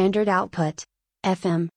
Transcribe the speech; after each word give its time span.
Standard 0.00 0.30
Output. 0.30 0.84
FM. 1.22 1.68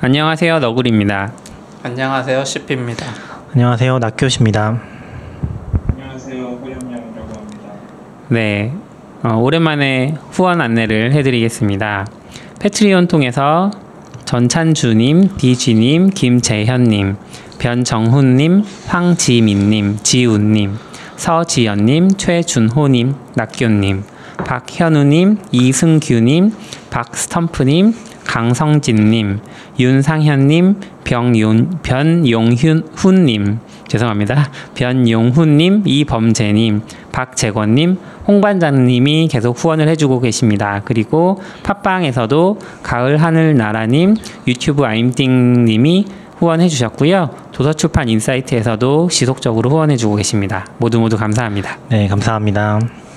안녕하세요 0.00 0.58
너구리입니다. 0.58 1.34
안녕하세요 1.82 2.42
CP입니다. 2.42 3.04
안녕하세요 3.52 3.98
낙교시입니다. 3.98 4.80
안녕하세요. 5.90 6.44
호영양이라고 6.44 7.28
합니다. 7.28 7.72
네, 8.28 8.72
어, 9.22 9.34
오랜만에 9.34 10.14
후원 10.30 10.62
안내를 10.62 11.12
해드리겠습니다. 11.12 12.06
패트리온 12.58 13.06
통해서 13.06 13.70
전찬주님, 14.24 15.36
디지님, 15.36 16.08
김재현님, 16.08 17.16
변정훈님, 17.58 18.62
황지민님, 18.86 19.98
지훈님, 20.02 20.78
서지연님, 21.16 22.12
최준호님, 22.16 23.14
낙교님, 23.34 24.04
박현우님, 24.44 25.38
이승규님, 25.52 26.52
박스텀프님, 26.90 27.94
강성진님, 28.26 29.40
윤상현님, 29.78 30.80
병윤, 31.04 31.78
변용훈님, 31.82 33.58
죄송합니다. 33.88 34.50
변용훈님, 34.74 35.82
이범재님, 35.86 36.82
박재권님, 37.10 37.98
홍반장님이 38.26 39.28
계속 39.28 39.58
후원을 39.58 39.88
해주고 39.88 40.20
계십니다. 40.20 40.82
그리고 40.84 41.40
팟빵에서도 41.62 42.58
가을 42.82 43.22
하늘 43.22 43.56
나라님, 43.56 44.16
유튜브 44.46 44.84
아임띵님이 44.84 46.06
후원해 46.36 46.68
주셨고요. 46.68 47.30
도서출판 47.52 48.08
인사이트에서도 48.08 49.08
지속적으로 49.10 49.70
후원해 49.70 49.96
주고 49.96 50.16
계십니다. 50.16 50.66
모두 50.78 51.00
모두 51.00 51.16
감사합니다. 51.16 51.78
네 51.88 52.06
감사합니다. 52.06 53.07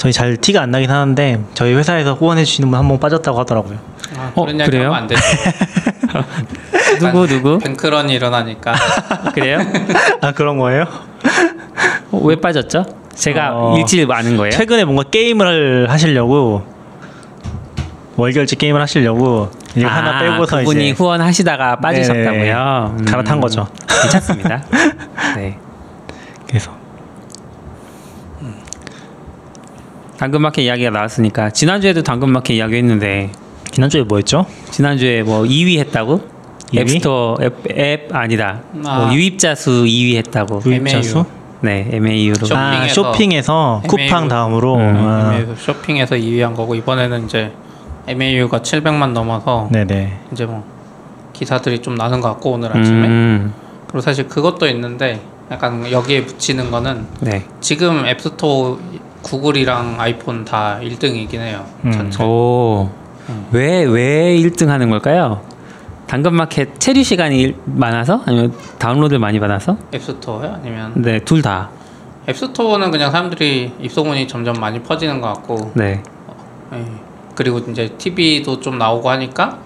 저희 0.00 0.14
잘 0.14 0.34
티가 0.38 0.62
안 0.62 0.70
나긴 0.70 0.90
하는데 0.90 1.40
저희 1.52 1.74
회사에서 1.74 2.14
후원해 2.14 2.42
주시는 2.46 2.70
분 2.70 2.78
한 2.78 2.88
번 2.88 2.98
빠졌다고 2.98 3.38
하더라고요. 3.40 3.76
아, 4.16 4.32
어, 4.34 4.44
그런 4.44 4.56
이야기 4.56 4.70
그래요? 4.70 4.86
하면 4.94 5.02
안 5.02 5.06
되죠. 5.06 5.20
누구 7.00 7.26
누구? 7.26 7.58
뱅크런이 7.58 8.14
일어나니까 8.14 8.74
그래요? 9.34 9.58
아 10.22 10.32
그런 10.32 10.56
거예요? 10.56 10.84
어, 12.12 12.18
왜 12.24 12.34
빠졌죠? 12.36 12.86
제가 13.14 13.50
어, 13.52 13.76
일찍 13.76 14.06
많은 14.06 14.38
거예요? 14.38 14.52
최근에 14.52 14.84
뭔가 14.86 15.02
게임을 15.02 15.90
하시려고 15.90 16.64
월결제 18.16 18.56
게임을 18.56 18.80
하시려고 18.80 19.50
이거 19.76 19.86
하나 19.86 20.18
빼고서 20.20 20.56
아, 20.56 20.60
그분이 20.60 20.84
이제 20.88 20.94
후원하시다가 20.96 21.76
빠지셨다고요? 21.76 22.96
음, 23.00 23.04
갈아탄 23.04 23.38
거죠. 23.38 23.68
괜찮습니다. 24.02 24.62
네. 25.36 25.58
그래서 26.48 26.70
당근마켓 30.20 30.64
이야기가 30.66 30.90
나왔으니까 30.90 31.48
지난주에도 31.48 32.02
당근마켓 32.02 32.54
이야기 32.54 32.76
했는데 32.76 33.30
지난주에 33.70 34.02
뭐였죠? 34.02 34.44
지난주에 34.70 35.22
뭐 35.22 35.44
2위 35.44 35.78
했다고? 35.78 36.20
2위? 36.74 36.78
앱스토어 36.80 37.38
앱, 37.40 37.54
앱 37.70 38.14
아니다. 38.14 38.60
아. 38.84 38.98
뭐 39.06 39.14
유입자 39.14 39.54
수 39.54 39.84
2위 39.84 40.16
했다고. 40.16 40.60
MAU. 40.66 41.02
수? 41.02 41.24
네, 41.62 41.88
MAU로. 41.90 42.44
쇼- 42.46 42.54
아 42.54 42.86
쇼핑에서- 42.86 42.88
쇼핑에서 43.14 43.82
쿠팡 43.88 44.02
MAU. 44.04 44.28
다음으로 44.28 44.74
음, 44.76 44.80
아, 44.98 45.32
MAU 45.36 45.54
쇼핑에서 45.56 46.16
2위 46.16 46.40
한 46.40 46.54
거고 46.54 46.74
이번에는 46.74 47.24
이제 47.24 47.50
MAU가 48.06 48.58
700만 48.60 49.12
넘어서 49.12 49.68
네네 49.72 50.18
이제 50.32 50.44
뭐 50.44 50.62
기사들이 51.32 51.78
좀 51.80 51.94
나는 51.94 52.20
것 52.20 52.28
같고 52.28 52.52
오늘 52.52 52.68
아침에 52.76 53.06
음, 53.08 53.54
그리고 53.86 54.02
사실 54.02 54.28
그것도 54.28 54.68
있는데 54.68 55.22
약간 55.50 55.90
여기에 55.90 56.26
붙이는 56.26 56.70
거는 56.70 57.06
네. 57.20 57.44
지금 57.62 58.04
앱스토어 58.06 58.78
구글이랑 59.22 59.96
아이폰 60.00 60.44
다 60.44 60.78
1등이긴 60.82 61.34
해요. 61.34 61.64
음. 61.84 61.92
전체. 61.92 62.22
오. 62.22 62.90
왜, 63.52 63.84
왜 63.84 64.36
1등 64.36 64.66
하는 64.66 64.90
걸까요? 64.90 65.40
당근마켓 66.06 66.80
체류 66.80 67.04
시간이 67.04 67.54
많아서? 67.66 68.22
아니면 68.26 68.52
다운로드 68.78 69.14
많이 69.14 69.38
받아서? 69.38 69.76
앱스토어요? 69.94 70.54
아니면 70.54 70.92
네, 70.96 71.20
둘 71.20 71.40
다. 71.40 71.70
앱스토어는 72.28 72.90
그냥 72.90 73.12
사람들이 73.12 73.72
입소문이 73.80 74.26
점점 74.26 74.56
많이 74.58 74.82
퍼지는 74.82 75.20
것 75.20 75.28
같고 75.34 75.70
네. 75.74 76.02
예. 76.72 76.84
그리고 77.36 77.58
이제 77.58 77.88
TV도 77.96 78.60
좀 78.60 78.78
나오고 78.78 79.08
하니까 79.10 79.58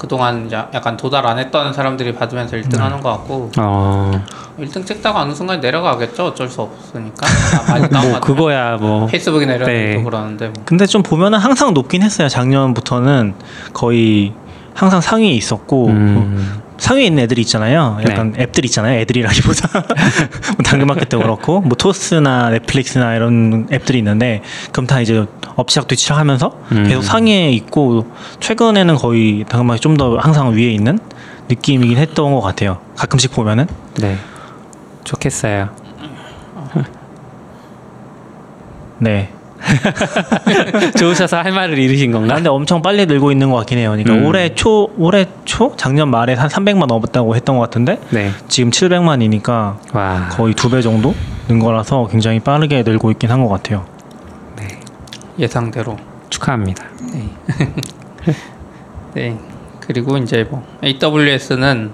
그동안 0.00 0.50
약간 0.50 0.96
도달 0.96 1.26
안 1.26 1.38
했던 1.38 1.74
사람들이 1.74 2.14
받으면서 2.14 2.56
1등 2.56 2.70
네. 2.70 2.78
하는 2.78 3.02
것 3.02 3.10
같고 3.10 3.50
어, 3.58 4.10
1등 4.58 4.86
찍다가 4.86 5.20
어느 5.20 5.34
순간 5.34 5.60
내려가겠죠 5.60 6.28
어쩔 6.28 6.48
수 6.48 6.62
없으니까 6.62 7.26
아, 7.68 7.78
많이 7.92 8.08
뭐, 8.08 8.18
그거야, 8.18 8.78
뭐. 8.78 9.06
페이스북이나 9.08 9.56
이런 9.56 9.68
네. 9.68 10.02
그러는데 10.02 10.46
뭐. 10.46 10.62
근데 10.64 10.86
좀 10.86 11.02
보면은 11.02 11.38
항상 11.38 11.74
높긴 11.74 12.00
했어요. 12.02 12.28
작년부터는 12.28 13.34
거의 13.74 14.32
항상 14.72 15.02
상위에 15.02 15.32
있었고 15.32 15.88
음, 15.88 16.62
상위에 16.78 17.04
있는 17.04 17.24
애들이 17.24 17.42
있잖아요. 17.42 17.98
약간 18.08 18.34
앱들 18.38 18.64
있잖아요. 18.64 18.98
애들이라기보다 19.00 19.68
뭐 20.56 20.64
당근마켓도 20.64 21.18
그렇고 21.18 21.60
뭐 21.60 21.76
토스나 21.76 22.48
넷플릭스나 22.48 23.16
이런 23.16 23.68
앱들이 23.70 23.98
있는데 23.98 24.40
그럼 24.72 24.86
다 24.86 25.02
이제 25.02 25.26
업시작 25.56 25.88
뒤치락하면서 25.88 26.52
음. 26.72 26.84
계속 26.88 27.02
상위에 27.02 27.50
있고 27.50 28.06
최근에는 28.40 28.94
거의 28.96 29.44
당근마켓 29.48 29.80
좀 29.82 29.96
더 29.96 30.16
항상 30.18 30.52
위에 30.54 30.70
있는 30.70 30.98
느낌이긴 31.48 31.98
했던 31.98 32.32
것 32.32 32.40
같아요. 32.40 32.78
가끔씩 32.96 33.32
보면은 33.32 33.66
네. 34.00 34.16
좋겠어요. 35.04 35.68
네. 38.98 39.30
좋으셔서 40.98 41.36
할 41.38 41.52
말을 41.52 41.78
잃으신 41.78 42.14
아, 42.14 42.18
건가? 42.18 42.34
근데 42.36 42.48
엄청 42.48 42.80
빨리 42.80 43.04
늘고 43.06 43.30
있는 43.30 43.50
것 43.50 43.56
같긴 43.58 43.78
해요. 43.78 43.90
그러니까 43.90 44.14
음. 44.14 44.24
올해 44.26 44.54
초 44.54 44.90
올해 44.96 45.26
초 45.44 45.74
작년 45.76 46.10
말에 46.10 46.34
한 46.34 46.48
300만 46.48 46.86
넘었다고 46.86 47.36
했던 47.36 47.56
것 47.58 47.62
같은데 47.64 47.98
네. 48.10 48.30
지금 48.48 48.70
700만이니까 48.70 49.76
와. 49.92 50.28
거의 50.30 50.54
두 50.54 50.70
배 50.70 50.80
정도 50.82 51.14
는 51.48 51.58
거라서 51.58 52.06
굉장히 52.08 52.38
빠르게 52.40 52.82
늘고 52.84 53.10
있긴 53.10 53.30
한 53.30 53.42
것 53.42 53.48
같아요. 53.48 53.84
예상대로 55.40 55.96
축하합니다. 56.28 56.84
네 59.14 59.36
그리고 59.80 60.16
이제 60.18 60.44
뭐 60.48 60.64
AWS는 60.84 61.90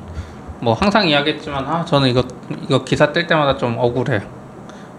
뭐 0.61 0.75
항상 0.75 1.09
이야기했지만 1.09 1.65
아 1.67 1.84
저는 1.84 2.09
이거 2.09 2.23
이거 2.65 2.84
기사 2.84 3.12
뜰 3.12 3.27
때마다 3.27 3.57
좀 3.57 3.77
억울해요. 3.79 4.21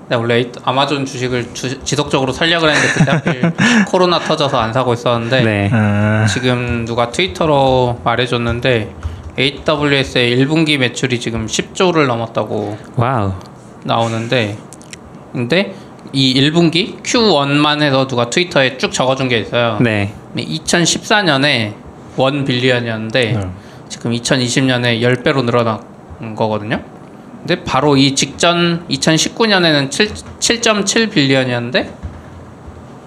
내가 0.09 0.21
원래 0.21 0.35
A- 0.35 0.51
아마존 0.63 1.05
주식을 1.05 1.53
주- 1.53 1.83
지속적으로 1.83 2.31
살려고 2.31 2.67
했는데 2.69 2.87
그때 2.93 3.11
하필 3.11 3.53
코로나 3.89 4.19
터져서 4.19 4.57
안 4.57 4.71
사고 4.71 4.93
있었는데 4.93 5.43
네. 5.43 5.69
아, 5.73 6.25
지금 6.27 6.85
누가 6.85 7.11
트위터로 7.11 7.99
말해줬는데 8.03 8.95
AWS의 9.37 10.37
1분기 10.37 10.77
매출이 10.77 11.19
지금 11.19 11.45
10조를 11.45 12.07
넘었다고 12.07 12.77
wow. 12.95 13.33
나오는데 13.83 14.57
근데 15.33 15.75
이 16.13 16.33
1분기 16.41 17.01
Q1만 17.03 17.81
해서 17.81 18.07
누가 18.07 18.29
트위터에 18.29 18.77
쭉 18.77 18.91
적어준 18.91 19.27
게 19.27 19.39
있어요. 19.39 19.77
네. 19.81 20.13
2014년에 20.35 21.73
1 22.17 22.45
빌리언이었는데 22.45 23.31
네. 23.33 23.49
지금 23.89 24.11
2020년에 24.11 25.01
10배로 25.01 25.43
늘어난 25.43 25.79
거거든요. 26.35 26.81
근데 27.39 27.63
바로 27.63 27.95
이 27.95 28.15
직전 28.15 28.85
2019년에는 28.89 29.89
7, 29.91 30.07
7.7 30.39 31.11
빌리언이었는데 31.11 31.93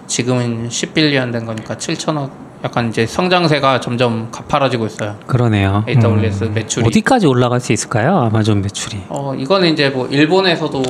지금은 0.07 0.71
10 0.71 0.95
빌리언 0.95 1.31
된 1.31 1.45
거니까 1.47 1.77
7천억 1.77 2.31
약간 2.63 2.89
이제 2.91 3.07
성장세가 3.07 3.81
점점 3.81 4.29
가파라지고 4.31 4.87
있어요. 4.87 5.17
그러네요. 5.27 5.85
AWS 5.89 6.45
매출이 6.45 6.87
어디까지 6.87 7.27
올라갈 7.27 7.59
수 7.61 7.73
있을까요? 7.73 8.17
아마존 8.19 8.61
매출이. 8.61 9.05
어 9.09 9.35
이거는 9.35 9.73
이제 9.73 9.89
뭐 9.89 10.07
일본에서도 10.07 10.83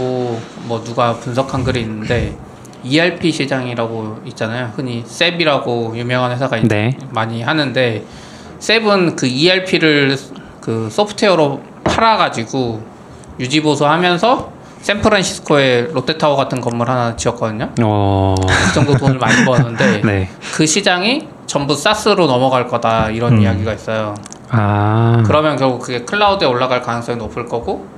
뭐 0.64 0.82
누가 0.84 1.14
분석한 1.14 1.62
글이 1.62 1.80
있는데 1.82 2.36
ERP 2.82 3.30
시장이라고 3.30 4.18
있잖아요. 4.26 4.72
흔히 4.74 5.04
셉이라고 5.06 5.92
유명한 5.96 6.32
회사가 6.32 6.56
있, 6.56 6.66
네. 6.66 6.96
많이 7.10 7.42
하는데 7.42 8.04
셉은 8.58 9.16
그 9.16 9.26
ERP를 9.26 10.16
그 10.60 10.88
소프트웨어로 10.90 11.60
팔아가지고 11.84 12.82
유지 13.38 13.62
보수하면서 13.62 14.52
샌프란시스코에 14.80 15.88
롯데타워 15.92 16.36
같은 16.36 16.60
건물 16.60 16.88
하나 16.88 17.14
지었거든요. 17.16 17.70
어. 17.82 18.34
그 18.40 18.74
정도 18.74 18.96
돈을 18.96 19.18
많이 19.18 19.44
버는데 19.44 20.00
네. 20.02 20.28
그 20.54 20.66
시장이 20.66 21.28
전부 21.50 21.74
사스로 21.74 22.28
넘어갈 22.28 22.68
거다 22.68 23.10
이런 23.10 23.32
음. 23.32 23.40
이야기가 23.40 23.72
있어요. 23.72 24.14
아. 24.50 25.20
그러면 25.26 25.56
결국 25.56 25.80
그게 25.80 26.04
클라우드에 26.04 26.46
올라갈 26.46 26.80
가능성이 26.80 27.18
높을 27.18 27.46
거고 27.46 27.88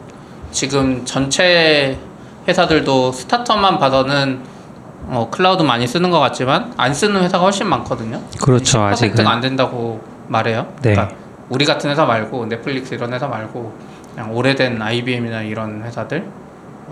지금 0.52 1.04
전체 1.04 1.98
회사들도 2.48 3.12
스타트업만 3.12 3.78
봐서는 3.78 4.40
어, 5.08 5.28
클라우드 5.30 5.64
많이 5.64 5.86
쓰는 5.86 6.10
것 6.10 6.18
같지만 6.18 6.72
안 6.78 6.94
쓰는 6.94 7.22
회사가 7.22 7.44
훨씬 7.44 7.68
많거든요. 7.68 8.22
그렇죠, 8.40 8.78
10%가 8.78 8.88
아직은. 8.88 9.26
안 9.26 9.42
된다고 9.42 10.00
말해요. 10.28 10.68
네. 10.80 10.94
그러니까 10.94 11.14
우리 11.50 11.66
같은 11.66 11.90
회사 11.90 12.06
말고 12.06 12.46
넷플릭스 12.46 12.94
이런 12.94 13.12
회사 13.12 13.28
말고 13.28 13.76
그냥 14.14 14.34
오래된 14.34 14.80
IBM이나 14.80 15.42
이런 15.42 15.82
회사들 15.82 16.26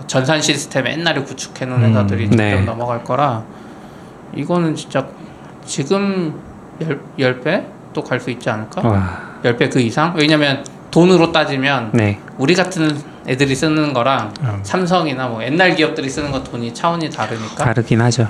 전산 0.05 0.39
시스템 0.39 0.85
옛날에 0.85 1.23
구축해 1.23 1.65
놓은 1.65 1.79
음, 1.79 1.89
회사들이 1.89 2.29
점점 2.29 2.37
네. 2.37 2.61
넘어갈 2.61 3.03
거라 3.03 3.45
이거는 4.35 4.75
진짜 4.75 5.07
지금 5.65 6.35
열, 6.35 6.50
10배? 6.85 7.63
10배도 7.93 8.03
갈수 8.07 8.29
있지 8.31 8.49
않을까? 8.49 8.87
와. 8.87 9.19
10배 9.43 9.71
그 9.71 9.79
이상? 9.79 10.13
왜냐면 10.15 10.63
돈으로 10.91 11.31
따지면 11.31 11.91
네. 11.93 12.19
우리 12.37 12.53
같은 12.53 12.97
애들이 13.27 13.55
쓰는 13.55 13.93
거랑 13.93 14.33
음. 14.41 14.59
삼성이나 14.63 15.27
뭐 15.27 15.43
옛날 15.43 15.75
기업들이 15.75 16.09
쓰는 16.09 16.31
거 16.31 16.43
돈이 16.43 16.73
차원이 16.73 17.09
다르니까 17.09 17.63
다르긴 17.65 18.01
하죠. 18.01 18.27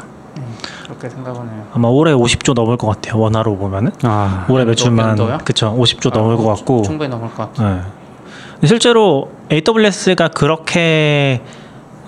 그렇게 0.83 1.09
생각은 1.09 1.41
해요. 1.41 1.65
아마 1.73 1.87
올해 1.87 2.13
50조 2.13 2.53
넘을 2.53 2.77
것 2.77 2.87
같아요. 2.87 3.19
원화로 3.19 3.57
보면은 3.57 3.91
아. 4.03 4.45
올해 4.49 4.65
매출만? 4.65 5.15
그쵸 5.43 5.75
50조 5.79 6.13
아, 6.13 6.17
넘을 6.19 6.35
것 6.37 6.43
충- 6.43 6.55
같고 6.55 6.81
충분히 6.83 7.09
넘을 7.09 7.29
것 7.29 7.53
같아. 7.53 7.69
네. 8.61 8.67
실제로 8.67 9.31
AWS가 9.51 10.27
그렇게 10.27 11.41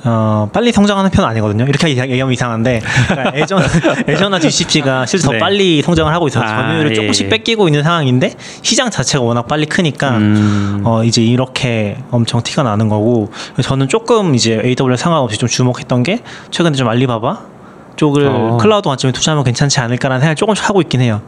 어, 0.06 0.50
빨리 0.52 0.72
성장하는 0.72 1.12
편은 1.12 1.30
아니거든요. 1.30 1.66
이렇게 1.66 1.90
얘기하면 1.90 2.34
이상한데 2.34 2.82
그러니까 3.08 3.40
Azure 3.40 3.62
Azure나 4.08 4.40
GCP가 4.40 5.06
실제 5.06 5.26
더 5.26 5.34
네. 5.34 5.40
빨리 5.40 5.82
성장을 5.82 6.14
하고 6.14 6.28
있어서 6.28 6.46
아, 6.46 6.64
점유율을 6.64 6.92
예, 6.92 6.96
조금씩 6.96 7.26
예. 7.26 7.30
뺏기고 7.30 7.68
있는 7.68 7.84
상황인데 7.84 8.34
시장 8.62 8.90
자체가 8.90 9.24
워낙 9.24 9.48
빨리 9.48 9.66
크니까 9.66 10.18
음. 10.18 10.82
어, 10.84 11.04
이제 11.04 11.22
이렇게 11.22 11.98
엄청 12.12 12.42
티가 12.42 12.64
나는 12.64 12.90
거고 12.90 13.32
저는 13.62 13.88
조금 13.88 14.36
이제 14.36 14.62
AWS 14.64 15.02
상관없이 15.02 15.38
좀 15.38 15.48
주목했던 15.48 16.04
게 16.04 16.20
최근에 16.52 16.76
좀 16.76 16.90
알리바바 16.90 17.54
쪽을 17.96 18.26
어. 18.28 18.58
클라우드 18.58 18.90
관점에 18.90 19.12
투자하면 19.14 19.44
괜찮지 19.46 19.80
않을까라는 19.80 20.20
생각을 20.20 20.36
조금씩 20.36 20.68
하고 20.68 20.82
있긴 20.82 21.02
해요. 21.02 21.22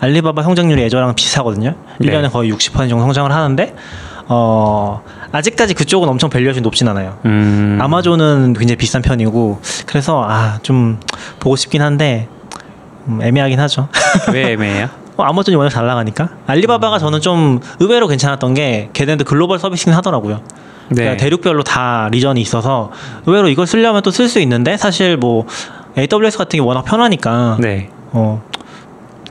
알리바바 0.00 0.42
성장률이 0.42 0.82
Azure랑 0.82 1.14
비슷하거든요. 1.14 1.74
네. 1.98 2.08
1년에 2.08 2.32
거의 2.32 2.52
60% 2.52 2.88
정도 2.88 3.00
성장을 3.00 3.30
하는데 3.30 3.74
어, 4.28 5.02
아직까지 5.32 5.74
그쪽은 5.74 6.08
엄청 6.08 6.30
valuation이 6.30 6.62
높진 6.62 6.88
않아요. 6.88 7.18
음. 7.24 7.78
아마존은 7.80 8.54
굉장히 8.54 8.76
비싼 8.76 9.02
편이고 9.02 9.60
그래서 9.86 10.24
아 10.28 10.58
좀 10.62 11.00
보고 11.40 11.56
싶긴 11.56 11.82
한데 11.82 12.28
음, 13.08 13.20
애매하긴 13.22 13.58
하죠. 13.60 13.88
왜 14.32 14.52
애매해요? 14.52 14.88
어, 15.16 15.24
아마존이 15.24 15.56
워낙 15.56 15.70
잘 15.70 15.86
나가니까 15.86 16.28
알리바바가 16.46 16.98
저는 16.98 17.20
좀 17.20 17.60
의외로 17.80 18.06
괜찮았던 18.08 18.54
게 18.54 18.90
걔네도 18.92 19.24
글로벌 19.24 19.58
서비스긴 19.58 19.92
하더라고요. 19.94 20.40
네. 20.88 20.94
그러니까 21.04 21.16
대륙별로 21.22 21.62
다 21.62 22.08
리전이 22.10 22.40
있어서 22.40 22.90
의외로 23.26 23.48
이걸 23.48 23.66
쓰려면 23.66 24.02
또 24.02 24.10
쓸 24.10 24.28
수 24.28 24.40
있는데 24.40 24.76
사실 24.76 25.16
뭐 25.16 25.46
AWS 25.98 26.38
같은 26.38 26.58
게 26.58 26.60
워낙 26.60 26.82
편하니까 26.84 27.56
네. 27.60 27.88
어 28.12 28.42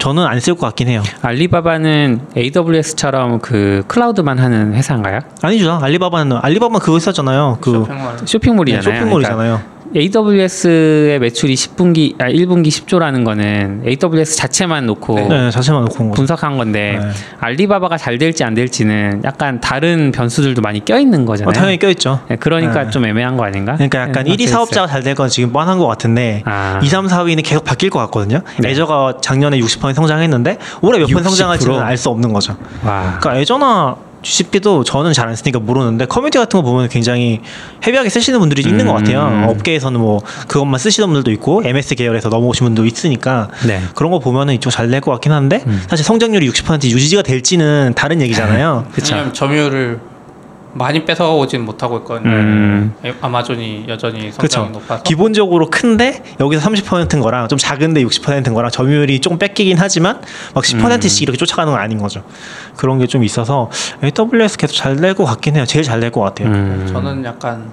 저는 0.01 0.25
안 0.25 0.39
쓸 0.39 0.55
것 0.55 0.61
같긴 0.65 0.87
해요. 0.87 1.03
알리바바는 1.21 2.21
AWS처럼 2.35 3.37
그 3.39 3.83
클라우드만 3.87 4.39
하는 4.39 4.73
회사인가요? 4.73 5.19
아니죠. 5.43 5.73
알리바바는 5.79 6.37
알리바바는 6.41 6.79
그거 6.79 6.97
썼잖아요. 6.97 7.59
그 7.61 7.71
쇼핑몰. 7.85 8.17
쇼핑몰이잖아요. 8.25 8.93
네, 8.93 8.99
쇼핑몰이잖아요. 8.99 9.37
그러니까 9.61 9.80
AWS의 9.95 11.19
매출이 11.19 11.53
10분기 11.55 12.19
아 12.21 12.29
1분기 12.29 12.67
10조라는 12.67 13.25
거는 13.25 13.83
AWS 13.85 14.37
자체만 14.37 14.85
놓고 14.85 15.15
네, 15.27 15.51
자체만 15.51 15.83
놓고. 15.85 16.11
분석한 16.11 16.57
건데 16.57 16.97
네. 17.01 17.09
알리바바가 17.39 17.97
잘 17.97 18.17
될지 18.17 18.43
안 18.43 18.53
될지는 18.53 19.21
약간 19.25 19.59
다른 19.59 20.11
변수들도 20.11 20.61
많이 20.61 20.83
껴 20.85 20.97
있는 20.99 21.25
거잖아요. 21.25 21.49
어, 21.49 21.53
당연히 21.53 21.77
껴 21.77 21.89
있죠. 21.89 22.21
네, 22.29 22.35
그러니까 22.37 22.83
네. 22.85 22.89
좀 22.89 23.05
애매한 23.05 23.35
거 23.37 23.43
아닌가? 23.43 23.73
그러니까 23.73 23.99
약간 24.01 24.23
네, 24.25 24.31
1위 24.35 24.47
사업자가 24.47 24.87
잘 24.87 25.01
될 25.03 25.15
건 25.15 25.27
지금 25.29 25.51
뻔한 25.51 25.77
것 25.77 25.87
같은데 25.87 26.41
아. 26.45 26.79
2, 26.81 26.87
3, 26.87 27.07
4위는 27.07 27.43
계속 27.43 27.63
바뀔 27.65 27.89
것 27.89 27.99
같거든요. 27.99 28.41
네. 28.59 28.69
Azure가 28.69 29.17
작년에 29.21 29.59
60% 29.59 29.93
성장했는데 29.93 30.57
올해 30.81 30.99
몇번 30.99 31.17
60%? 31.21 31.23
성장할지는 31.23 31.79
알 31.81 31.97
수 31.97 32.09
없는 32.09 32.31
거죠. 32.33 32.55
와. 32.85 33.17
그러니까 33.19 33.39
Azure나 33.41 33.95
GCP도 34.21 34.83
저는 34.83 35.13
잘 35.13 35.27
안 35.31 35.35
쓰니까 35.35 35.59
모르는데 35.59 36.05
커뮤니티 36.05 36.37
같은 36.37 36.59
거 36.59 36.63
보면 36.69 36.89
굉장히 36.89 37.41
heavy하게 37.85 38.09
쓰시는 38.09 38.39
분들이 38.39 38.61
있는 38.63 38.85
것 38.87 38.93
같아요. 38.93 39.27
음. 39.27 39.43
업계에서는 39.49 39.99
뭐 39.99 40.21
그것만 40.47 40.77
쓰시는 40.79 41.07
분들도 41.07 41.31
있고 41.31 41.61
MS 41.63 41.95
계열에서 41.95 42.29
넘어오신 42.29 42.65
분도 42.65 42.85
있으니까 42.85 43.49
네. 43.67 43.81
그런 43.95 44.11
거 44.11 44.19
보면은 44.19 44.53
이쪽 44.55 44.69
잘 44.71 44.89
될 44.89 44.99
것 45.01 45.11
같긴 45.11 45.31
한데 45.31 45.63
음. 45.67 45.81
사실 45.87 46.03
성장률이 46.05 46.49
60% 46.49 46.83
유지가 46.85 47.21
될지는 47.21 47.93
다른 47.95 48.21
얘기잖아요. 48.21 48.87
그쵸. 48.93 49.13
왜냐면 49.13 49.33
점유율을 49.33 49.99
많이 50.73 51.03
뺏어 51.05 51.35
오진 51.35 51.65
못하고 51.65 51.97
있거든요. 51.99 52.29
음. 52.31 52.93
에- 53.03 53.13
아마존이 53.21 53.85
여전히 53.89 54.31
성장이. 54.31 54.69
높아서 54.71 55.03
기본적으로 55.03 55.69
큰데 55.69 56.23
여기서 56.39 56.67
30%인 56.69 57.19
거랑 57.19 57.47
좀 57.49 57.57
작은데 57.57 58.03
60%인 58.03 58.53
거랑 58.53 58.71
점유율이 58.71 59.19
조금 59.19 59.37
뺏기긴 59.37 59.77
하지만 59.79 60.21
막 60.55 60.63
10%씩 60.63 61.23
이렇게 61.23 61.37
쫓아가는 61.37 61.71
건 61.71 61.81
아닌 61.81 61.97
거죠. 61.97 62.23
그런 62.77 62.99
게 62.99 63.05
좀 63.07 63.23
있어서 63.25 63.69
AWS 64.03 64.57
계속 64.57 64.73
잘 64.75 64.95
될 64.95 65.13
것 65.13 65.25
같긴 65.25 65.55
해요. 65.57 65.65
제일 65.65 65.83
잘 65.83 65.99
될 65.99 66.09
것 66.11 66.21
같아요. 66.21 66.47
음. 66.47 66.89
저는 66.91 67.25
약간 67.25 67.69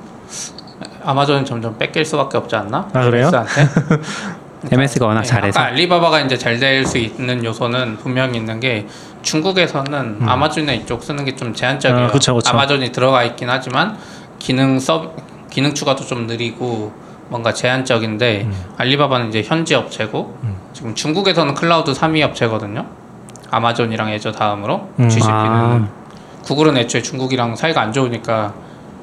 아마존은 1.05 1.45
점점 1.45 1.79
뺏길 1.79 2.05
수밖에 2.05 2.37
없지 2.37 2.57
않나? 2.57 2.89
아, 2.93 3.05
그래요? 3.05 3.31
MS가 4.71 5.07
워낙 5.07 5.23
네, 5.23 5.27
잘해서. 5.29 5.61
알리바바가 5.61 6.21
이제 6.21 6.37
잘 6.37 6.59
될 6.59 6.85
수 6.87 6.99
있는 6.99 7.45
요소는 7.45 7.99
분명히 7.99 8.39
있는 8.39 8.59
게 8.61 8.87
중국에서는 9.23 10.19
아마존이나 10.27 10.73
이쪽 10.73 11.03
쓰는 11.05 11.25
게 11.25 11.35
좀 11.37 11.55
제한적이에요. 11.55 12.07
음. 12.07 12.09
아, 12.09 12.13
그쵸, 12.13 12.35
그쵸. 12.35 12.51
아마존이 12.51 12.91
들어가 12.93 13.23
있긴 13.25 13.49
하지만 13.49 13.97
기능 14.39 14.79
서 14.81 15.13
기능 15.51 15.75
추가도 15.75 16.05
좀 16.05 16.27
느리고 16.27 16.93
뭔가 17.29 17.53
제한적인데 17.53 18.43
음. 18.47 18.65
알리바바는 18.79 19.29
이제 19.29 19.43
현지 19.43 19.75
업체고 19.75 20.37
지금 20.73 20.95
중국에서는 20.95 21.55
클라우드 21.55 21.93
3위 21.93 22.23
업체거든요. 22.23 22.87
아마존이랑 23.51 24.09
Azure 24.11 24.33
다음으로 24.33 24.89
음. 24.99 25.09
GCP는 25.09 25.37
아. 25.37 25.89
구글은 26.45 26.77
애초에 26.79 27.03
중국이랑 27.03 27.55
사이가 27.57 27.81
안 27.81 27.93
좋으니까 27.93 28.55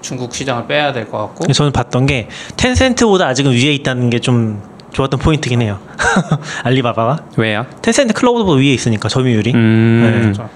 중국 0.02 0.34
시장을 0.34 0.68
빼야 0.68 0.92
될 0.94 1.10
것 1.10 1.18
같고 1.19 1.52
저는 1.52 1.72
봤던 1.72 2.06
게 2.06 2.28
텐센트보다 2.57 3.28
아직은 3.28 3.52
위에 3.54 3.74
있다는 3.74 4.10
게좀 4.10 4.62
좋았던 4.95 5.19
포인트긴 5.19 5.62
해요. 5.62 5.77
알리바바가 6.63 7.18
왜요? 7.36 7.65
텐센트 7.81 8.13
클라우드보다 8.13 8.57
위에 8.59 8.68
있으니까 8.74 9.09
점유율이. 9.09 9.51
음. 9.53 10.01
네. 10.13 10.21
그렇죠. 10.21 10.50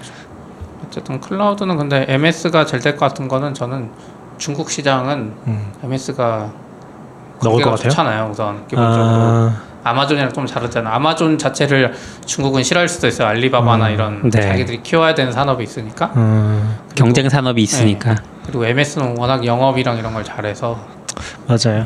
어쨌든 0.86 1.20
클라우드는 1.20 1.76
근데 1.76 2.06
MS가 2.08 2.64
잘 2.64 2.80
될 2.80 2.96
것 2.96 3.00
같은 3.08 3.28
거는 3.28 3.52
저는 3.52 3.90
중국 4.38 4.70
시장은 4.70 5.34
음. 5.46 5.72
MS가 5.84 6.50
넣을 7.44 7.62
것 7.62 7.70
같아요. 7.72 7.90
좋잖아요. 7.90 8.28
우선 8.32 8.66
기본적으로 8.66 9.04
아, 9.04 9.56
아마존이랑 9.84 10.32
좀 10.32 10.46
다르잖아. 10.46 10.94
아마존 10.94 11.36
자체를 11.36 11.92
중국은 12.24 12.62
싫어할 12.62 12.88
수도 12.88 13.08
있어요. 13.08 13.28
알리바바나 13.28 13.88
음, 13.88 13.92
이런 13.92 14.30
네. 14.30 14.40
자기들이 14.40 14.82
키워야 14.82 15.14
되는 15.14 15.32
산업이 15.32 15.62
있으니까. 15.62 16.12
음, 16.16 16.78
경쟁 16.94 17.28
산업이 17.28 17.62
있으니까. 17.62 18.16
그리고 18.46 18.64
MS는 18.64 19.18
워낙 19.18 19.44
영업이랑 19.44 19.98
이런 19.98 20.14
걸 20.14 20.24
잘해서 20.24 20.78
맞아요. 21.46 21.84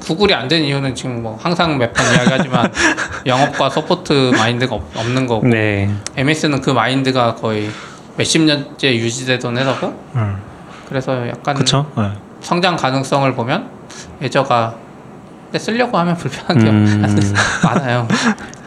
구글이 0.00 0.34
안 0.34 0.48
된 0.48 0.62
이유는 0.64 0.94
지금 0.94 1.22
뭐 1.22 1.38
항상 1.40 1.78
몇 1.78 1.92
번 1.92 2.04
이야기하지만 2.14 2.70
영업과 3.26 3.70
support 3.70 4.32
마인드가 4.36 4.74
없, 4.76 4.96
없는 4.96 5.26
거고 5.26 5.46
네. 5.46 5.90
MS는 6.16 6.60
그 6.60 6.70
마인드가 6.70 7.34
거의 7.34 7.70
몇십 8.16 8.42
년째 8.42 8.94
유지되던 8.96 9.56
회사고 9.56 9.86
음, 10.16 10.36
그래서 10.88 11.26
약간. 11.28 11.54
네. 11.96 12.10
성장 12.40 12.76
가능성을 12.76 13.34
보면 13.34 13.68
예저가 14.22 14.74
근데 15.46 15.58
쓰려고 15.58 15.96
하면 15.98 16.16
불편한 16.16 16.58
게 16.58 16.70
음. 16.70 17.02
많아요. 17.64 18.06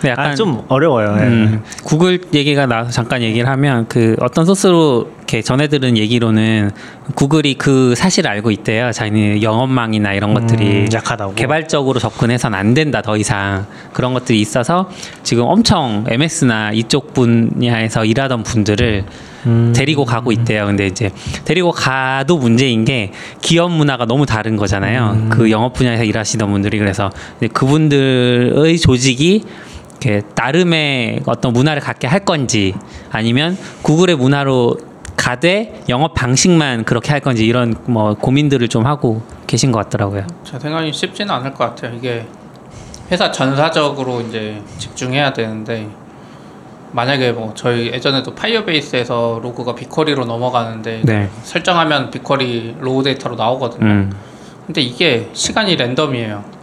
근데 0.02 0.10
약간 0.10 0.32
아, 0.32 0.36
좀 0.36 0.64
어려워요. 0.68 1.16
네. 1.16 1.24
음, 1.28 1.64
구글 1.84 2.20
얘기가 2.34 2.66
나와서 2.66 2.90
잠깐 2.90 3.22
얘기를 3.22 3.48
하면 3.48 3.86
그 3.88 4.16
어떤 4.20 4.46
소스로 4.46 5.12
이렇게 5.18 5.44
전해 5.44 5.68
들은 5.68 5.96
얘기로는 5.96 6.72
구글이 7.14 7.54
그 7.54 7.94
사실을 7.96 8.32
알고 8.32 8.50
있대요. 8.50 8.92
자기네 8.92 9.44
영업망이나 9.44 10.14
이런 10.14 10.34
것들이 10.34 10.66
음, 10.66 10.88
약하다고. 10.92 11.36
개발적으로 11.36 12.00
접근해서는 12.00 12.58
안 12.58 12.74
된다 12.74 13.04
더 13.04 13.16
이상 13.16 13.68
그런 13.94 14.16
것들이 14.16 14.42
있어서 14.42 14.90
지금 15.22 15.44
엄청 15.46 16.04
MS나 16.08 16.72
이쪽 16.72 17.14
분야에서 17.14 18.04
일하던 18.04 18.42
분들을 18.42 19.06
음. 19.46 19.74
데리고 19.76 20.04
가고 20.04 20.32
있대요. 20.32 20.66
근데 20.66 20.88
이제 20.88 21.12
데리고 21.46 21.72
가도 21.72 22.38
문제인 22.38 22.86
게 22.86 23.12
기업 23.42 23.72
문화가 23.72 24.06
너무 24.06 24.26
다른 24.26 24.56
거잖아요. 24.58 25.12
음. 25.14 25.30
그 25.30 25.52
영업 25.52 25.74
분야에서 25.74 26.04
일하시던 26.04 26.50
분들이 26.52 26.80
그래서 26.80 27.12
그분들의 27.54 28.80
조직이 28.80 29.44
이렇게 30.02 30.24
나름의 30.36 31.22
어떤 31.28 31.54
문화를 31.54 31.82
갖게 31.82 32.08
할 32.08 32.22
건지 32.22 32.74
아니면 33.12 33.56
구글의 33.84 34.16
문화로 34.16 34.78
가되 35.16 35.84
영업 35.90 36.16
방식만 36.16 36.84
그렇게 36.84 37.12
할 37.12 37.20
건지 37.20 37.46
이런 37.46 37.76
뭐 37.86 38.16
고민들을 38.16 38.68
좀 38.68 38.88
하고 38.88 39.22
계신 39.46 39.72
것 39.72 39.84
같더라고요. 39.84 40.26
제 40.44 40.58
생각이 40.58 40.92
쉽지는 40.92 41.34
않을 41.36 41.54
것 41.54 41.60
같아요. 41.60 41.96
이게 41.96 42.26
회사 43.12 43.32
전사적으로 43.32 44.22
이제 44.22 44.60
집중해야 44.80 45.34
되는데 45.34 45.88
만약에 46.94 47.32
뭐 47.34 47.54
저희 47.54 47.88
예전에도 47.88 48.34
파이어베이스에서 48.34 49.40
로그가 49.44 49.76
BigQuery로 49.76 50.26
넘어가는데 50.26 51.04
네. 51.06 51.30
설정하면 51.44 52.10
BigQuery 52.10 52.78
raw 52.80 53.04
data로 53.04 53.36
나오거든요. 53.36 53.86
음. 53.86 54.12
근데 54.66 54.82
이게 54.82 55.30
시간이 55.34 55.76
랜덤이에요. 55.76 56.61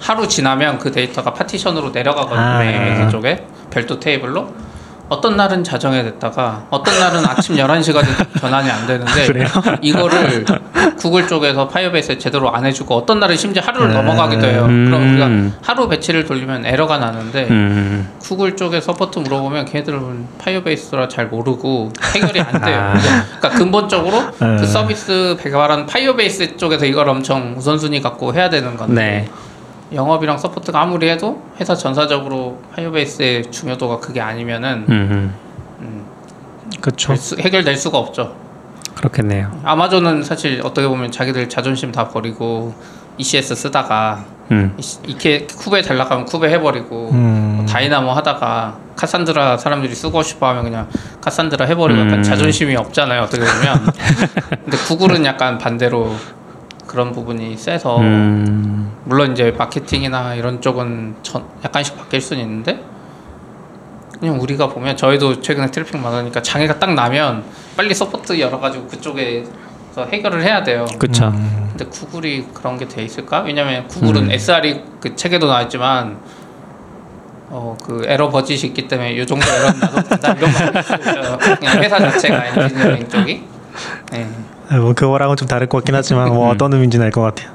하루 0.00 0.28
지나면 0.28 0.78
그 0.78 0.90
데이터가 0.90 1.32
파티션으로 1.34 1.90
내려가거든요. 1.90 2.40
아. 2.40 2.64
AWS 2.64 3.10
쪽에 3.10 3.46
별도 3.70 3.98
테이블로. 4.00 4.70
어떤 5.10 5.36
날은 5.36 5.64
자정에 5.64 6.04
됐다가 6.04 6.66
어떤 6.70 6.98
날은 7.00 7.26
아침 7.26 7.56
11시까지 7.56 8.40
전환이 8.40 8.70
안 8.70 8.86
되는데 8.86 9.44
이거를 9.82 10.44
구글 10.96 11.26
쪽에서 11.26 11.66
파이어베이스에 11.66 12.16
제대로 12.18 12.54
안 12.54 12.64
해주고 12.64 12.94
어떤 12.94 13.18
날은 13.18 13.36
심지어 13.36 13.60
하루를 13.60 13.88
음. 13.88 13.92
넘어가기도 13.92 14.46
해요. 14.46 14.66
음. 14.68 14.84
그럼 14.86 15.10
우리가 15.10 15.56
하루 15.62 15.88
batch를 15.88 16.26
돌리면 16.26 16.64
에러가 16.64 16.98
나는데 16.98 17.48
음. 17.50 18.08
구글 18.20 18.56
쪽에 18.56 18.80
support 18.80 19.18
물어보면 19.18 19.64
걔네들은 19.64 20.28
Firebase라 20.38 21.08
잘 21.08 21.26
모르고 21.26 21.92
해결이 22.14 22.40
안 22.40 22.60
돼요. 22.60 22.78
아. 22.78 22.94
그러니까 23.40 23.48
근본적으로 23.58 24.30
네. 24.38 24.56
그 24.60 24.64
서비스 24.64 25.36
개발한 25.42 25.86
Firebase 25.86 26.56
쪽에서 26.56 26.86
이걸 26.86 27.08
엄청 27.08 27.56
우선순위 27.58 28.00
갖고 28.00 28.32
해야 28.32 28.48
되는 28.48 28.76
건데 28.76 28.94
네. 28.94 29.28
영업이랑 29.92 30.38
support가 30.38 30.80
아무리 30.80 31.08
해도 31.08 31.42
회사 31.60 31.74
전사적으로 31.74 32.60
파이어베이스의 32.74 33.50
중요도가 33.50 33.98
그게 33.98 34.20
아니면은 34.20 34.84
음. 34.88 35.34
수- 37.16 37.36
해결될 37.38 37.76
수가 37.76 37.98
없죠. 37.98 38.34
그렇겠네요. 38.94 39.50
아마존은 39.64 40.22
사실 40.22 40.60
어떻게 40.64 40.86
보면 40.86 41.10
자기들 41.10 41.48
자존심 41.48 41.90
다 41.90 42.08
버리고 42.08 42.74
ECS 43.18 43.54
쓰다가 43.54 44.24
음. 44.50 44.76
이렇게 45.06 45.46
쿠베 45.46 45.82
잘 45.82 45.96
나가면 45.96 46.24
쿠베 46.26 46.48
해버리고 46.50 47.10
음. 47.12 47.54
뭐 47.58 47.66
다이나모 47.66 48.10
하다가 48.12 48.78
카산드라 48.96 49.56
사람들이 49.56 49.94
쓰고 49.94 50.22
싶어하면 50.22 50.64
그냥 50.64 50.88
카산드라 51.20 51.66
해버리고 51.66 52.00
약간 52.00 52.14
음. 52.18 52.22
자존심이 52.22 52.76
없잖아요 52.76 53.22
어떻게 53.22 53.42
보면 53.44 53.92
근데 54.64 54.76
구글은 54.76 55.24
약간 55.24 55.56
반대로 55.58 56.14
그런 56.90 57.12
부분이 57.12 57.56
세서 57.56 57.98
음. 58.00 58.90
물론 59.04 59.30
이제 59.30 59.52
마케팅이나 59.56 60.34
이런 60.34 60.60
쪽은 60.60 61.14
전- 61.22 61.44
약간씩 61.64 61.96
바뀔 61.96 62.20
수는 62.20 62.42
있는데 62.42 62.82
그냥 64.18 64.40
우리가 64.40 64.66
보면 64.68 64.96
저희도 64.96 65.40
최근에 65.40 65.68
트래픽 65.70 65.96
많으니까 66.00 66.42
장애가 66.42 66.80
딱 66.80 66.92
나면 66.94 67.44
빨리 67.76 67.94
support 67.94 68.40
열어가지고 68.40 68.88
그쪽에서 68.88 70.04
해결을 70.10 70.42
해야 70.42 70.64
돼요. 70.64 70.84
그쵸. 70.98 71.28
음. 71.28 71.68
근데 71.70 71.84
구글이 71.86 72.46
그런 72.52 72.76
게 72.76 72.88
돼 72.88 73.04
있을까? 73.04 73.42
왜냐면 73.42 73.86
구글은 73.86 74.24
음. 74.24 74.30
SRE 74.32 74.82
그 75.00 75.14
책에도 75.14 75.46
나왔지만 75.46 76.18
어 77.52 77.76
그 77.84 78.02
에러 78.06 78.28
버짓이 78.30 78.66
있기 78.68 78.88
때문에 78.88 79.12
이 79.14 79.26
정도 79.26 79.46
에러 79.48 79.70
나도 79.72 80.02
된다 80.08 80.32
이런 80.32 80.52
말 80.52 80.76
있어요. 81.00 81.38
그냥 81.38 81.82
회사 81.82 81.98
자체가 82.00 82.46
엔지니어링 82.46 83.08
쪽이. 83.08 83.42
네. 84.12 84.28
아, 84.70 84.76
뭐 84.78 84.92
그거랑은 84.94 85.36
좀 85.36 85.48
다를 85.48 85.66
것 85.66 85.78
같긴 85.78 85.94
하지만 85.94 86.28
뭐 86.32 86.46
음. 86.46 86.50
어떤 86.54 86.72
의미인지는 86.72 87.04
알 87.04 87.10
것 87.12 87.20
같아요. 87.22 87.50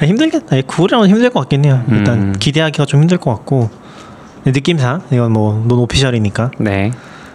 아, 0.00 0.06
힘들겠. 0.06 0.50
아니, 0.52 0.62
구글이랑은 0.66 1.08
힘들 1.08 1.30
것 1.30 1.40
같긴 1.40 1.64
해요. 1.64 1.82
일단 1.90 2.18
음. 2.18 2.34
기대하기가 2.38 2.86
좀 2.86 3.00
힘들 3.02 3.18
것 3.18 3.30
같고 3.34 3.70
느낌상 4.46 5.02
이건 5.10 5.32
뭐 5.32 5.62
논 5.66 5.78
오피셜이니까. 5.80 6.50
네. 6.58 6.90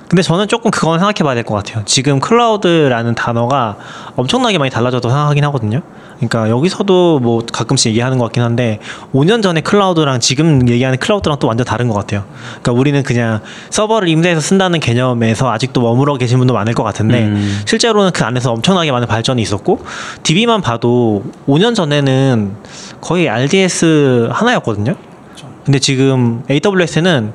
근데 0.08 0.24
저는 0.24 0.48
조금 0.48 0.72
그건 0.72 0.98
생각해 0.98 1.24
봐야 1.24 1.36
될 1.36 1.44
것 1.44 1.54
같아요. 1.56 1.84
지금 1.86 2.20
클라우드라는 2.20 3.14
단어가 3.14 3.78
엄청나게 4.16 4.58
많이 4.58 4.72
달라져도 4.72 5.10
생각하긴 5.10 5.44
하거든요. 5.46 5.82
그러니까 6.20 6.50
여기서도 6.50 7.20
뭐 7.20 7.44
가끔씩 7.52 7.90
얘기하는 7.92 8.18
것 8.18 8.26
같긴 8.26 8.44
한데 8.44 8.80
5년 9.14 9.42
전에 9.42 9.62
클라우드랑 9.62 10.20
지금 10.20 10.68
얘기하는 10.68 10.98
클라우드랑 11.00 11.40
또 11.40 11.48
완전 11.48 11.66
다른 11.66 11.88
것 11.88 11.94
같아요. 11.94 12.26
그러니까 12.62 12.72
우리는 12.74 13.02
그냥 13.04 13.40
서버를 13.70 14.10
임대해서 14.10 14.42
쓴다는 14.42 14.80
개념에서 14.82 15.50
아직도 15.50 15.82
머물러 15.82 16.18
계신 16.18 16.38
분도 16.38 16.54
많을 16.54 16.74
것 16.74 16.84
같은데 16.84 17.24
음. 17.24 17.62
실제로는 17.66 18.12
그 18.12 18.24
안에서 18.26 18.52
엄청나게 18.52 18.92
많은 18.92 19.08
발전이 19.08 19.42
있었고 19.42 19.80
DB만 20.24 20.62
봐도 20.62 21.24
5년 21.48 21.74
전에는 21.74 22.56
거의 23.00 23.30
RDS 23.30 24.30
하나였거든요. 24.32 24.96
근데 25.64 25.80
지금 25.80 26.44
AWS는 26.50 27.34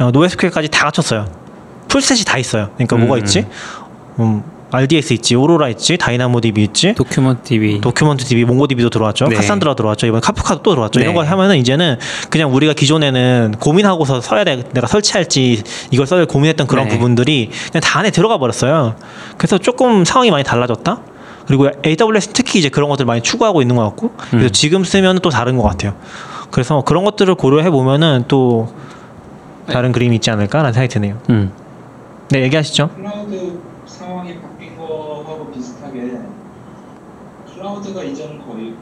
어, 0.00 0.10
NoSQL까지 0.14 0.68
다 0.68 0.84
갖췄어요. 0.84 1.26
full 1.88 2.06
set이 2.06 2.24
다 2.24 2.38
있어요. 2.38 2.70
그러니까 2.74 2.96
음. 2.96 3.00
뭐가 3.00 3.18
있지? 3.18 3.46
음, 4.20 4.42
RDS 4.70 5.14
있지, 5.14 5.34
오로라 5.34 5.68
있지, 5.70 5.96
DynamoDB 5.96 6.62
있지, 6.64 6.94
도큐먼트 6.94 7.42
DB. 7.44 7.80
도큐먼트 7.80 8.24
DB, 8.24 8.44
몽고 8.44 8.66
DB도 8.66 8.90
들어왔죠. 8.90 9.28
네. 9.28 9.36
Cassandra 9.36 9.74
들어왔죠. 9.74 10.06
이번 10.06 10.20
Kafka도 10.20 10.62
또 10.62 10.72
들어왔죠. 10.72 11.00
이런 11.00 11.14
네. 11.14 11.20
거 11.20 11.26
하면은 11.26 11.56
이제는 11.56 11.98
그냥 12.28 12.54
우리가 12.54 12.74
기존에는 12.74 13.54
고민하고서 13.58 14.20
써야 14.20 14.44
돼. 14.44 14.64
내가 14.72 14.86
설치할지 14.86 15.62
이걸 15.90 16.06
써야 16.06 16.24
고민했던 16.26 16.66
그런 16.66 16.88
네. 16.88 16.94
부분들이 16.94 17.50
그냥 17.70 17.80
다 17.82 17.98
안에 18.00 18.10
들어가 18.10 18.38
버렸어요. 18.38 18.96
그래서 19.38 19.56
조금 19.58 20.04
상황이 20.04 20.30
많이 20.30 20.44
달라졌다. 20.44 21.00
그리고 21.46 21.70
AWS 21.84 22.28
특히 22.34 22.58
이제 22.58 22.68
그런 22.68 22.90
것들 22.90 23.06
많이 23.06 23.22
추구하고 23.22 23.62
있는 23.62 23.74
것 23.76 23.82
같고 23.84 24.12
그래서 24.30 24.48
음. 24.48 24.52
지금 24.52 24.84
쓰면 24.84 25.20
또 25.20 25.30
다른 25.30 25.56
것 25.56 25.62
같아요. 25.62 25.94
그래서 26.50 26.82
그런 26.82 27.04
것들을 27.04 27.34
고려해 27.36 27.70
보면은 27.70 28.24
또 28.28 28.68
다른 29.66 29.92
그림이 29.92 30.16
있지 30.16 30.30
않을까라는 30.30 30.74
생각이 30.74 30.92
드네요. 30.92 31.18
음. 31.30 31.52
네, 32.30 32.42
얘기하시죠. 32.42 32.90
클라우드 32.96 33.60
상황이 33.86 34.38
바뀐 34.40 34.76
거하고 34.76 35.50
비슷하게 35.50 36.18
클라우드가 37.54 38.02
이전 38.04 38.46
거의 38.46 38.74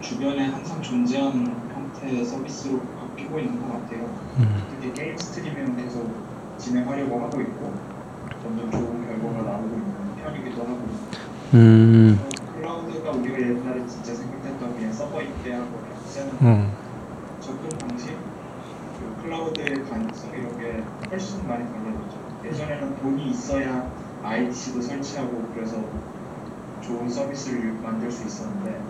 주변에 0.00 0.46
항상 0.46 0.82
존재하는 0.82 1.54
형태의 1.72 2.24
서비스로 2.24 2.80
바뀌고 3.00 3.38
있는 3.38 3.60
것 3.60 3.72
같아요. 3.72 4.00
음. 4.38 4.62
특히 4.70 4.92
게임 4.94 5.16
스트리밍은 5.16 5.76
계속 5.76 6.12
진행하려고 6.58 7.20
하고 7.22 7.40
있고 7.40 7.72
점점 8.42 8.70
좋은 8.70 9.06
결과가 9.06 9.48
나오고 9.50 9.66
있는 9.68 9.84
편이기도 10.24 10.62
하고 10.62 10.80
음. 11.54 12.20
클라우드가 12.56 13.10
우리가 13.10 13.38
옛날에 13.40 13.86
진짜 13.86 14.14
생각했던 14.14 14.76
그냥 14.76 14.92
서버 14.92 15.20
입대하고 15.22 15.80
음. 16.42 16.72
접근 17.40 17.68
방식, 17.78 18.16
그리고 18.98 19.16
클라우드의 19.22 19.84
가능성 19.88 20.30
이런 20.32 20.58
게 20.58 20.82
훨씬 21.10 21.46
많이 21.48 21.64
달라졌죠. 21.64 22.18
예전에는 22.44 22.96
돈이 23.00 23.30
있어야 23.30 23.90
IT도 24.22 24.80
설치하고 24.82 25.50
그래서 25.54 25.76
좋은 26.82 27.08
서비스를 27.08 27.72
만들 27.82 28.10
수 28.10 28.26
있었는데 28.26 28.80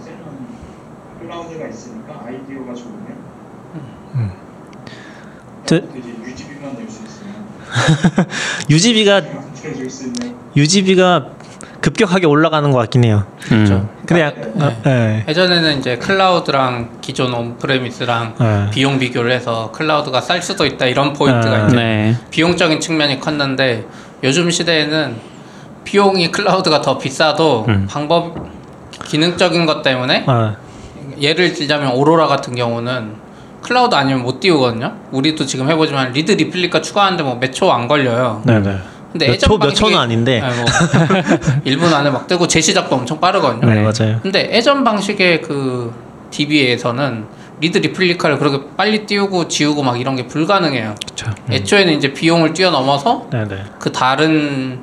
이제는 0.00 0.22
클라우드가 1.20 1.68
있으니까 1.68 2.22
아이디어가 2.26 2.74
좋으면 2.74 3.16
음. 4.14 4.30
저- 5.66 5.80
그 5.80 5.98
이제 5.98 6.10
유지비만 6.24 6.74
낼 6.76 6.88
수 6.90 7.02
있으면 7.04 7.34
유지비가 8.68 9.22
유지비가 10.56 11.30
급격하게 11.92 12.26
올라가는 12.26 12.70
것 12.70 12.78
같긴 12.78 13.04
해요. 13.04 13.24
음. 13.52 13.88
근데 14.06 14.22
약, 14.22 14.34
네. 14.54 14.64
어, 14.64 14.72
예. 14.86 15.24
예전에는 15.28 15.78
이제 15.78 15.96
클라우드랑 15.98 16.98
기존 17.00 17.32
on-premise랑 17.34 18.34
예. 18.40 18.70
비용 18.70 18.98
비교를 18.98 19.30
해서 19.30 19.70
클라우드가 19.72 20.20
쌀 20.20 20.42
수도 20.42 20.64
있다 20.66 20.86
이런 20.86 21.12
포인트가 21.12 21.54
아, 21.64 21.66
이제 21.66 21.76
네. 21.76 22.16
비용적인 22.30 22.80
측면이 22.80 23.20
컸는데 23.20 23.84
요즘 24.24 24.50
시대에는 24.50 25.16
비용이 25.84 26.30
클라우드가 26.32 26.80
더 26.80 26.98
비싸도 26.98 27.66
음. 27.68 27.86
방법 27.88 28.34
기능적인 29.04 29.66
것 29.66 29.82
때문에 29.82 30.24
어, 30.26 30.56
예를 31.20 31.52
들자면 31.52 31.92
오로라 31.92 32.26
같은 32.26 32.54
경우는 32.54 33.20
클라우드 33.62 33.94
아니면 33.94 34.22
못 34.22 34.40
띄우거든요. 34.40 34.92
우리도 35.12 35.46
지금 35.46 35.68
해보지만 35.70 36.12
read 36.12 36.32
replica 36.32 36.80
추가하는데 36.80 37.22
뭐 37.22 37.38
몇 37.38 37.52
초 37.52 37.70
안 37.70 37.86
걸려요. 37.86 38.42
네네. 38.44 38.78
근데 39.12 39.26
몇 39.26 39.32
예전 39.34 39.48
초, 39.48 39.58
몇 39.58 39.66
방식이- 39.70 39.74
초는 39.76 39.98
아닌데. 39.98 40.40
아니, 40.40 40.56
뭐 40.56 40.64
1분 41.66 41.92
안에 41.92 42.10
막 42.10 42.26
뜨고 42.26 42.46
재시작도 42.48 42.94
엄청 42.96 43.20
빠르거든요. 43.20 43.68
네, 43.72 43.82
맞아요. 43.82 44.18
근데 44.22 44.50
예전 44.52 44.84
방식의 44.84 45.42
그 45.42 45.92
DB에서는 46.30 47.24
read 47.60 47.78
replica를 47.78 48.38
그렇게 48.38 48.60
빨리 48.76 49.06
띄우고 49.06 49.48
지우고 49.48 49.82
막 49.82 50.00
이런 50.00 50.16
게 50.16 50.26
불가능해요. 50.26 50.94
그쵸. 51.06 51.30
애초에는 51.50 51.92
이제 51.94 52.12
비용을 52.12 52.54
뛰어넘어서 52.54 53.28
네네. 53.30 53.64
그 53.78 53.92
다른 53.92 54.80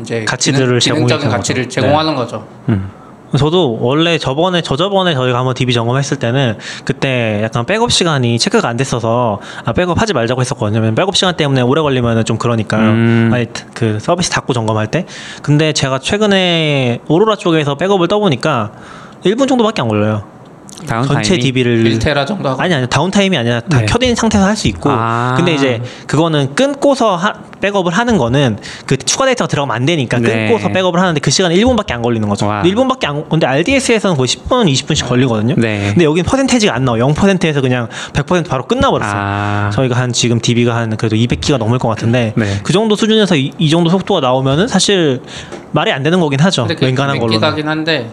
이제 0.00 0.24
가치들을 0.24 0.78
기능, 0.78 0.80
적인 0.80 1.06
제공해주는 1.08 1.36
가치를. 1.36 1.68
제공하는 1.68 2.14
거죠. 2.16 2.46
음. 2.68 2.90
저도 3.36 3.78
원래 3.80 4.18
저번에 4.18 4.60
저저번에 4.60 5.14
저희가 5.14 5.38
한번 5.38 5.54
DB 5.54 5.72
점검했을 5.72 6.18
때는 6.18 6.58
그때 6.84 7.40
약간 7.42 7.64
백업 7.64 7.92
시간이 7.92 8.38
체크가 8.38 8.68
안 8.68 8.76
됐어서 8.76 9.40
아 9.64 9.72
백업 9.72 10.00
하지 10.00 10.12
말자고 10.12 10.40
했었거든요. 10.40 10.94
백업 10.94 11.16
시간 11.16 11.36
때문에 11.36 11.60
오래 11.60 11.80
걸리면은 11.80 12.24
좀 12.24 12.38
그러니까요. 12.38 12.90
음. 12.90 13.30
아니 13.32 13.46
그 13.74 13.98
서비스 14.00 14.30
닫고 14.30 14.52
점검할 14.52 14.88
때. 14.88 15.06
근데 15.42 15.72
제가 15.72 15.98
최근에 16.00 17.00
오로라 17.08 17.36
쪽에서 17.36 17.76
백업을 17.76 18.08
떠보니까 18.08 18.72
1분 19.24 19.48
정도밖에 19.48 19.82
안 19.82 19.88
걸려요. 19.88 20.39
다운 20.86 21.06
전체 21.06 21.30
타임이? 21.30 21.42
DB를 21.42 21.84
1테라 21.84 22.26
정도 22.26 22.48
하고 22.48 22.60
아니 22.62 22.74
아니 22.74 22.86
downtime이 22.88 23.36
아니라 23.36 23.60
다 23.60 23.80
네. 23.80 23.86
켜진 23.86 24.14
상태에서 24.14 24.46
할 24.46 24.56
수 24.56 24.68
있고 24.68 24.90
아. 24.90 25.34
근데 25.36 25.54
이제 25.54 25.80
그거는 26.06 26.54
끊고서 26.54 27.16
하, 27.16 27.32
백업을 27.60 27.92
하는 27.92 28.18
거는 28.18 28.58
그 28.86 28.96
추가 28.96 29.24
데이터가 29.26 29.48
들어가면 29.48 29.74
안 29.74 29.86
되니까 29.86 30.18
네. 30.18 30.48
끊고서 30.48 30.68
백업을 30.68 31.00
하는데 31.00 31.18
그 31.20 31.30
시간은 31.30 31.56
1분밖에 31.56 31.92
안 31.92 32.02
걸리는 32.02 32.28
거죠 32.28 32.46
와. 32.46 32.62
근데 32.62 32.74
1분밖에 32.74 33.06
안 33.06 33.28
근데 33.28 33.46
RDS에서는 33.46 34.16
거의 34.16 34.26
10분 34.28 34.70
20분씩 34.70 35.08
걸리거든요 35.08 35.54
네. 35.56 35.90
근데 35.92 36.04
여긴 36.04 36.24
퍼센테이지가 36.24 36.74
안 36.74 36.84
나와 36.84 36.98
0%에서 36.98 37.60
그냥 37.60 37.88
100% 38.12 38.48
바로 38.48 38.66
끝나버렸어요 38.66 39.14
아. 39.16 39.70
저희가 39.72 39.96
한 39.96 40.12
지금 40.12 40.40
DB가 40.40 40.74
한 40.74 40.96
그래도 40.96 41.16
200기가 41.16 41.56
넘을 41.58 41.78
것 41.78 41.88
같은데 41.88 42.32
네. 42.36 42.60
그 42.62 42.72
정도 42.72 42.96
수준에서 42.96 43.36
이, 43.36 43.52
이 43.58 43.70
정도 43.70 43.88
속도가 43.90 44.20
나오면은 44.20 44.68
사실 44.68 45.20
말이 45.72 45.92
안 45.92 46.02
되는 46.02 46.20
거긴 46.20 46.40
하죠 46.40 46.66
웬간한 46.80 47.18
걸로 47.18 47.32
기가긴 47.32 47.68
한데 47.68 48.10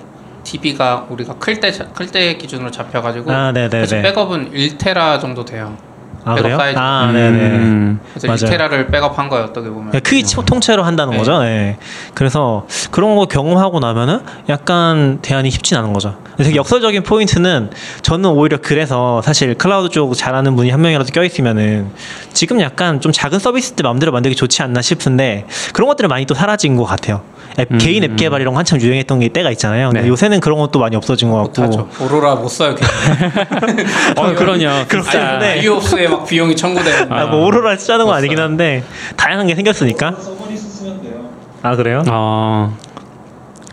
DB가 0.52 1.08
우리가 1.10 1.34
클 1.36 1.60
때 1.60 1.72
클 1.94 2.08
때 2.08 2.38
기준으로 2.38 2.72
잡혀가지고 2.72 3.32
아, 3.32 3.52
네네네. 3.52 3.80
사실 3.82 4.02
백업은 4.02 4.52
1테라 4.54 5.20
정도 5.20 5.44
돼요. 5.44 5.76
아 6.24 6.32
백업 6.36 6.44
그래요? 6.44 6.58
사이즈. 6.58 6.78
아 6.80 7.12
네네. 7.12 7.38
음. 7.58 8.00
그래서 8.14 8.28
맞아요. 8.28 8.40
유테라를 8.44 8.88
백업한 8.88 9.30
거예요 9.30 9.46
어떻게 9.46 9.70
보면. 9.70 9.92
크기 9.92 10.24
치- 10.24 10.36
통째로 10.36 10.84
한다는 10.84 11.12
네. 11.12 11.18
거죠. 11.20 11.42
예. 11.44 11.78
그래서 12.14 12.66
그런 12.92 13.16
거 13.16 13.26
경험하고 13.26 13.80
나면은 13.80 14.22
약간 14.50 15.20
대안이 15.22 15.50
쉽진 15.52 15.78
않은 15.78 15.94
거죠. 15.94 16.18
되게 16.38 16.56
역설적인 16.56 17.04
포인트는 17.04 17.72
저는 18.02 18.30
오히려 18.30 18.58
그래서 18.62 19.22
사실 19.22 19.56
클라우드 19.56 19.90
쪽 19.90 20.14
잘하는 20.16 20.56
분이 20.56 20.70
한 20.70 20.82
명이라도 20.82 21.12
껴있으면은 21.12 21.92
지금 22.34 22.60
약간 22.62 23.00
좀 23.02 23.12
작은 23.12 23.40
서비스들 23.40 23.84
마음대로 23.84 24.12
만들기 24.12 24.36
좋지 24.36 24.62
않나 24.64 24.82
싶은데 24.82 25.46
그런 25.74 25.88
것들은 25.88 26.10
많이 26.10 26.26
또 26.26 26.34
사라진 26.36 26.76
것 26.78 26.84
같아요. 26.84 27.22
앱, 27.60 27.72
음. 27.72 27.78
개인 27.80 28.04
앱 28.04 28.16
개발 28.16 28.42
이런 28.42 28.54
거 28.54 28.60
한참 28.60 28.80
유행했던 28.80 29.20
게 29.20 29.30
때가 29.30 29.50
있잖아요. 29.52 29.88
근데 29.90 30.02
네. 30.04 30.08
요새는 30.08 30.40
그런 30.40 30.60
것도 30.60 30.78
많이 30.80 30.96
없어진 30.96 31.32
것 31.32 31.38
같고. 31.52 31.62
못하죠. 31.62 31.90
오로라 32.06 32.36
못 32.36 32.50
써요. 32.50 32.76
어, 34.16 34.34
그러냐. 34.36 34.86
그렇긴 34.88 35.20
해. 35.42 35.60
IOPS에 35.64 36.08
막 36.08 36.26
비용이 36.26 36.56
청구되는. 36.56 37.12
아, 37.12 37.26
뭐 37.26 37.46
오로라 37.46 37.76
쓰자는 37.78 38.06
건못 38.06 38.18
아니긴. 38.20 38.40
한데 38.40 38.84
다양한 39.16 39.48
게 39.48 39.56
생겼으니까. 39.56 40.12
serverless 40.12 40.70
쓰면 40.70 41.02
돼요. 41.02 41.30
아 41.64 41.76
그래요? 41.76 42.04
어. 42.08 42.78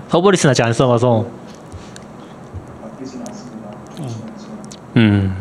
serverless는 0.08 0.50
아직 0.52 0.62
안 0.62 0.72
써봐서. 0.72 1.26
조심하세요. 3.00 3.44
음. 4.96 5.36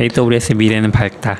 AWS 0.00 0.54
미래는 0.54 0.90
밝다. 0.92 1.38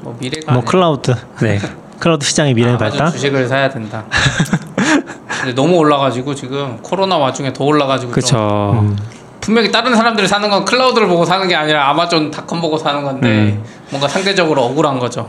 뭐 0.00 0.16
미래가 0.20 0.52
뭐 0.52 0.60
아니라 0.62 0.70
클라우드. 0.70 1.14
네. 1.42 1.58
클라우드 1.98 2.24
시장의 2.26 2.54
미래는 2.54 2.76
아마존 2.76 2.98
밝다. 2.98 3.10
주식을 3.12 3.48
사야 3.48 3.68
된다. 3.68 4.04
근데 5.40 5.54
너무 5.54 5.76
올라가지고 5.76 6.34
지금 6.34 6.78
코로나 6.82 7.16
와중에 7.18 7.52
더 7.52 7.64
올라가지고 7.64 8.12
좀 8.12 8.14
그쵸. 8.14 8.78
음. 8.82 8.96
분명히 9.40 9.70
다른 9.70 9.94
사람들이 9.94 10.26
사는 10.26 10.48
건 10.48 10.64
클라우드를 10.64 11.06
보고 11.06 11.24
사는 11.26 11.46
게 11.46 11.54
아니라 11.54 11.90
아마존 11.90 12.30
닷컴 12.30 12.60
보고 12.62 12.78
사는 12.78 13.02
건데 13.04 13.28
음. 13.28 13.62
뭔가 13.90 14.08
상대적으로 14.08 14.62
억울한 14.64 14.98
거죠. 14.98 15.28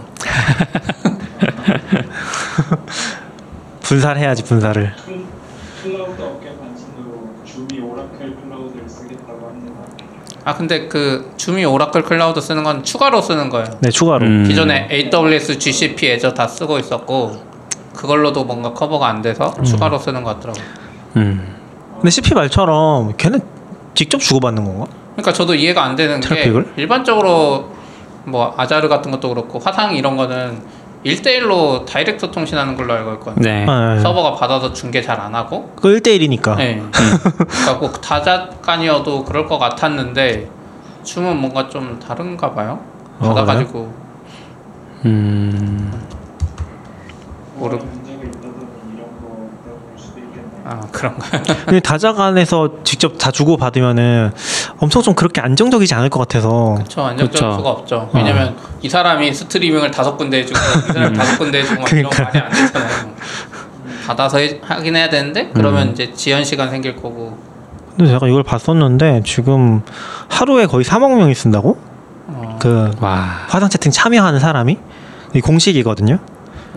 분사를 3.81 4.19
해야지 4.21 4.43
분사를. 4.43 4.93
클- 5.05 5.25
클라우드 5.83 6.21
업계 6.21 6.47
관심으로 6.57 7.29
줌이 7.45 7.79
오라클 7.81 8.35
클라우드를 8.37 8.89
쓰겠다고 8.89 9.47
합니다. 9.47 9.73
아 10.45 10.53
근데 10.53 10.87
그 10.87 11.33
줌이 11.37 11.65
오라클 11.65 12.03
클라우드 12.03 12.39
쓰는 12.39 12.63
건 12.63 12.83
추가로 12.83 13.19
쓰는 13.21 13.49
거예요. 13.49 13.65
네 13.79 13.89
추가로. 13.89 14.25
음. 14.27 14.43
기존에 14.47 14.87
AWS, 14.91 15.57
GCP, 15.57 16.11
Azure 16.11 16.35
다 16.35 16.47
쓰고 16.47 16.77
있었고 16.77 17.43
그걸로도 17.95 18.43
뭔가 18.43 18.71
커버가 18.71 19.07
안 19.07 19.23
돼서 19.23 19.55
추가로 19.63 19.97
쓰는 19.97 20.23
것 20.23 20.35
같더라고요. 20.35 20.63
음. 21.17 21.55
근데 21.95 22.09
CP 22.11 22.35
말처럼 22.35 23.17
걔는 23.17 23.41
직접 23.95 24.19
주고받는 24.19 24.63
건가? 24.63 24.85
그러니까 25.13 25.33
저도 25.33 25.55
이해가 25.55 25.83
안 25.83 25.95
되는 25.95 26.19
게 26.19 26.27
트래픽을? 26.27 26.73
일반적으로 26.77 27.71
뭐 28.25 28.53
아자르 28.55 28.87
같은 28.87 29.09
것도 29.11 29.29
그렇고 29.29 29.57
화상 29.57 29.95
이런 29.95 30.15
거는 30.15 30.61
1대1로 31.05 31.85
다이렉트 31.85 32.31
통신하는 32.31 32.75
걸로 32.75 32.93
알고 32.93 33.13
있거든요. 33.13 33.43
네. 33.43 33.65
아, 33.67 33.93
네. 33.95 33.99
서버가 34.01 34.33
받아서 34.33 34.73
중계 34.73 35.01
잘 35.01 35.15
안 35.19 35.33
하고 35.35 35.71
그거 35.75 35.89
1대1이니까. 35.89 36.57
네. 36.57 36.81
그러니까 36.91 37.79
꼭 37.79 38.01
다자간이어도 38.01 39.23
그럴 39.23 39.45
것 39.47 39.57
같았는데 39.59 40.49
줌은 41.03 41.37
뭔가 41.37 41.69
좀 41.69 41.99
다른가 41.99 42.53
봐요. 42.53 42.79
어, 43.19 43.29
받아가지고 43.29 43.93
음. 45.05 45.91
모르-. 47.55 47.79
아 50.67 50.79
그런가요? 50.91 51.43
근데 51.65 51.79
다자간에서 51.79 52.83
직접 52.83 53.17
다 53.19 53.29
주고 53.29 53.55
받으면은 53.55 54.31
엄청 54.77 55.01
좀 55.01 55.13
그렇게 55.15 55.39
안정적이지 55.41 55.93
않을 55.95 56.09
것 56.09 56.19
같아서. 56.19 56.77
저 56.87 57.03
안정적일 57.03 57.31
그쵸. 57.49 57.57
수가 57.57 57.69
없죠. 57.69 58.09
왜냐면 58.13 58.55
이 58.81 58.89
사람이 58.89 59.33
스트리밍을 59.33 59.89
다섯 59.91 60.17
군데 60.17 60.39
해주고 60.39 60.59
이 60.59 60.93
사람이 60.93 61.17
다섯 61.17 61.37
군데 61.37 61.59
해주고 61.59 61.81
막 61.81 61.91
이런 61.91 62.03
거 62.03 62.09
그러니까. 62.09 62.23
말이 62.23 62.39
안 62.39 62.51
되잖아요. 62.51 63.15
받아서 64.07 64.37
해- 64.37 64.59
하긴 64.61 64.95
해야 64.95 65.09
되는데 65.09 65.49
그러면 65.53 65.91
이제 65.91 66.11
지연 66.13 66.43
시간 66.43 66.69
생길 66.69 66.95
거고 66.95 67.37
근데 67.95 68.11
제가 68.11 68.27
이걸 68.27 68.43
봤었는데 68.43 69.23
지금 69.25 69.81
하루에 70.27 70.65
거의 70.65 70.83
3억 70.83 71.15
명이 71.17 71.33
쓴다고? 71.33 71.77
어, 72.27 72.57
그 72.61 72.91
와. 72.99 73.45
화상 73.47 73.69
채팅 73.69 73.91
참여하는 73.91 74.39
사람이 74.39 74.77
이 75.35 75.41
공식이거든요. 75.41 76.19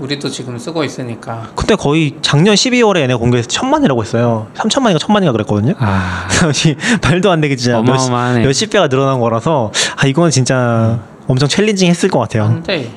우리도 0.01 0.29
지금 0.31 0.59
쓰고 0.59 0.85
있으니까 0.85 1.49
근데 1.55 1.75
거의 1.75 2.17
작년 2.23 2.55
12월에 2.55 3.01
얘네 3.01 3.15
공개해서 3.15 3.49
천만이라고 3.49 4.03
했어요. 4.03 4.47
3천만인가 4.55 4.99
천만인가 4.99 5.33
그랬거든요. 5.33 5.75
아. 5.79 6.29
이 6.67 6.77
말도 7.03 7.31
안 7.31 7.41
되게 7.41 7.57
진짜 7.57 7.81
몇, 7.81 7.93
어마어마하네. 7.93 8.45
몇십 8.45 8.71
배가 8.71 8.89
늘어난 8.89 9.21
거라서 9.21 9.73
아 9.97 10.07
이건 10.07 10.31
진짜 10.31 10.99
엄청 11.27 11.49
챌린징 11.49 11.89
했을 11.89 12.09
것 12.09 12.19
같아요. 12.21 12.45
근데 12.49 12.91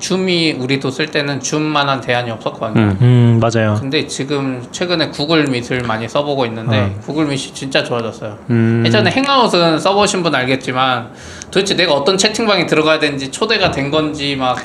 줌이 0.00 0.52
우리도 0.52 0.90
쓸 0.90 1.06
때는 1.06 1.40
줌만한 1.40 2.00
대안이 2.00 2.30
없었거든요. 2.30 2.82
음. 2.82 2.98
음 3.00 3.40
맞아요. 3.40 3.76
근데 3.78 4.06
지금 4.06 4.66
최근에 4.72 5.08
구글 5.10 5.44
밑을 5.46 5.82
많이 5.82 6.08
써보고 6.08 6.46
있는데 6.46 6.80
어. 6.80 7.00
구글 7.04 7.26
밑이 7.26 7.52
진짜 7.54 7.84
좋아졌어요. 7.84 8.38
음. 8.50 8.82
예전에 8.86 9.10
행아웃은 9.10 9.78
써보신 9.78 10.22
분 10.22 10.34
알겠지만 10.34 11.10
도대체 11.50 11.76
내가 11.76 11.92
어떤 11.94 12.16
채팅방에 12.18 12.66
들어가야 12.66 12.98
되는지 12.98 13.30
초대가 13.30 13.70
된 13.70 13.90
건지 13.90 14.36
막 14.36 14.56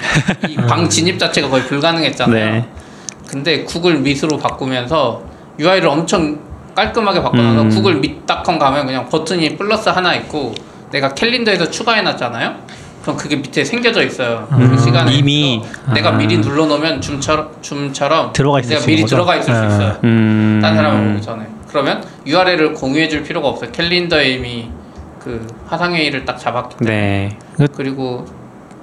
이 0.47 0.55
방 0.67 0.87
진입 0.89 1.19
자체가 1.19 1.49
거의 1.49 1.63
불가능했잖아요. 1.63 2.51
네. 2.53 2.65
근데 3.27 3.63
구글 3.63 3.99
밑으로 3.99 4.37
바꾸면서 4.37 5.23
UI를 5.59 5.87
엄청 5.89 6.39
깔끔하게 6.75 7.21
바꿔놔서 7.21 7.61
음. 7.61 7.69
구글 7.69 7.95
밑닷컴 7.95 8.59
가면 8.59 8.85
그냥 8.85 9.09
버튼이 9.09 9.57
플러스 9.57 9.89
하나 9.89 10.13
있고 10.15 10.53
내가 10.91 11.13
캘린더에서 11.13 11.69
추가해놨잖아요. 11.71 12.55
그럼 13.05 13.17
그게 13.17 13.35
밑에 13.35 13.63
생겨져 13.63 14.03
있어요. 14.03 14.47
그 14.49 14.79
시간에 14.79 15.13
이미. 15.13 15.61
내가 15.93 16.09
아. 16.09 16.11
미리 16.13 16.39
눌러놓으면 16.39 17.01
줌처럼 17.01 17.51
줌처럼 17.61 18.33
들어가 18.33 18.59
있을 18.59 18.69
내가 18.69 18.81
수 18.81 18.87
미리 18.87 19.03
거죠? 19.03 19.15
들어가 19.15 19.35
있을 19.35 19.53
수 19.53 19.61
아. 19.61 19.67
있어요. 19.67 19.97
음. 20.03 20.59
딴 20.59 20.75
사람을 20.75 21.13
보기 21.13 21.21
전에 21.21 21.45
그러면 21.67 22.03
URL을 22.25 22.73
공유해줄 22.73 23.21
필요가 23.21 23.49
없어요. 23.49 23.71
캘린더에 23.71 24.29
이미 24.31 24.71
그 25.19 25.45
화상회의를 25.67 26.25
딱 26.25 26.39
잡았기 26.39 26.77
때문에 26.77 27.37
네. 27.57 27.67
그리고 27.75 28.25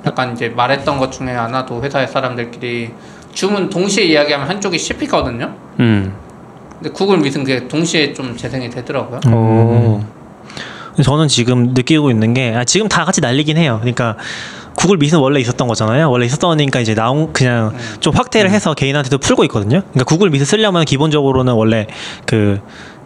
약간 0.07 0.35
이제 0.35 0.49
말했던 0.51 0.99
것 0.99 1.11
중에 1.11 1.33
하나도 1.33 1.83
회사의 1.83 2.07
사람들끼리 2.07 2.93
줌은 3.33 3.71
동시에 3.71 4.05
이야기하면 4.05 4.49
한쪽이 4.49 4.79
씹히거든요. 4.79 5.53
음. 5.81 6.15
근데 6.75 6.91
구글 6.91 7.19
밑은 7.19 7.43
그게 7.43 7.67
동시에 7.67 8.13
좀 8.13 8.37
재생이 8.37 8.71
되더라고요. 8.71 9.19
오. 9.35 10.01
저는 11.03 11.29
지금 11.29 11.69
느끼고 11.75 12.11
있는 12.11 12.35
게 12.35 12.55
아, 12.55 12.65
지금 12.65 12.89
다 12.89 13.05
같이 13.05 13.21
날리긴 13.21 13.57
해요. 13.57 13.79
그러니까 13.81 14.17
구글 14.77 14.97
밑은 14.99 15.19
원래 15.19 15.41
있었던 15.41 15.69
거잖아요. 15.69 16.11
원래 16.11 16.27
있었던 16.27 16.49
거니까 16.51 16.81
이제 16.81 16.95
나온 16.95 17.33
그냥 17.33 17.73
음. 17.75 17.79
좀 18.01 18.15
확대를 18.15 18.51
해서 18.51 18.75
개인한테도 18.75 19.19
풀고 19.19 19.45
있거든요. 19.45 19.81
그러니까 19.93 20.05
구글 20.05 20.31
밑을 20.31 20.45
쓰려면 20.47 20.85
기본적으로는 20.85 21.53
원래 21.55 21.87
그 22.27 22.61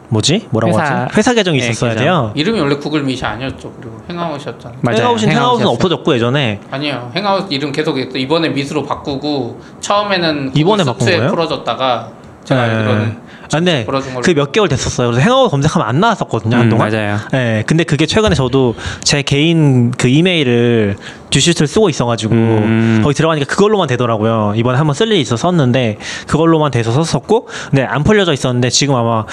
뭐지 0.09 0.47
뭐라고 0.51 0.73
회사- 0.79 1.03
하지? 1.03 1.15
회사 1.19 1.35
계정이 1.35 1.59
네, 1.59 1.69
있었어야 1.69 1.91
계정. 1.91 2.05
돼요. 2.05 2.33
이름이 2.37 2.61
원래 2.61 2.77
구글 2.77 3.03
밑이 3.03 3.23
아니었죠. 3.25 3.73
그리고 3.81 3.99
행아웃이었잖아요. 4.09 4.79
맞아요. 4.83 4.99
행아웃은 5.01 5.29
행아웃은. 5.31 5.67
없어졌고 5.67 6.15
예전에 6.15 6.61
아니요. 6.71 7.11
행아웃 7.15 7.47
이름 7.51 7.73
계속. 7.73 7.99
이번에 7.99 8.49
밑으로 8.51 8.85
바꾸고 8.85 9.61
처음에는 9.81 10.53
이번에 10.55 10.85
바꾼 10.85 11.07
거예요? 11.07 11.27
풀어졌다가 11.29 12.09
제가 12.45 12.67
네. 12.67 12.73
알기로는 12.75 13.19
아, 13.53 13.59
근데 13.59 13.85
풀어준 13.85 14.15
걸로 14.15 14.23
그몇 14.23 14.53
개월 14.53 14.69
됐었어요. 14.69 15.11
그래서 15.11 15.23
행아웃 15.23 15.51
검색하면 15.51 15.89
안 15.89 16.01
나왔었거든요 16.01 16.57
음, 16.57 16.61
한동안. 16.63 16.91
맞아요. 16.91 17.19
네, 17.33 17.63
근데 17.67 17.85
그게 17.85 18.07
최근에 18.07 18.35
저도 18.35 18.75
제 19.03 19.23
개인 19.23 19.91
그 19.93 20.09
이메일을 20.09 20.97
듀시트를 21.31 21.67
쓰고 21.67 21.89
있어가지고 21.89 22.35
음. 22.35 23.01
거기 23.03 23.15
들어가니까 23.15 23.47
그걸로만 23.47 23.89
되더라고요. 23.89 24.55
이번에 24.57 24.79
한번 24.79 24.95
쓸 24.95 25.09
일이 25.09 25.21
있어 25.21 25.37
썼는데 25.37 25.99
그걸로만 26.27 26.71
돼서 26.71 26.93
썼었고, 26.93 27.49
근데 27.71 27.85
안 27.85 28.05
풀려져 28.05 28.33
있었는데 28.33 28.71
지금 28.71 28.95
아마 28.95 29.25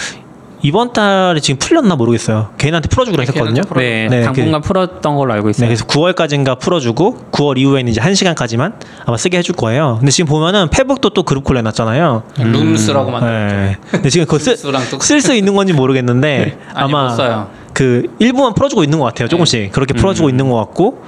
이번 0.66 0.94
달에 0.94 1.42
지금 1.42 1.60
풀렸나 1.60 1.96
모르겠어요. 1.98 2.50
개인한테 2.58 2.88
풀어주기로 2.88 3.22
했었거든요. 3.24 3.62
풀어줬- 3.64 3.78
네. 3.78 4.08
네, 4.10 4.22
당분간 4.24 4.62
풀었던 4.62 5.16
걸로 5.16 5.34
알고 5.34 5.48
네, 5.48 5.52
있어요. 5.52 5.68
그래서 5.68 5.86
9월까지인가 5.86 6.58
풀어주고 6.58 7.26
9월 7.34 7.58
이후에는 7.58 7.92
이제 7.92 8.00
1 8.02 8.16
시간까지만 8.16 8.74
아마 9.06 9.18
쓰게 9.18 9.38
해줄 9.38 9.56
거예요. 9.56 9.98
근데 10.00 10.12
지금 10.12 10.30
보면은 10.30 10.70
페북도 10.70 11.10
또 11.10 11.24
그룹 11.24 11.44
콜 11.44 11.58
해놨잖아요. 11.58 12.24
룸스라고 12.40 13.12
만들었죠. 13.12 13.56
네. 13.56 13.78
근데 13.92 14.10
지금 14.10 14.26
그거 14.26 14.38
룸스랑 14.44 14.84
또쓸수 14.90 15.34
있는 15.36 15.54
건지 15.54 15.74
모르겠는데 15.74 16.58
아니 16.74 16.94
아마 16.94 17.10
못 17.10 17.16
써요. 17.16 17.50
그 17.74 18.04
일부만 18.20 18.54
풀어주고 18.54 18.84
있는 18.86 19.00
것 19.00 19.06
같아요. 19.06 19.28
조금씩 19.28 19.72
그렇게 19.74 19.94
풀어주고 19.94 20.30
있는 20.30 20.50
것 20.50 20.56
같고 20.58 21.04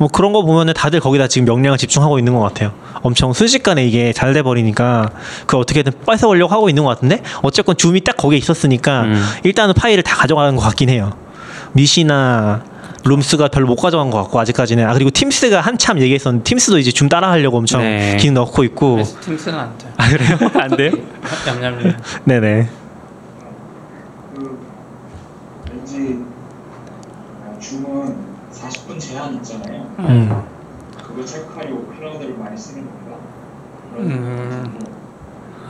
뭐 0.00 0.08
그런 0.08 0.32
거 0.32 0.42
보면은 0.42 0.72
다들 0.72 0.98
거기다 0.98 1.28
지금 1.28 1.44
명량을 1.44 1.76
집중하고 1.76 2.18
있는 2.18 2.32
것 2.32 2.40
같아요. 2.40 2.72
엄청 3.02 3.34
순식간에 3.34 3.84
이게 3.86 4.14
잘 4.14 4.32
돼 4.32 4.40
버리니까 4.42 5.10
그 5.46 5.58
어떻게든 5.58 5.92
뺏어오려고 6.06 6.54
하고 6.54 6.70
있는 6.70 6.84
것 6.84 6.88
같은데 6.88 7.20
어쨌건 7.42 7.76
줌이 7.76 8.00
딱 8.00 8.16
거기에 8.16 8.38
있었으니까 8.38 9.02
음. 9.02 9.22
일단은 9.44 9.74
파일을 9.74 10.02
다 10.02 10.16
가져가는 10.16 10.56
것 10.56 10.62
같긴 10.62 10.88
해요. 10.88 11.12
미시나 11.72 12.62
룸스가 13.04 13.48
별로 13.48 13.66
못 13.66 13.76
가져간 13.76 14.08
것 14.10 14.22
같고 14.22 14.40
아직까지는 14.40 14.88
아 14.88 14.94
그리고 14.94 15.10
팀스가 15.10 15.60
한참 15.60 15.98
얘기했었는데 15.98 16.44
팀스도 16.44 16.78
이제 16.78 16.90
줌 16.92 17.10
따라하려고 17.10 17.58
엄청 17.58 17.82
네. 17.82 18.16
기능 18.18 18.34
넣고 18.34 18.64
있고 18.64 19.02
팀스는 19.20 19.58
안 19.58 19.76
돼. 19.76 19.86
아 19.98 20.08
그래요? 20.08 20.38
안 20.54 20.76
돼요? 20.76 20.92
냠냠이. 21.46 21.92
네네. 22.24 22.68
그 24.34 24.58
왠지 25.70 26.18
어, 27.44 27.58
줌은 27.60 27.90
40분 27.90 28.29
제한 29.00 29.34
있잖아요. 29.36 29.90
음. 29.98 30.44
그거 31.02 31.24
체크하려고 31.24 31.86
클라우드를 31.86 32.36
많이 32.36 32.56
쓰는 32.56 32.86
건가? 32.86 33.18
음. 33.96 34.78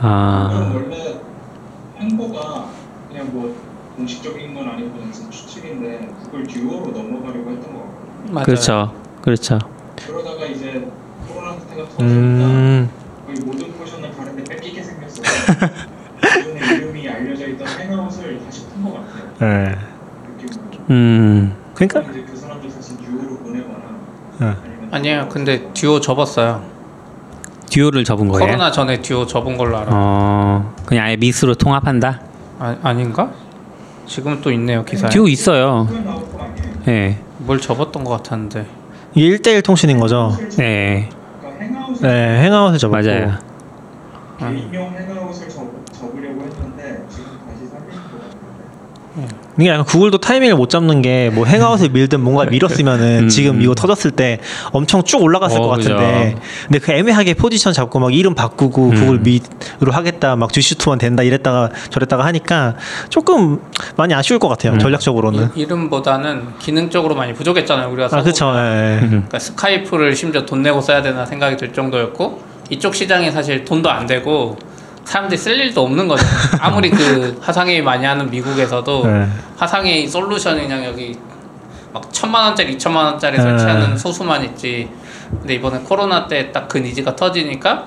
아, 0.01 0.71
원래 0.75 1.19
행보가 1.99 2.69
그냥 3.07 3.29
뭐 3.31 3.55
공식적인 3.97 4.53
건 4.53 4.67
아니고 4.69 4.91
그냥 4.91 5.11
추측인데 5.11 6.13
구글 6.23 6.45
듀오로 6.45 6.91
넘어가려고 6.91 7.51
했던 7.51 7.73
거 7.73 7.79
같거든요. 7.79 8.33
맞아요. 8.33 8.45
그렇죠, 8.45 8.93
그렇죠. 9.21 9.59
그러다가 10.05 10.45
이제 10.45 10.87
코로나 11.27 11.53
사태가 11.53 11.83
터지니까 11.89 12.03
음. 12.05 12.89
거의 13.25 13.37
모든 13.45 13.71
포션을 13.73 14.11
다른데 14.15 14.43
뺏기게 14.43 14.83
생겼어요. 14.83 15.23
이름이 16.77 17.09
알려져 17.09 17.47
있던 17.47 17.67
행아웃을 17.67 18.43
다시 18.45 18.67
푼 18.67 18.78
것 18.78 18.93
같아요. 18.93 19.31
네. 19.39 19.75
음, 20.89 21.55
그러니까 21.73 22.01
이제 22.11 22.23
그 22.23 22.35
사람들 22.35 22.69
다시 22.69 22.97
듀오로 22.97 23.37
보내거나 23.37 23.99
네. 24.39 24.55
아니에요. 25.01 25.27
근데 25.29 25.67
듀오 25.73 25.99
접었어요. 25.99 26.63
듀오를 27.69 28.03
접은 28.03 28.27
거예요. 28.27 28.45
코로나 28.45 28.71
전에 28.71 29.01
듀오 29.01 29.25
접은 29.25 29.57
걸로 29.57 29.77
알아. 29.77 29.87
요 29.87 29.91
어, 29.93 30.75
그냥 30.85 31.05
아예 31.05 31.15
미스로 31.15 31.55
통합한다. 31.55 32.21
아, 32.59 32.77
아닌가? 32.83 33.31
지금 34.05 34.39
또 34.41 34.51
있네요 34.51 34.83
기사에. 34.85 35.09
듀오 35.09 35.27
있어요. 35.27 35.87
예, 36.87 37.17
뭘 37.39 37.59
접었던 37.59 38.03
것 38.03 38.11
같았는데. 38.11 38.65
이게 39.15 39.37
1대1 39.37 39.63
통신인 39.63 39.99
거죠. 39.99 40.31
행아웃을 40.59 42.01
네, 42.01 42.43
행아웃을 42.43 42.77
접었고. 42.79 43.03
맞아요. 43.03 43.37
개인용 44.39 44.93
행아웃을 44.93 45.49
접, 45.49 45.67
접으려고 45.91 46.41
했는데 46.41 47.03
지금 47.09 47.25
다시 47.47 47.67
살리는 47.67 48.01
것 48.11 48.21
같은데 49.15 49.35
이게 49.59 49.69
약간 49.69 49.85
구글도 49.85 50.19
타이밍을 50.19 50.55
못 50.55 50.69
잡는 50.69 51.01
게 51.01 51.31
뭐 51.33 51.45
행아웃을 51.45 51.89
밀든 51.89 52.21
뭔가 52.21 52.45
밀었으면은 52.45 53.23
음. 53.23 53.29
지금 53.29 53.61
이거 53.61 53.73
터졌을 53.75 54.11
때 54.11 54.39
엄청 54.71 55.03
쭉 55.03 55.21
올라갔을 55.21 55.59
어, 55.59 55.61
것 55.61 55.67
같은데 55.69 56.35
근데 56.63 56.79
그 56.79 56.91
애매하게 56.91 57.33
포지션 57.35 57.73
잡고 57.73 57.99
막 57.99 58.13
이름 58.13 58.35
바꾸고 58.35 58.89
음. 58.89 58.95
구글 58.95 59.19
밑으로 59.19 59.91
하겠다 59.91 60.35
막 60.35 60.51
주슈투만 60.51 60.99
된다 60.99 61.23
이랬다가 61.23 61.69
저랬다가 61.89 62.25
하니까 62.25 62.75
조금 63.09 63.59
많이 63.95 64.13
아쉬울 64.13 64.39
것 64.39 64.47
같아요 64.47 64.73
음. 64.73 64.79
전략적으로는 64.79 65.49
이, 65.55 65.61
이름보다는 65.61 66.59
기능적으로 66.59 67.15
많이 67.15 67.33
부족했잖아요. 67.33 67.89
우리가 67.91 68.09
아 68.11 68.21
예. 69.01 69.07
그러니까 69.07 69.39
스카이프를 69.39 70.15
심지어 70.15 70.45
돈 70.45 70.61
내고 70.61 70.81
써야 70.81 71.01
되나 71.01 71.25
생각이 71.25 71.57
들 71.57 71.73
정도였고 71.73 72.41
이쪽 72.69 72.95
시장이 72.95 73.31
사실 73.31 73.65
돈도 73.65 73.89
안 73.89 74.05
되고 74.05 74.57
사람들이 75.05 75.37
쓸 75.37 75.59
일도 75.59 75.81
없는 75.83 76.07
거죠. 76.07 76.23
아무리 76.59 76.89
그 76.89 77.37
화상회의 77.41 77.81
많이 77.81 78.05
하는 78.05 78.29
미국에서도 78.29 79.05
네. 79.07 79.27
화상회의 79.57 80.07
솔루션이 80.07 80.61
그냥 80.61 80.85
여기 80.85 81.17
막 81.93 82.03
천만 82.13 82.45
원짜리, 82.45 82.73
이천만 82.73 83.05
원짜리 83.05 83.37
네. 83.37 83.43
설치하는 83.43 83.97
소수만 83.97 84.43
있지. 84.45 84.89
근데 85.39 85.55
이번에 85.55 85.79
코로나 85.79 86.27
때 86.27 86.51
딱 86.51 86.67
그 86.67 86.77
니즈가 86.77 87.15
터지니까 87.15 87.85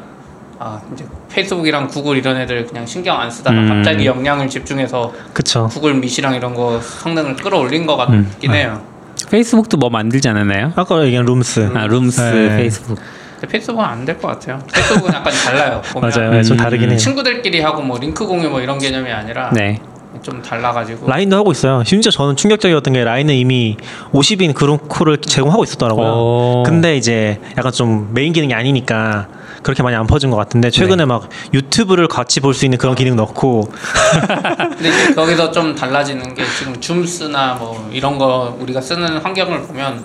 아 0.59 0.81
이제 0.92 1.07
페이스북이랑 1.31 1.88
구글 1.88 2.16
이런 2.18 2.37
애들 2.38 2.66
그냥 2.66 2.87
신경 2.87 3.18
안 3.20 3.31
쓰다가 3.31 3.59
음. 3.59 3.68
갑자기 3.68 4.07
역량을 4.07 4.48
집중해서 4.48 5.12
그쵸 5.33 5.68
구글 5.68 5.94
Meet이랑 5.94 6.35
이런 6.35 6.55
거 6.55 6.81
성능을 6.81 7.37
끌어올린 7.37 7.87
것 7.87 7.96
같긴 7.96 8.50
음. 8.50 8.55
해요. 8.55 8.83
페이스북도 9.31 9.79
뭐 9.79 9.88
만들지 9.90 10.29
않았나요? 10.29 10.72
아까 10.77 11.03
얘기한 11.05 11.24
룸스 11.24 11.70
아, 11.74 11.87
룸스 11.87 12.20
네. 12.20 12.57
페이스북. 12.57 12.98
근데 13.35 13.47
페이스북은 13.49 13.85
안 13.85 14.05
될 14.05 14.18
것 14.18 14.29
같아요. 14.29 14.61
페이스북은 14.73 15.12
약간 15.12 15.33
달라요. 15.33 15.83
보면 15.92 16.11
맞아요 16.11 16.31
네, 16.31 16.42
좀 16.42 16.57
음. 16.57 16.62
다르긴 16.62 16.90
해요 16.90 16.99
친구들끼리 16.99 17.61
하고 17.61 17.83
뭐 17.83 17.99
링크 17.99 18.27
공유 18.27 18.49
뭐 18.49 18.61
이런 18.61 18.79
개념이 18.79 19.11
아니라 19.11 19.51
네. 19.53 19.81
좀 20.23 20.40
달라가지고 20.40 21.09
라인도 21.09 21.37
하고 21.37 21.51
있어요 21.51 21.83
심지어 21.85 22.11
저는 22.12 22.37
충격적이었던 22.37 22.94
게 22.94 23.03
라인은 23.03 23.35
이미 23.35 23.77
50인 24.12 24.55
group 24.54 24.88
call을 24.88 25.18
제공하고 25.18 25.64
있었더라고요 25.64 26.07
오. 26.07 26.62
근데 26.64 26.97
이제 26.97 27.40
약간 27.59 27.73
좀 27.73 28.11
메인 28.14 28.33
기능이 28.33 28.55
아니니까 28.55 29.27
그렇게 29.64 29.83
많이 29.83 29.97
안 29.97 30.07
퍼진 30.07 30.31
것 30.31 30.37
같은데 30.37 30.70
최근에 30.70 30.99
네. 30.99 31.05
막 31.05 31.29
유튜브를 31.53 32.07
같이 32.07 32.38
볼 32.40 32.55
수 32.55 32.64
있는 32.64 32.79
그런 32.79 32.94
기능 32.94 33.16
넣고 33.16 33.68
근데 34.77 34.88
이제 34.88 35.14
거기서 35.16 35.51
좀 35.51 35.75
달라지는 35.75 36.35
게 36.35 36.44
지금 36.59 36.81
줌스나 36.81 37.55
뭐 37.55 37.90
이런 37.92 38.16
거 38.16 38.57
우리가 38.61 38.81
쓰는 38.81 39.18
환경을 39.18 39.62
보면 39.62 40.05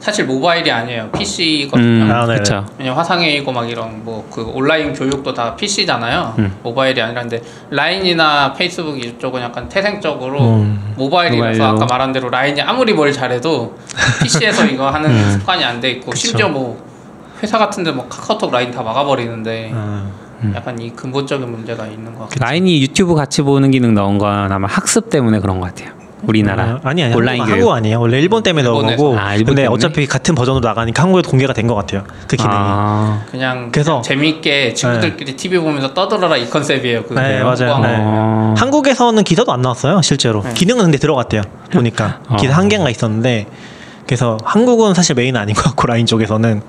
사실 0.00 0.24
모바일이 0.24 0.70
아니에요 0.70 1.10
PC거든요. 1.10 2.04
음, 2.04 2.10
아, 2.10 2.22
네네. 2.26 2.32
그렇죠. 2.40 2.66
왜냐 2.78 2.94
화상회의고 2.94 3.52
막 3.52 3.68
이런 3.70 4.02
뭐 4.04 4.20
그 4.30 4.42
온라인 4.42 4.92
교육도 4.94 5.34
다 5.34 5.54
PC잖아요. 5.56 6.34
음. 6.38 6.56
모바일이 6.62 7.00
아니라는데 7.02 7.42
라인이나 7.70 8.52
페이스북 8.54 8.98
이쪽은 9.04 9.42
약간 9.42 9.68
태생적으로 9.68 10.40
음. 10.56 10.94
모바일이라서 10.96 11.58
모바일로. 11.58 11.64
아까 11.64 11.86
말한 11.86 12.12
대로 12.12 12.30
라인이 12.30 12.60
아무리 12.62 12.92
뭘 12.94 13.12
잘해도 13.12 13.76
PC에서 14.22 14.66
이거 14.66 14.88
하는 14.88 15.10
음. 15.12 15.30
습관이 15.32 15.64
안 15.64 15.80
돼 15.80 15.90
있고 15.92 16.10
그쵸. 16.12 16.28
심지어 16.28 16.48
뭐 16.48 16.82
회사 17.42 17.58
같은데 17.58 17.90
뭐 17.90 18.06
카카오톡 18.08 18.50
라인 18.52 18.70
다 18.70 18.82
막아버리는데 18.82 19.70
어, 19.74 20.10
음. 20.42 20.52
약간 20.54 20.78
이 20.80 20.90
근본적인 20.90 21.50
문제가 21.50 21.86
있는 21.86 22.14
것 22.14 22.28
같아요. 22.28 22.38
라인이 22.48 22.80
유튜브 22.82 23.14
같이 23.14 23.42
보는 23.42 23.70
기능 23.72 23.94
넣은 23.94 24.18
건 24.18 24.50
아마 24.52 24.68
학습 24.68 25.10
때문에 25.10 25.40
그런 25.40 25.58
것 25.60 25.66
같아요. 25.74 25.92
우리나라 26.22 26.74
어, 26.74 26.80
아니 26.84 27.02
아니 27.02 27.14
온라인 27.14 27.40
한국, 27.40 27.54
교육. 27.56 27.70
아니에요 27.70 28.00
원래 28.00 28.18
일본 28.20 28.42
때문에 28.42 28.62
넣은 28.62 28.76
일본에서. 28.76 29.02
거고 29.02 29.18
아, 29.18 29.34
일본 29.34 29.46
근데 29.54 29.62
때문에? 29.62 29.74
어차피 29.74 30.06
같은 30.06 30.34
버전으로 30.34 30.66
나가니까 30.68 31.02
한국에도 31.02 31.30
공개가 31.30 31.52
된 31.52 31.66
것 31.66 31.74
같아요 31.74 32.02
그 32.26 32.36
기능이 32.36 32.54
아, 32.56 33.22
그냥, 33.30 33.70
그래서- 33.72 34.02
재미있게 34.02 34.74
친구들끼리 34.74 35.36
TV 35.36 35.58
보면서 35.58 35.94
떠들어라 35.94 36.36
이 36.36 36.48
컨셉이에요. 36.50 37.04
그게 37.04 37.20
네, 37.20 37.42
맞아요. 37.42 37.78
네. 37.78 37.88
거. 37.88 37.94
어. 37.98 38.54
한국에서는 38.56 39.22
기사도 39.24 39.52
안 39.52 39.62
나왔어요 39.62 40.02
실제로 40.02 40.42
네. 40.42 40.52
기능은 40.54 40.84
근데 40.84 40.98
들어갔대요 40.98 41.42
보니까 41.72 42.20
어. 42.28 42.36
기사 42.36 42.54
한 42.56 42.68
개가 42.68 42.88
있었는데 42.90 43.46
그래서 44.06 44.36
한국은 44.44 44.94
사실 44.94 45.14
메인 45.14 45.36
아닌 45.36 45.54
것 45.54 45.62
같고 45.62 45.86
라인 45.86 46.06
쪽에서는 46.06 46.62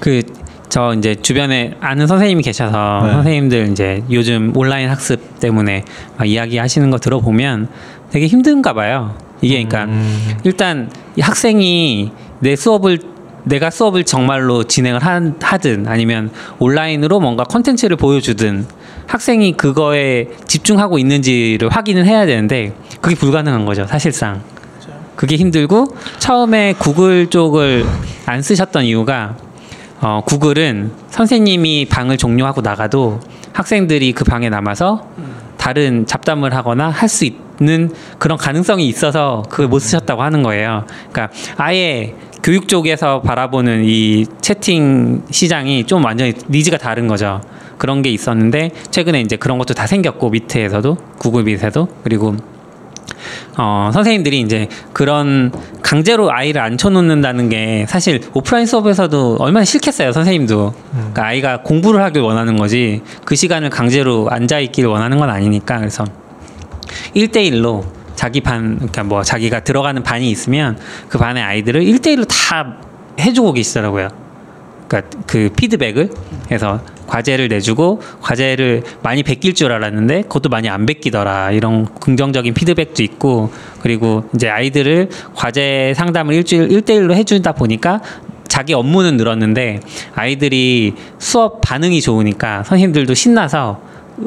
그 0.00 0.22
저 0.70 0.92
이제 0.92 1.14
주변에 1.14 1.72
아는 1.80 2.06
선생님이 2.06 2.42
계셔서 2.42 3.00
네. 3.02 3.12
선생님들 3.14 3.68
이제 3.70 4.02
요즘 4.10 4.52
온라인 4.54 4.90
학습 4.90 5.40
때문에 5.40 5.82
막 6.18 6.28
이야기 6.28 6.58
하시는 6.58 6.90
거 6.90 6.98
들어보면 6.98 7.68
되게 8.10 8.26
힘든가 8.26 8.72
봐요. 8.72 9.16
이게 9.40 9.54
그러니까 9.64 9.84
음, 9.92 10.36
일단 10.44 10.90
이 11.16 11.20
학생이 11.20 12.10
내 12.40 12.56
수업을 12.56 12.98
내가 13.44 13.70
수업을 13.70 14.04
정말로 14.04 14.64
진행을 14.64 15.00
한- 15.04 15.36
하든 15.40 15.86
아니면 15.88 16.30
온라인으로 16.58 17.20
뭔가 17.20 17.44
컨텐츠를 17.44 17.96
보여주든 17.96 18.66
학생이 19.06 19.52
그거에 19.56 20.28
집중하고 20.46 20.98
있는지를 20.98 21.68
확인을 21.70 22.04
해야 22.04 22.26
되는데 22.26 22.74
그게 23.00 23.14
불가능한 23.14 23.64
거죠 23.64 23.86
사실상 23.86 24.42
그게 25.16 25.36
힘들고 25.36 25.86
처음에 26.18 26.74
구글 26.78 27.28
쪽을 27.28 27.86
안 28.26 28.42
쓰셨던 28.42 28.84
이유가 28.84 29.36
어, 30.00 30.20
구글은 30.26 30.92
선생님이 31.10 31.86
방을 31.88 32.18
종료하고 32.18 32.60
나가도 32.60 33.20
학생들이 33.52 34.12
그 34.12 34.24
방에 34.24 34.48
남아서 34.50 35.08
다른 35.56 36.06
잡담을 36.06 36.54
하거나 36.54 36.90
할 36.90 37.08
수 37.08 37.24
있 37.24 37.47
는 37.60 37.92
그런 38.18 38.38
가능성이 38.38 38.86
있어서 38.86 39.42
그걸 39.48 39.66
못 39.66 39.80
쓰셨다고 39.80 40.22
하는 40.22 40.44
거예요. 40.44 40.84
그러니까 41.10 41.34
아예 41.56 42.14
교육 42.40 42.68
쪽에서 42.68 43.20
바라보는 43.20 43.82
이 43.84 44.26
채팅 44.40 45.22
시장이 45.28 45.84
좀 45.84 46.04
완전히 46.04 46.34
니즈가 46.48 46.78
다른 46.78 47.08
거죠. 47.08 47.40
그런 47.76 48.02
게 48.02 48.10
있었는데 48.10 48.70
최근에 48.90 49.20
이제 49.20 49.34
그런 49.34 49.58
것도 49.58 49.74
다 49.74 49.88
생겼고 49.88 50.30
밑에서도 50.30 50.96
구글 51.18 51.44
밑에도 51.44 51.88
그리고 52.04 52.36
어, 53.56 53.90
선생님들이 53.92 54.40
이제 54.40 54.68
그런 54.92 55.50
강제로 55.82 56.30
아이를 56.30 56.60
앉혀놓는다는 56.60 57.48
게 57.48 57.86
사실 57.88 58.20
오프라인 58.34 58.66
수업에서도 58.66 59.38
얼마나 59.40 59.64
싫겠어요, 59.64 60.12
선생님도. 60.12 60.74
그러니까 60.92 61.26
아이가 61.26 61.62
공부를 61.62 62.02
하길 62.02 62.22
원하는 62.22 62.56
거지 62.56 63.02
그 63.24 63.34
시간을 63.34 63.70
강제로 63.70 64.28
앉아있기를 64.30 64.88
원하는 64.88 65.18
건 65.18 65.30
아니니까 65.30 65.78
그래서 65.78 66.04
1대1로 67.14 67.84
자기 68.14 68.40
반, 68.40 68.76
그러니까 68.76 69.04
뭐 69.04 69.22
자기가 69.22 69.60
들어가는 69.60 70.02
반이 70.02 70.30
있으면 70.30 70.78
그 71.08 71.18
반의 71.18 71.42
아이들을 71.42 71.80
1대1로 71.82 72.26
다 72.28 72.76
해주고 73.20 73.52
계시더라고요. 73.52 74.08
그러니까 74.88 75.18
그 75.26 75.50
피드백을 75.54 76.10
해서 76.50 76.80
과제를 77.06 77.48
내주고 77.48 78.00
과제를 78.20 78.82
많이 79.02 79.22
베낄 79.22 79.54
줄 79.54 79.70
알았는데 79.70 80.22
그것도 80.22 80.48
많이 80.48 80.68
안 80.68 80.86
베끼더라 80.86 81.52
이런 81.52 81.86
긍정적인 82.00 82.54
피드백도 82.54 83.02
있고 83.02 83.52
그리고 83.82 84.24
이제 84.34 84.48
아이들을 84.48 85.10
과제 85.34 85.92
상담을 85.94 86.34
일주일 86.34 86.72
일대일로 86.72 87.14
해주다 87.14 87.52
보니까 87.52 88.00
자기 88.48 88.72
업무는 88.72 89.16
늘었는데 89.16 89.80
아이들이 90.14 90.94
수업 91.18 91.60
반응이 91.60 92.00
좋으니까 92.00 92.64
선생님들도 92.64 93.14
신나서 93.14 93.80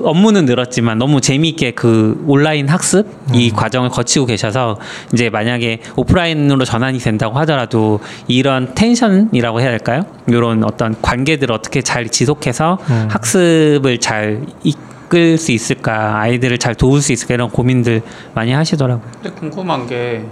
업무는 0.04 0.46
늘었지만 0.46 0.98
너무 0.98 1.22
재미있게 1.22 1.72
그 1.72 2.24
온라인 2.28 2.68
학습 2.70 3.08
이 3.34 3.52
과정을 3.52 3.90
거치고 3.90 4.26
계셔서 4.26 4.78
이제 5.14 5.30
만약에 5.30 5.80
오프라인으로 5.96 6.66
전환이 6.66 7.00
된다고 7.00 7.38
하더라도 7.40 8.00
이런 8.28 8.74
텐션이라고 8.74 9.62
해야 9.62 9.70
할까요? 9.70 10.06
이런 10.28 10.64
어떤 10.64 11.00
관계들을 11.02 11.54
어떻게 11.54 11.82
잘 11.82 12.08
지속해서 12.08 12.80
음. 12.90 13.08
학습을 13.10 14.00
잘 14.00 14.46
이끌 14.64 15.38
수 15.38 15.52
있을까 15.52 16.20
아이들을 16.20 16.58
잘 16.58 16.76
도울 16.76 17.02
수 17.02 17.12
있을까 17.12 17.34
이런 17.34 17.50
고민들 17.50 18.02
많이 18.34 18.52
하시더라고요. 18.52 19.12
근데 19.22 19.30
궁금한 19.32 19.88
게 19.88 20.26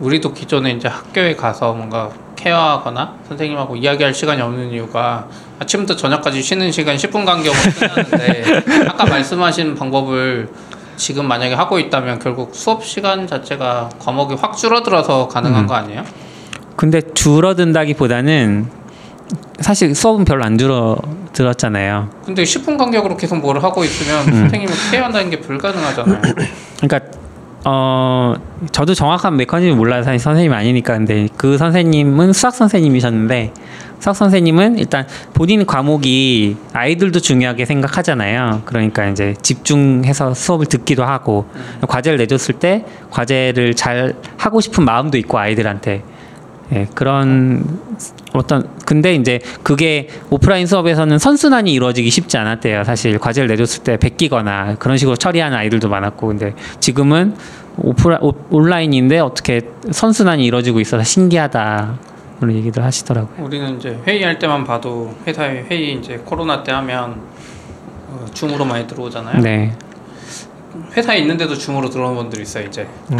우리도 0.00 0.32
기존에 0.32 0.72
이제 0.72 0.88
학교에 0.88 1.36
가서 1.36 1.72
뭔가 1.72 2.10
케어하거나 2.36 3.14
선생님하고 3.28 3.76
이야기할 3.76 4.14
시간이 4.14 4.40
없는 4.42 4.70
이유가 4.70 5.28
아침부터 5.58 5.96
저녁까지 5.96 6.42
쉬는 6.42 6.72
시간 6.72 6.96
10분 6.96 7.24
간격으로 7.24 7.72
끝나는데 7.78 8.86
아까 8.88 9.04
말씀하신 9.06 9.74
방법을 9.74 10.48
지금 10.96 11.26
만약에 11.26 11.54
하고 11.54 11.78
있다면 11.78 12.18
결국 12.18 12.54
수업 12.54 12.84
시간 12.84 13.26
자체가 13.26 13.90
과목이 13.98 14.34
확 14.34 14.56
줄어들어서 14.56 15.28
가능한 15.28 15.64
음. 15.64 15.66
거 15.66 15.74
아니에요? 15.74 16.04
근데 16.76 17.00
줄어든다기보다는 17.14 18.68
사실 19.60 19.94
수업은 19.94 20.24
별로 20.24 20.44
안 20.44 20.58
줄어들었잖아요. 20.58 22.10
근데 22.24 22.42
10분 22.42 22.76
간격으로 22.76 23.16
계속 23.16 23.38
뭘 23.38 23.62
하고 23.62 23.84
있으면 23.84 24.26
음. 24.28 24.32
선생님을 24.32 24.74
케어한다는 24.90 25.30
게 25.30 25.40
불가능하잖아요. 25.40 26.20
그러니까 26.80 27.00
어 27.66 28.34
저도 28.72 28.94
정확한 28.94 29.36
메커니즘 29.36 29.76
몰라요 29.76 30.02
사실 30.02 30.18
선생님이 30.18 30.54
아니니까. 30.54 30.94
근데 30.94 31.28
그 31.36 31.56
선생님은 31.56 32.32
수학 32.32 32.54
선생님이셨는데 32.54 33.52
수학 34.00 34.14
선생님은 34.14 34.78
일단 34.78 35.06
본인 35.32 35.64
과목이 35.64 36.56
아이들도 36.74 37.20
중요하게 37.20 37.64
생각하잖아요. 37.64 38.62
그러니까 38.66 39.06
이제 39.06 39.34
집중해서 39.40 40.34
수업을 40.34 40.66
듣기도 40.66 41.04
하고 41.04 41.46
과제를 41.88 42.18
내줬을 42.18 42.56
때 42.56 42.84
과제를 43.10 43.74
잘 43.74 44.14
하고 44.36 44.60
싶은 44.60 44.84
마음도 44.84 45.16
있고 45.16 45.38
아이들한테 45.38 46.02
예, 46.74 46.88
그런 46.94 47.78
어떤 48.32 48.68
근데 48.84 49.14
이제 49.14 49.38
그게 49.62 50.08
오프라인 50.30 50.66
수업에서는 50.66 51.18
선순환이 51.18 51.72
이루어지기 51.72 52.10
쉽지 52.10 52.36
않았대요. 52.36 52.82
사실 52.84 53.18
과제를 53.18 53.48
내줬을 53.48 53.84
때 53.84 53.96
베끼거나 53.96 54.76
그런 54.78 54.96
식으로 54.96 55.16
처리하는 55.16 55.56
아이들도 55.56 55.88
많았고 55.88 56.26
근데 56.26 56.54
지금은 56.80 57.34
오프라 57.76 58.18
오- 58.20 58.34
온라인인데 58.50 59.20
어떻게 59.20 59.60
선순환이 59.90 60.44
이루어지고 60.44 60.80
있어서 60.80 61.04
신기하다 61.04 61.98
그런 62.40 62.56
얘기들 62.56 62.82
하시더라고요. 62.82 63.46
우리는 63.46 63.76
이제 63.76 63.96
회의할 64.06 64.38
때만 64.38 64.64
봐도 64.64 65.14
회사에 65.26 65.64
회의 65.70 65.94
이제 65.94 66.20
코로나 66.24 66.62
때 66.64 66.72
하면 66.72 67.20
어, 68.08 68.26
줌으로 68.34 68.64
많이 68.64 68.86
들어오잖아요. 68.86 69.40
네, 69.42 69.72
회사에 70.96 71.18
있는데도 71.18 71.54
줌으로 71.54 71.88
들어오는 71.88 72.16
분들이 72.16 72.42
있어요 72.42 72.66
이제. 72.66 72.86
음. 73.12 73.16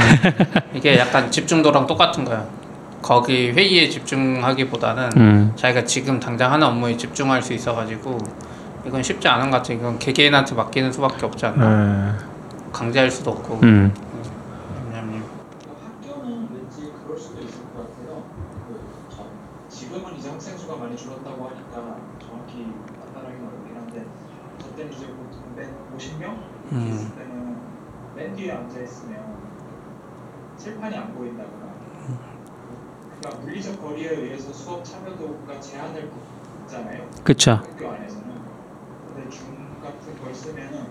이게 0.74 0.98
약간 0.98 1.30
집중도랑 1.30 1.86
똑같은 1.86 2.24
거야. 2.24 2.44
거기 3.04 3.50
회의에 3.50 3.90
집중하기보다는 3.90 5.10
음, 5.18 5.52
자기가 5.56 5.84
지금 5.84 6.18
당장 6.18 6.50
하는 6.50 6.66
업무에 6.66 6.96
집중할 6.96 7.42
수 7.42 7.52
있어가지고 7.52 8.16
이건 8.86 9.02
쉽지 9.02 9.28
않은 9.28 9.50
것 9.50 9.58
같아. 9.58 9.74
이건 9.74 9.98
개개인한테 9.98 10.54
맡기는 10.54 10.90
수밖에 10.90 11.26
없지 11.26 11.44
않나. 11.44 11.68
음. 11.68 12.18
강제할 12.72 13.10
수도 13.10 13.32
없고. 13.32 13.60
음, 13.62 13.92
왜냐면 14.88 15.22
학교는 15.84 16.48
왠지 16.50 16.94
그럴 17.04 17.18
수도 17.18 17.42
있을 17.42 17.60
것 17.74 17.82
같아요. 17.90 18.24
그 18.66 18.80
저- 19.14 19.26
지금은 19.68 20.16
이제 20.16 20.30
학생 20.30 20.56
수가 20.56 20.76
많이 20.76 20.96
줄었다고 20.96 21.44
하니까 21.44 21.96
정확히 22.26 22.72
판단하기는 23.04 23.48
어렵긴 23.48 23.76
한데 23.76 24.06
저 24.58 24.74
때는 24.74 24.90
이제 24.90 25.06
보통 25.08 25.42
맨 25.54 25.68
50명 25.94 26.38
음. 26.72 27.12
때는 27.18 27.56
맨 28.16 28.34
뒤에 28.34 28.52
앉아 28.52 28.80
있으면 28.80 29.36
칠판이 30.56 30.96
안 30.96 31.14
보인다거나 31.14 31.74
그러니까 33.24 33.42
물리적 33.42 33.80
거리에 33.80 34.10
의해서 34.10 34.52
수업 34.52 34.84
참여도가 34.84 35.58
제한을 35.58 36.10
받잖아요. 36.60 37.08
그렇죠. 37.24 37.52
학교 37.52 37.88
안에서는 37.90 38.34
근데 39.14 39.30
줌 39.30 39.80
같은 39.82 40.18
걸 40.22 40.34
쓰면은 40.34 40.86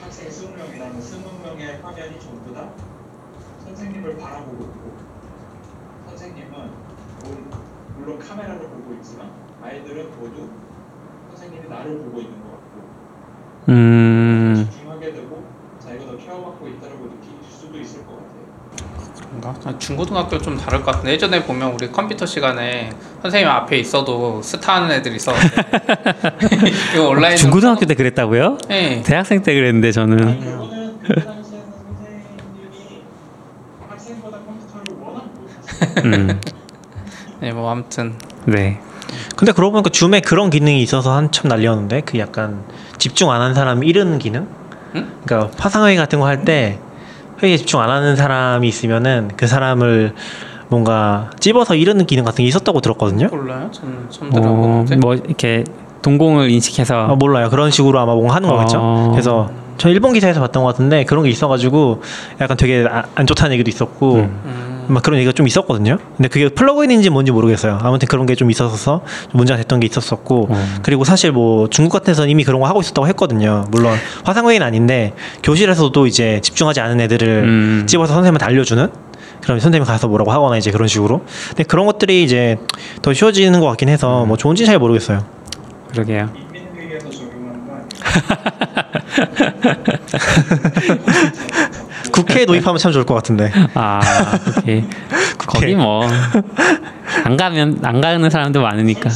학생 0.00 0.28
20명이라면 0.28 0.98
20명의 1.00 1.82
화면이 1.82 2.20
전부 2.20 2.54
다 2.54 2.70
선생님을 3.64 4.16
바라보고 4.16 4.62
있고 4.62 4.96
선생님은 6.08 6.70
물- 7.24 7.44
물론 7.98 8.18
카메라를 8.20 8.68
보고 8.68 8.94
있지만 8.94 9.32
아이들은 9.60 10.10
모두 10.20 10.48
선생님이 11.30 11.68
나를 11.68 11.98
보고 11.98 12.20
있는 12.20 12.40
것 12.44 12.50
같고 12.52 12.84
음, 13.70 13.72
자기가 15.82 16.04
더 16.06 16.16
케어받고 16.16 16.68
있다고 16.68 17.10
느낄 17.10 17.30
수도 17.50 17.78
있을 17.78 18.04
것 18.06 18.16
같아요. 18.16 18.34
그런가? 19.40 19.54
아, 19.64 19.78
중고등학교 19.78 20.38
좀 20.38 20.56
다를 20.56 20.82
것 20.82 20.92
같은데 20.92 21.12
예전에 21.12 21.44
보면 21.44 21.72
우리 21.72 21.90
컴퓨터 21.90 22.26
시간에 22.26 22.90
선생님 23.22 23.48
앞에 23.48 23.78
있어도 23.78 24.42
스타하는 24.42 24.90
애들이 24.90 25.16
있었는데 25.16 25.56
이거 26.94 27.08
온라인 27.08 27.36
중고등학교 27.36 27.86
때 27.86 27.94
그랬다고요? 27.94 28.58
네. 28.68 29.02
대학생 29.02 29.42
때 29.42 29.54
그랬는데 29.54 29.92
저는 29.92 30.26
아니 30.28 30.40
그거는 30.40 30.98
그때 31.02 31.20
당시에는 31.24 31.64
선생님이 31.72 33.02
학생보다 33.88 34.38
컴퓨터를 34.38 35.02
워낙 35.02 35.24
못하시고 35.34 36.08
음, 36.08 36.40
네, 37.40 37.52
뭐 37.52 37.70
아무튼 37.70 38.14
네, 38.46 38.80
근데 39.36 39.52
그러고 39.52 39.72
보니까 39.72 39.90
줌에 39.90 40.20
그런 40.20 40.50
기능이 40.50 40.82
있어서 40.82 41.14
한참 41.14 41.48
날렸는데 41.48 42.02
그 42.02 42.18
약간 42.18 42.64
집중 42.98 43.30
안 43.30 43.40
하는 43.40 43.54
사람 43.54 43.82
잃는 43.84 44.18
기능? 44.18 44.48
응? 44.94 45.06
그러니까 45.24 45.50
화상회의 45.58 45.96
같은 45.96 46.20
거 46.20 46.26
할 46.26 46.44
때 46.44 46.78
회의에 47.42 47.56
집중 47.56 47.80
안 47.80 47.90
하는 47.90 48.14
사람이 48.16 48.66
있으면은 48.68 49.30
그 49.36 49.46
사람을 49.46 50.14
뭔가 50.68 51.30
찝어서 51.40 51.74
이르는 51.74 52.06
기능 52.06 52.24
같은 52.24 52.42
게 52.44 52.48
있었다고 52.48 52.80
들었거든요. 52.80 53.28
몰라요? 53.28 53.68
전 53.72 54.06
처음 54.08 54.28
어, 54.28 54.40
들어보는데 54.40 54.96
뭐 54.96 55.14
이렇게 55.14 55.64
동공을 56.02 56.50
인식해서 56.50 56.94
아, 57.10 57.14
몰라요. 57.16 57.50
그런 57.50 57.70
식으로 57.70 57.98
아마 57.98 58.14
뭔가 58.14 58.36
하는 58.36 58.48
거겠죠. 58.48 58.78
어. 58.80 59.08
그래서 59.12 59.50
저 59.78 59.88
일본 59.88 60.12
기사에서 60.12 60.40
봤던 60.40 60.62
것 60.62 60.68
같은데 60.70 61.04
그런 61.04 61.24
게 61.24 61.30
있어가지고 61.30 62.02
약간 62.40 62.56
되게 62.56 62.86
아- 62.88 63.04
안 63.14 63.26
좋다는 63.26 63.52
얘기도 63.54 63.68
있었고 63.68 64.14
음. 64.14 64.40
음, 64.44 64.63
막 64.88 65.02
그런 65.02 65.18
얘기가 65.18 65.32
좀 65.32 65.46
있었거든요. 65.46 65.98
근데 66.16 66.28
그게 66.28 66.48
플러그인인지 66.48 67.10
뭔지 67.10 67.32
모르겠어요. 67.32 67.78
아무튼 67.82 68.08
그런 68.08 68.26
게 68.26 68.34
좀 68.34 68.50
있어서 68.50 69.02
좀 69.30 69.38
문제가 69.38 69.56
됐던 69.58 69.80
게 69.80 69.86
있었었고 69.86 70.48
음. 70.50 70.78
그리고 70.82 71.04
사실 71.04 71.32
뭐 71.32 71.68
중국 71.68 71.92
같은 71.92 72.06
데서는 72.06 72.30
이미 72.30 72.44
그런 72.44 72.60
거 72.60 72.66
하고 72.66 72.80
있었다고 72.80 73.06
했거든요. 73.08 73.66
물론 73.70 73.96
화상회의는 74.24 74.66
아닌데 74.66 75.12
교실에서도 75.42 76.06
이제 76.06 76.40
집중하지 76.42 76.80
않은 76.80 77.00
애들을 77.00 77.28
음. 77.44 77.84
집어서 77.86 78.14
선생님한테 78.14 78.44
알려주는 78.46 78.88
그럼 79.42 79.60
선생님이 79.60 79.86
가서 79.86 80.08
뭐라고 80.08 80.32
하거나 80.32 80.56
이제 80.56 80.70
그런 80.70 80.88
식으로. 80.88 81.22
근데 81.48 81.64
그런 81.64 81.86
것들이 81.86 82.24
이제 82.24 82.56
더 83.02 83.12
쉬워지는 83.12 83.60
것 83.60 83.66
같긴 83.66 83.88
해서 83.88 84.24
뭐 84.24 84.36
좋은지 84.36 84.64
잘 84.66 84.78
모르겠어요. 84.78 85.24
그러게요. 85.92 86.30
국회에 92.14 92.46
도입하면 92.46 92.78
참 92.78 92.92
좋을 92.92 93.04
것 93.04 93.14
같은데. 93.14 93.50
아, 93.74 94.00
오케이. 94.58 94.84
거기 95.38 95.74
뭐 95.74 96.02
안 97.24 97.36
가면 97.36 97.78
안 97.82 98.00
가는 98.00 98.28
사람도 98.28 98.60
많으니까. 98.62 99.10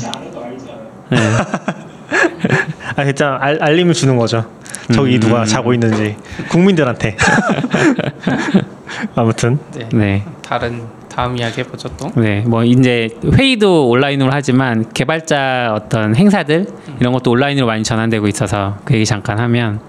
네. 1.11 1.19
아 2.97 3.03
일단 3.05 3.37
알, 3.41 3.63
알림을 3.63 3.95
주는 3.95 4.17
거죠. 4.17 4.45
저기 4.93 5.17
음. 5.17 5.21
누가 5.21 5.45
자고 5.45 5.75
있는지 5.75 6.17
국민들한테. 6.49 7.17
아무튼 9.15 9.59
네. 9.75 9.89
네. 9.93 10.25
다른 10.43 10.83
다음 11.09 11.37
이야기 11.37 11.61
해보죠 11.61 11.89
또 11.97 12.11
네, 12.15 12.41
뭐 12.47 12.65
이제 12.65 13.11
회의도 13.35 13.89
온라인으로 13.89 14.31
하지만 14.33 14.91
개발자 14.93 15.75
어떤 15.75 16.17
행사들 16.17 16.67
이런 17.01 17.13
것도 17.13 17.31
온라인으로 17.33 17.67
많이 17.67 17.83
전환되고 17.83 18.27
있어서 18.29 18.79
그 18.85 18.95
얘기 18.95 19.05
잠깐 19.05 19.39
하면 19.41 19.81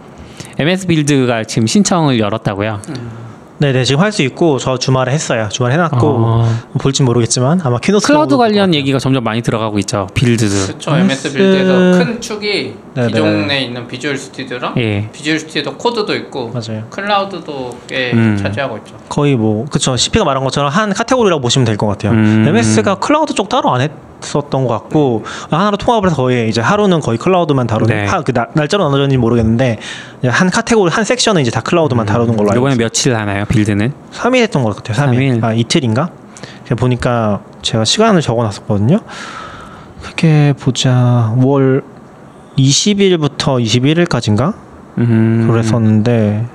MS 0.59 0.87
빌드가 0.87 1.43
지금 1.45 1.67
신청을 1.67 2.19
열었다고요. 2.19 2.81
네네 3.61 3.83
지금 3.83 3.99
할 4.01 4.11
수 4.13 4.21
있고 4.23 4.57
저 4.57 4.77
주말에 4.77 5.11
했어요. 5.11 5.49
주말에 5.51 5.73
해놨고 5.73 6.07
어. 6.07 6.59
될진 6.79 7.05
모르겠지만 7.05 7.59
아마 7.63 7.77
키노트 7.77 8.07
클라우드 8.07 8.37
관련 8.37 8.73
얘기가 8.73 8.99
점점 8.99 9.23
많이 9.25 9.41
들어가고 9.41 9.79
있죠. 9.79 10.07
Build도. 10.13 10.67
그렇죠 10.67 10.95
MS 10.95 11.33
Build에서 11.33 11.73
큰 12.05 12.21
축이 12.21 12.73
네네. 12.93 13.07
기존에 13.09 13.61
있는 13.65 13.85
Visual 13.87 14.17
Studio랑 14.17 14.75
예. 14.77 15.09
Visual 15.11 15.39
Studio 15.39 15.73
Code도 15.75 16.15
있고 16.15 16.51
맞아요. 16.53 16.85
클라우드도 16.89 17.79
꽤 17.87 18.11
음. 18.13 18.37
차지하고 18.41 18.77
있죠. 18.77 18.95
거의 19.09 19.35
뭐 19.35 19.65
그쵸 19.65 19.97
CP가 19.97 20.23
말한 20.23 20.41
것처럼 20.45 20.69
한 20.71 20.93
카테고리라고 20.93 21.41
보시면 21.41 21.65
될 21.65 21.75
것 21.75 21.87
같아요. 21.87 22.13
음. 22.13 22.45
MS가 22.47 22.95
클라우드 22.95 23.33
쪽 23.33 23.49
따로 23.49 23.73
안 23.73 23.81
했 23.81 23.91
었던 24.35 24.67
것 24.67 24.73
같고 24.73 25.23
하나로 25.49 25.77
통합을 25.77 26.09
해서 26.09 26.15
거의 26.17 26.49
이제 26.49 26.61
하루는 26.61 26.99
거의 26.99 27.17
클라우드만 27.17 27.67
다루는 27.67 27.95
네. 27.95 28.05
하, 28.05 28.21
그 28.21 28.33
나- 28.33 28.47
날짜로 28.53 28.83
나눠졌는지 28.85 29.17
모르겠는데 29.17 29.79
한 30.25 30.49
카테고리 30.49 30.91
한 30.91 31.03
섹션은 31.03 31.41
이제 31.41 31.51
다 31.51 31.61
클라우드만 31.61 32.05
다루는 32.05 32.35
걸로 32.35 32.51
알고 32.51 32.67
이번에. 32.67 32.75
며칠 32.75 33.15
하나요? 33.15 33.45
Build는? 33.45 33.93
3일 34.11 34.35
했던 34.41 34.63
것 34.63 34.75
같아요. 34.75 34.95
3일. 34.95 34.97
삼 34.97 35.13
일. 35.13 35.45
아 35.45 35.53
이틀인가? 35.53 36.09
제가 36.65 36.75
보니까 36.75 37.41
제가 37.61 37.85
시간을 37.85 38.21
적어놨었거든요. 38.21 38.99
그게 40.03 40.53
보자 40.59 41.33
월 41.37 41.83
20일부터 42.57 43.61
21일까지인가 43.63 44.53
음. 44.97 45.47
그랬었는데 45.49 46.45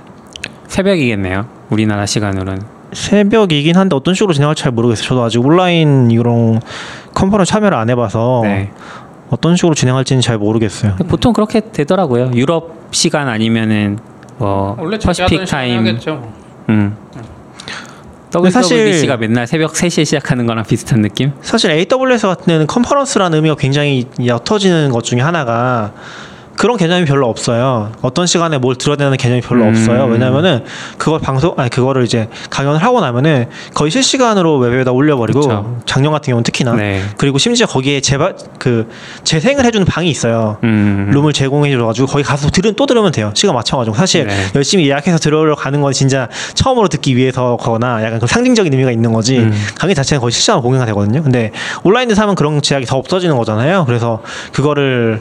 새벽이겠네요. 0.69 1.47
우리나라 1.71 2.07
시간으로는. 2.07 2.63
새벽이긴 2.93 3.77
한데 3.77 3.97
어떤 3.97 4.15
식으로 4.15 4.33
진행할지 4.33 4.63
잘 4.63 4.73
모르겠어요. 4.73 5.05
저도 5.09 5.25
아직 5.25 5.45
온라인 5.45 6.11
이런 6.11 6.61
컨퍼런스 7.15 7.51
참여를 7.51 7.77
안 7.77 7.91
해봐서 7.91 8.41
네. 8.45 8.71
어떤 9.31 9.57
식으로 9.57 9.75
진행할지는 9.75 10.21
잘 10.21 10.39
모르겠어요. 10.39 10.97
보통 11.09 11.33
그렇게 11.33 11.61
되더라고요. 11.61 12.33
유럽 12.35 12.75
시간 12.91 13.29
아니면은 13.29 13.99
뭐 14.39 14.77
Pacific 15.03 15.45
Time. 15.47 15.79
하겠죠. 15.79 16.33
음. 16.69 16.97
WWDC가 18.35 19.17
맨날 19.17 19.47
새벽 19.47 19.73
3시에 19.73 20.05
시작하는 20.05 20.47
거랑 20.47 20.65
비슷한 20.65 21.03
느낌? 21.03 21.33
사실 21.41 21.71
AWS 21.71 22.27
같은 22.27 22.47
데는 22.47 22.67
컨퍼런스라는 22.67 23.37
의미가 23.37 23.55
굉장히 23.55 24.07
옅어지는 24.19 24.91
것 24.91 25.05
중에 25.05 25.21
하나가 25.21 25.93
그런 26.57 26.77
개념이 26.77 27.05
별로 27.05 27.29
없어요. 27.29 27.93
어떤 28.03 28.27
시간에 28.27 28.59
뭘 28.59 28.77
들어야 28.77 28.97
되는 28.97 29.17
개념이 29.17 29.41
별로 29.41 29.65
음. 29.65 29.71
없어요. 29.71 30.07
왜냐면은 30.07 30.65
그걸 30.99 31.21
방송 31.21 31.55
아니 31.57 31.69
그거를 31.69 32.05
이제 32.05 32.29
강연을 32.51 32.83
하고 32.83 33.01
나면은 33.01 33.47
거의 33.75 33.91
실시간으로 33.91 34.59
웹에다 34.59 34.93
올려버리고 34.93 35.41
그쵸. 35.41 35.81
작년 35.87 36.13
같은 36.13 36.31
경우는 36.31 36.45
특히나 36.45 36.75
네. 36.75 37.03
그리고 37.19 37.39
심지어 37.39 37.67
거기에 37.67 38.01
재발 38.01 38.37
그 38.59 38.89
재생을 39.25 39.65
해주는 39.65 39.85
방이 39.87 40.09
있어요. 40.09 40.59
음. 40.63 41.11
룸을 41.13 41.33
제공해줘가지고 41.33 42.07
거기 42.07 42.23
가서 42.23 42.51
들은 42.51 42.75
또 42.77 42.87
들으면 42.87 43.13
돼요. 43.13 43.33
시간 43.35 43.55
맞춰가지고 43.55 43.97
사실 43.97 44.27
네. 44.27 44.35
열심히 44.55 44.87
예약해서 44.87 45.19
들으러 45.19 45.55
가는 45.55 45.81
건 45.81 45.93
진짜 45.93 46.29
처음으로 46.55 46.89
듣기 46.89 47.17
위해서거나 47.17 48.05
약간 48.05 48.21
그 48.21 48.27
상징적인 48.27 48.73
의미가 48.73 48.91
있는 48.91 49.13
거지 49.13 49.39
음. 49.39 49.53
강의 49.77 49.95
자체는 49.95 50.21
거의 50.21 50.33
실시간 50.33 50.61
공개가 50.61 50.87
되거든요. 50.87 51.23
근데 51.23 51.51
온라인에서 51.83 52.23
하면 52.23 52.35
그런 52.35 52.63
제약이 52.63 52.87
더 52.87 52.97
없어지는 52.97 53.37
거잖아요. 53.37 53.85
그래서 53.87 54.23
그거를 54.53 55.21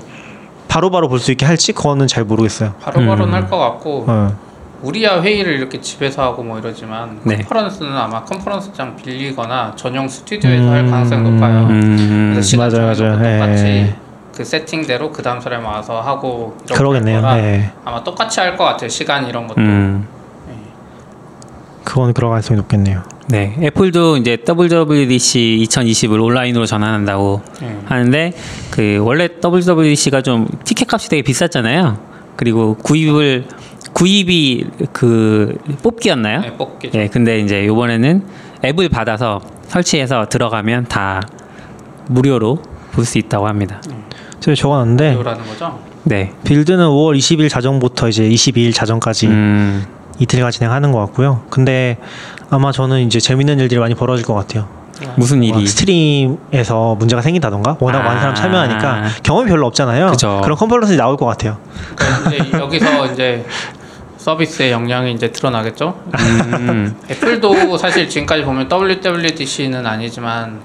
바로바로 0.74 1.08
볼 1.08 1.20
수 1.20 1.30
있게 1.32 1.46
할지 1.46 1.72
그거는 1.72 2.08
잘 2.08 2.24
모르겠어요. 2.24 2.74
바로바로는 2.82 3.28
음. 3.28 3.34
할것 3.36 3.52
같고 3.60 4.06
어. 4.08 4.36
우리야 4.82 5.22
회의를 5.22 5.54
이렇게 5.54 5.80
집에서 5.80 6.24
하고 6.24 6.42
뭐 6.44 6.58
이러지만 6.58 7.20
네. 7.24 7.38
컨퍼런스는 7.38 7.96
아마 7.96 8.24
컨퍼런스장 8.24 8.96
빌리거나 8.96 9.74
전용 9.76 10.08
스튜디오에서 10.08 10.72
할 10.72 10.90
가능성이 10.90 11.30
높아요. 11.30 11.68
음. 11.68 12.32
그래서 12.34 12.42
시간 12.42 12.70
맞아요, 12.72 12.94
정해놓고 12.96 13.22
맞아요. 13.24 13.40
똑같이 13.40 13.66
예. 13.66 13.96
그 14.36 14.44
세팅대로 14.44 15.12
그 15.12 15.22
다음 15.22 15.40
사람이 15.40 15.64
와서 15.64 16.02
하고 16.02 16.58
그러겠네요. 16.74 17.22
네. 17.36 17.72
아마 17.86 18.04
똑같이 18.04 18.40
할 18.40 18.58
것 18.58 18.64
같아요. 18.66 18.90
시간 18.90 19.28
이런 19.28 19.46
것도. 19.48 19.62
음. 21.84 21.86
그거는 21.86 22.14
그럴 22.14 22.30
가능성이 22.30 22.58
높겠네요. 22.60 23.04
네. 23.28 23.56
애플도 23.62 24.18
이제 24.18 24.38
WWDC 24.48 25.66
2020을 25.70 26.22
온라인으로 26.22 26.66
전환한다고 26.66 27.42
예. 27.62 27.78
하는데 27.86 28.34
그 28.72 28.98
원래 29.02 29.30
WWDC가 29.44 30.22
좀 30.22 30.48
티켓 30.66 30.92
값이 30.94 31.10
되게 31.10 31.22
비쌌잖아요. 31.22 31.98
그리고 32.36 32.76
구입을 32.76 33.46
구입이 33.94 34.66
그 34.92 35.56
뽑기였나요? 35.84 36.42
네, 36.42 36.54
뽑기죠. 36.58 37.00
예, 37.00 37.08
근데 37.08 37.40
이제 37.40 37.66
요번에는 37.68 38.24
앱을 38.66 38.90
받아서 38.90 39.40
설치해서 39.68 40.28
들어가면 40.30 40.86
다 40.86 41.22
무료로 42.08 42.62
볼 42.92 43.06
수 43.06 43.18
있다고 43.18 43.48
합니다. 43.48 43.82
제가 44.40 44.56
적어놨는데 44.56 45.14
요라는 45.16 45.46
거죠. 45.46 45.80
네. 46.04 46.34
빌드는 46.44 46.86
5월 46.88 47.18
20일 47.18 47.50
자정부터 47.50 48.10
이제 48.10 48.28
22일 48.28 48.74
자정까지 48.74 49.28
음, 49.28 49.86
이틀간 50.20 50.52
진행하는 50.52 50.92
것 50.92 51.00
같고요. 51.00 51.44
근데 51.50 51.98
아마 52.50 52.72
저는 52.72 53.02
이제 53.02 53.20
재밌는 53.20 53.60
일들이 53.60 53.80
많이 53.80 53.96
벌어질 53.96 54.26
것 54.26 54.34
같아요. 54.34 54.68
무슨 55.16 55.44
일이? 55.44 55.54
막 55.54 55.68
스트림에서 55.68 56.96
문제가 56.96 57.22
생긴다던가 57.22 57.78
워낙 57.80 58.00
아. 58.00 58.04
많은 58.04 58.20
사람 58.20 58.36
참여하니까 58.36 59.04
경험이 59.24 59.50
별로 59.50 59.68
없잖아요. 59.68 60.12
그죠. 60.12 60.42
런 60.46 60.56
컨퍼런스 60.56 60.94
나올 60.94 61.18
것 61.18 61.26
같아요. 61.26 61.58
그러니까 61.96 62.46
이제 62.46 62.58
여기서 62.58 63.06
이제 63.08 63.46
서비스의 64.18 64.72
역량이 64.72 65.12
이제 65.14 65.32
드러나겠죠. 65.32 66.00
음, 66.18 66.96
애플도 67.12 67.78
사실 67.78 68.08
지금까지 68.08 68.44
보면 68.44 68.70
WWDC는 68.72 69.86
아니지만 69.86 70.62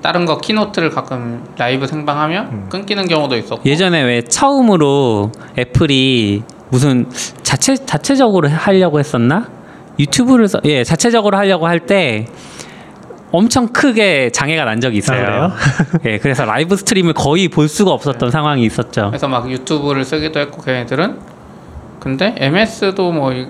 다른 0.00 0.26
거 0.26 0.38
키노트를 0.38 0.90
가끔 0.90 1.44
라이브 1.56 1.86
생방하면 1.86 2.46
음. 2.46 2.66
끊기는 2.68 3.08
경우도 3.08 3.36
있었고 3.36 3.62
예전에 3.64 4.02
왜 4.02 4.22
처음으로 4.22 5.32
애플이 5.58 6.42
무슨 6.74 7.06
자체 7.44 7.76
자체적으로 7.76 8.48
하려고 8.48 8.98
했었나? 8.98 9.46
유튜브를 10.00 10.48
써, 10.48 10.58
예 10.64 10.82
자체적으로 10.82 11.36
하려고 11.36 11.68
할 11.68 11.78
때 11.78 12.26
엄청 13.30 13.68
크게 13.68 14.30
장애가 14.30 14.64
난 14.64 14.80
적이 14.80 14.98
있어요. 14.98 15.24
아? 15.52 15.56
예, 16.04 16.18
그래서 16.18 16.44
라이브 16.44 16.74
스트림을 16.76 17.12
거의 17.14 17.46
볼 17.48 17.68
수가 17.68 17.92
없었던 17.92 18.30
상황이 18.32 18.64
있었죠. 18.64 19.06
그래서 19.10 19.28
막 19.28 19.48
유튜브를 19.50 20.04
쓰기도 20.04 20.40
했고 20.40 20.62
걔네들은 20.62 21.16
근데 22.00 22.34
MS도 22.38 23.12
뭐 23.12 23.32
이- 23.32 23.46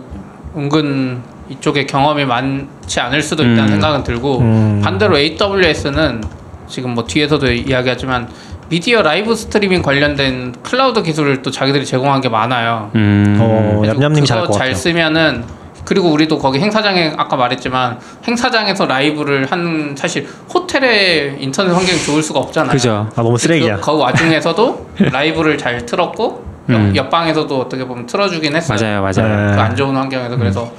은근 0.56 1.22
이쪽에 1.48 1.87
경험이 1.87 2.26
많지 2.26 3.00
않을 3.00 3.22
수도 3.22 3.42
있다는 3.42 3.64
음. 3.64 3.68
생각은 3.70 4.04
들고 4.04 4.38
음. 4.40 4.80
반대로 4.84 5.16
AWS는 5.18 6.22
지금 6.68 6.90
뭐 6.90 7.04
뒤에서도 7.06 7.50
이야기하지만 7.52 8.28
미디어 8.68 9.03
라이브 9.03 9.35
스트리밍 9.35 9.83
관련된 9.83 10.55
클라우드 10.62 11.03
기술을 11.03 11.42
또 11.42 11.50
자기들이 11.50 11.85
제공한 11.85 12.20
게 12.20 12.29
많아요. 12.29 12.90
음, 12.94 13.38
어, 13.40 13.81
그래서 13.81 13.96
얌얌님 13.96 14.24
잘할 14.24 14.46
잘 14.46 14.53
같아요. 14.53 14.74
쓰면은 14.74 15.44
그리고 15.85 16.11
우리도 16.11 16.38
거기 16.38 16.59
행사장에 16.59 17.12
아까 17.16 17.37
말했지만 17.37 17.98
행사장에서 18.27 18.87
라이브를 18.87 19.46
한 19.50 19.94
사실 19.96 20.27
호텔의 20.53 21.37
인터넷 21.40 21.72
환경이 21.72 21.98
좋을 22.00 22.22
수가 22.22 22.40
없잖아요. 22.40 22.72
그죠. 22.72 23.09
아 23.14 23.22
너무 23.22 23.37
쓰레기야. 23.37 23.77
그, 23.77 23.83
그 23.83 23.98
와중에서도 23.98 24.87
라이브를 25.12 25.59
잘 25.59 25.85
틀었고 25.85 26.44
음. 26.70 26.92
옆, 26.96 27.07
옆방에서도 27.07 27.61
어떻게 27.61 27.85
보면 27.85 28.07
틀어주긴 28.07 28.57
했어요. 28.57 29.03
맞아요, 29.03 29.03
맞아요. 29.03 29.50
네. 29.50 29.57
그 29.57 29.68
안 29.68 29.77
좋은 29.77 29.94
환경에서 29.94 30.37
그래서 30.37 30.72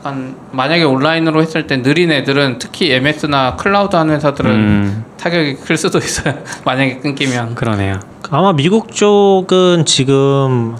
약간 0.00 0.34
만약에 0.52 0.82
온라인으로 0.82 1.42
했을 1.42 1.66
때 1.66 1.82
느린 1.82 2.10
애들은 2.10 2.58
특히 2.58 2.90
MS나 2.92 3.56
클라우드 3.56 3.96
하는 3.96 4.14
회사들은 4.14 4.50
음, 4.50 5.04
타격이 5.18 5.56
클 5.56 5.76
수도 5.76 5.98
있어요. 5.98 6.34
만약에 6.64 6.98
끊기면. 6.98 7.54
그러네요. 7.54 8.00
아마 8.30 8.54
미국 8.54 8.92
쪽은 8.92 9.84
지금 9.84 10.76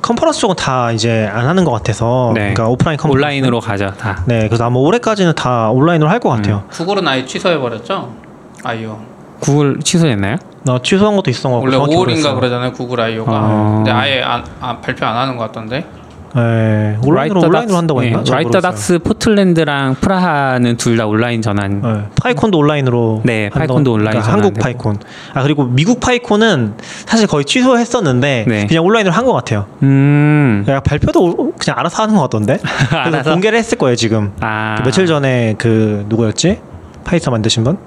컨퍼런스 0.00 0.40
쪽은 0.40 0.56
다 0.56 0.92
이제 0.92 1.28
안 1.30 1.46
하는 1.46 1.64
것 1.64 1.72
같아서 1.72 2.32
네. 2.34 2.40
그러니까 2.54 2.68
오프라인 2.68 2.96
컨퍼런스 2.96 3.22
온라인으로 3.22 3.60
가죠, 3.60 3.92
다. 3.98 4.22
네, 4.26 4.48
그래서 4.48 4.64
아마 4.64 4.78
올해까지는 4.78 5.34
다 5.34 5.70
온라인으로 5.70 6.08
할것 6.10 6.32
음. 6.32 6.36
같아요. 6.36 6.64
구글은 6.70 7.06
아예 7.06 7.26
취소해 7.26 7.58
버렸죠. 7.58 8.14
I/O. 8.62 8.98
구글 9.40 9.80
취소했나요? 9.80 10.36
나 10.62 10.78
취소한 10.82 11.16
것도 11.16 11.30
있었던 11.30 11.52
것 11.52 11.58
같고 11.58 11.64
원래 11.66 11.76
정확히 11.76 11.94
5월인가 11.94 11.98
모르겠어요. 11.98 12.34
그러잖아요. 12.36 12.72
구글 12.72 13.00
I/O가. 13.00 13.30
어. 13.30 13.72
근데 13.76 13.90
아예 13.90 14.22
안, 14.22 14.42
아, 14.60 14.78
발표 14.78 15.04
안 15.04 15.16
하는 15.16 15.36
것 15.36 15.44
같던데. 15.44 15.84
네, 16.34 16.96
온라인으로 17.04 17.14
Write 17.14 17.34
the 17.34 17.46
온라인으로 17.46 17.52
Docs- 17.68 17.74
한다고 17.76 18.02
했나? 18.02 18.20
예, 18.20 18.24
잘 18.24 18.34
Write 18.36 18.43
the 18.43 18.48
모르겠어요. 18.48 18.60
Docs 18.72 18.98
포틀랜드랑 18.98 19.94
프라하는 20.00 20.76
둘 20.76 20.96
다 20.96 21.06
온라인 21.06 21.42
전환. 21.42 21.80
네, 21.80 22.04
PyCon도 22.22 22.58
온라인으로 22.58 23.20
네, 23.24 23.50
PyCon도 23.50 23.92
온라인 23.92 24.10
그러니까 24.20 24.32
한국. 24.32 24.54
PyCon 24.58 24.98
아 25.34 25.42
그리고 25.42 25.64
미국 25.64 26.00
PyCon은 26.00 26.74
사실 27.06 27.26
거의 27.26 27.44
취소했었는데 27.44 28.44
네. 28.48 28.66
그냥 28.66 28.84
온라인으로 28.84 29.12
한 29.14 29.24
것 29.24 29.32
같아요. 29.32 29.66
음. 29.82 30.62
그냥 30.66 30.82
발표도 30.82 31.24
오- 31.24 31.52
그냥 31.52 31.78
알아서 31.78 32.02
하는 32.02 32.14
것 32.16 32.22
같던데. 32.22 32.58
그래서? 33.04 33.30
공개를 33.30 33.58
했을 33.58 33.78
거예요 33.78 33.96
지금. 33.96 34.32
아. 34.40 34.74
그 34.78 34.82
며칠 34.84 35.06
전에 35.06 35.54
그 35.58 36.04
누구였지? 36.08 36.58
Python 37.04 37.32
만드신 37.32 37.64
분? 37.64 37.78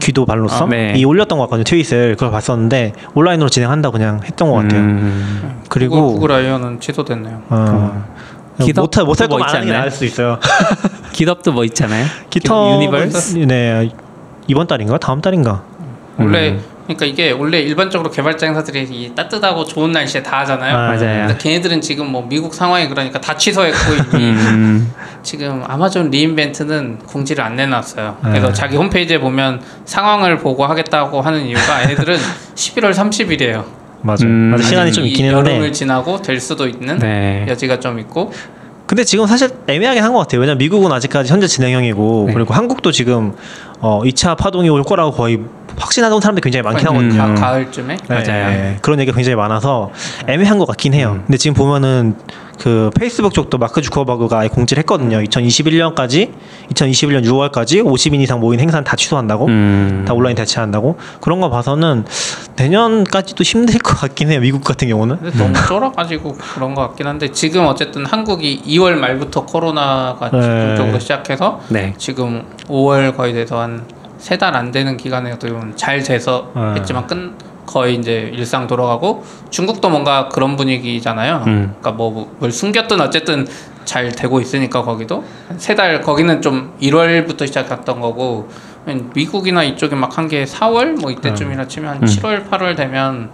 Guido 0.00 0.26
van 0.26 0.39
Rossum 0.39 0.64
아, 0.64 0.68
네. 0.68 0.94
이 0.96 1.04
올렸던 1.04 1.38
것 1.38 1.44
같거든요 1.44 1.64
트윗을 1.64 2.16
그걸 2.16 2.30
봤었는데 2.30 2.92
온라인으로 3.14 3.48
진행한다 3.48 3.90
그냥 3.90 4.20
했던 4.24 4.50
것 4.50 4.56
같아요. 4.56 4.80
음. 4.80 5.62
그리고 5.68 5.96
구글, 6.12 6.14
구글 6.14 6.32
I/O는 6.32 6.80
취소됐네요. 6.80 7.42
어, 7.48 8.04
GitHub 8.60 8.82
못할 8.82 9.04
못할 9.04 9.28
뭐 9.28 9.38
있지 9.40 9.48
안 9.50 9.62
하는 9.62 9.66
게? 9.66 9.72
나을 9.72 9.90
수 9.90 10.04
있어요. 10.04 10.38
GitHub도 11.12 11.52
뭐 11.52 11.64
있잖아요. 11.64 12.06
GitHub 12.30 12.74
Universe. 12.74 13.38
네 13.38 13.90
이번 14.46 14.66
달인가 14.66 14.98
다음 14.98 15.20
달인가. 15.20 15.62
원래 16.18 16.50
음. 16.50 16.75
그러니까 16.86 17.04
이게 17.06 17.30
원래 17.32 17.58
일반적으로 17.60 18.10
개발자 18.10 18.46
행사들이 18.46 18.84
이 18.90 19.12
따뜻하고 19.14 19.64
좋은 19.64 19.92
날씨에 19.92 20.22
다 20.22 20.40
하잖아요. 20.40 20.74
아, 20.76 20.78
맞아요. 20.92 21.26
근데 21.26 21.36
걔네들은 21.38 21.80
지금 21.80 22.06
뭐 22.12 22.24
미국 22.28 22.54
상황이 22.54 22.88
그러니까 22.88 23.20
다 23.20 23.36
취소했고 23.36 23.78
음. 24.16 24.92
지금 25.22 25.62
아마존 25.66 26.10
리인벤트는 26.10 26.98
공지를 27.00 27.42
안 27.44 27.56
내놨어요. 27.56 28.18
그래서 28.22 28.46
네. 28.48 28.52
자기 28.52 28.76
홈페이지에 28.76 29.18
보면 29.18 29.60
상황을 29.84 30.38
보고 30.38 30.64
하겠다고 30.64 31.20
하는 31.20 31.46
이유가 31.46 31.82
얘네들은 31.82 32.16
11월 32.54 32.92
30일이에요. 32.94 33.64
맞아요. 34.02 34.18
음. 34.22 34.52
아직 34.54 34.64
시간이 34.68 34.92
좀 34.92 35.04
있긴 35.06 35.26
여름을 35.26 35.46
했는데. 35.50 35.72
지나고 35.72 36.22
될 36.22 36.38
수도 36.40 36.68
있는 36.68 36.98
네. 36.98 37.44
여지가 37.48 37.80
좀 37.80 37.98
있고 37.98 38.32
근데 38.86 39.02
지금 39.02 39.26
사실 39.26 39.48
애매하게 39.66 39.98
한 39.98 40.12
것 40.12 40.20
같아요. 40.20 40.40
왜냐면 40.40 40.58
미국은 40.58 40.92
아직까지 40.92 41.32
현재 41.32 41.48
진행형이고 41.48 42.24
네. 42.28 42.34
그리고 42.34 42.54
한국도 42.54 42.92
지금 42.92 43.34
어 43.80 44.00
2차 44.04 44.36
파동이 44.36 44.68
올 44.68 44.82
거라고 44.82 45.12
거의 45.12 45.40
확신하던 45.78 46.20
사람들이 46.20 46.42
굉장히 46.42 46.62
많긴 46.62 46.86
음. 46.88 46.92
하거든요. 46.92 47.34
가, 47.34 47.34
가을쯤에 47.34 47.96
네, 47.96 48.08
맞아요. 48.08 48.48
네. 48.48 48.78
그런 48.80 48.98
얘기가 49.00 49.14
굉장히 49.14 49.36
많아서 49.36 49.90
애매한 50.26 50.58
것 50.58 50.66
같긴 50.66 50.94
해요. 50.94 51.12
음. 51.16 51.22
근데 51.26 51.36
지금 51.36 51.54
보면은 51.54 52.16
그 52.58 52.90
페이스북 52.98 53.32
쪽도 53.34 53.58
마크 53.58 53.80
주커버그가 53.82 54.38
아예 54.40 54.48
공지를 54.48 54.80
했거든요. 54.82 55.18
2021년까지 55.22 56.32
2021년 56.72 57.24
6월까지 57.24 57.84
50인 57.84 58.20
이상 58.20 58.40
모인 58.40 58.60
행사는 58.60 58.82
다 58.84 58.96
취소한다고. 58.96 59.46
음. 59.46 60.04
다 60.06 60.14
온라인 60.14 60.36
대체한다고 60.36 60.96
그런 61.20 61.40
거 61.40 61.50
봐서는 61.50 62.04
내년까지도 62.56 63.42
힘들 63.42 63.78
것 63.80 63.94
같긴 63.98 64.30
해요 64.30 64.40
미국 64.40 64.62
같은 64.64 64.88
경우는 64.88 65.18
너무 65.36 65.52
쫄아가지고 65.66 66.34
그런 66.54 66.74
것 66.74 66.82
같긴 66.88 67.06
한데 67.06 67.30
지금 67.32 67.66
어쨌든 67.66 68.06
한국이 68.06 68.62
2월 68.66 68.94
말부터 68.96 69.44
코로나가 69.46 70.30
네. 70.30 70.40
집중적으로 70.40 70.98
시작해서 70.98 71.60
네. 71.68 71.94
지금 71.98 72.44
5월 72.68 73.16
거의 73.16 73.32
돼서 73.32 73.60
한 73.60 73.84
세 74.18 74.38
달 74.38 74.56
안 74.56 74.70
되는 74.72 74.96
기간에 74.96 75.30
어떻게 75.30 75.52
보면 75.52 75.76
잘 75.76 76.02
돼서 76.02 76.50
네. 76.56 76.80
했지만 76.80 77.06
끝 77.06 77.36
거의 77.66 77.96
이제 77.96 78.30
일상 78.32 78.66
돌아가고 78.66 79.24
중국도 79.50 79.90
뭔가 79.90 80.28
그런 80.28 80.56
분위기잖아요. 80.56 81.44
음. 81.46 81.74
그러니까 81.80 81.92
뭐 81.92 82.28
뭘 82.38 82.50
숨겼든 82.52 83.00
어쨌든 83.00 83.46
잘 83.84 84.10
되고 84.12 84.40
있으니까 84.40 84.82
거기도 84.82 85.24
세 85.58 85.74
달 85.74 86.00
거기는 86.00 86.40
좀 86.42 86.74
1월부터 86.80 87.46
시작했던 87.46 88.00
거고 88.00 88.48
미국이나 89.14 89.62
이쪽에 89.64 89.94
막 89.96 90.16
한 90.16 90.28
게 90.28 90.44
4월 90.44 91.00
뭐 91.00 91.10
이때쯤이라 91.10 91.66
치면 91.68 91.90
한 91.90 91.96
음. 92.02 92.06
7월 92.06 92.48
8월 92.48 92.76
되면 92.76 93.30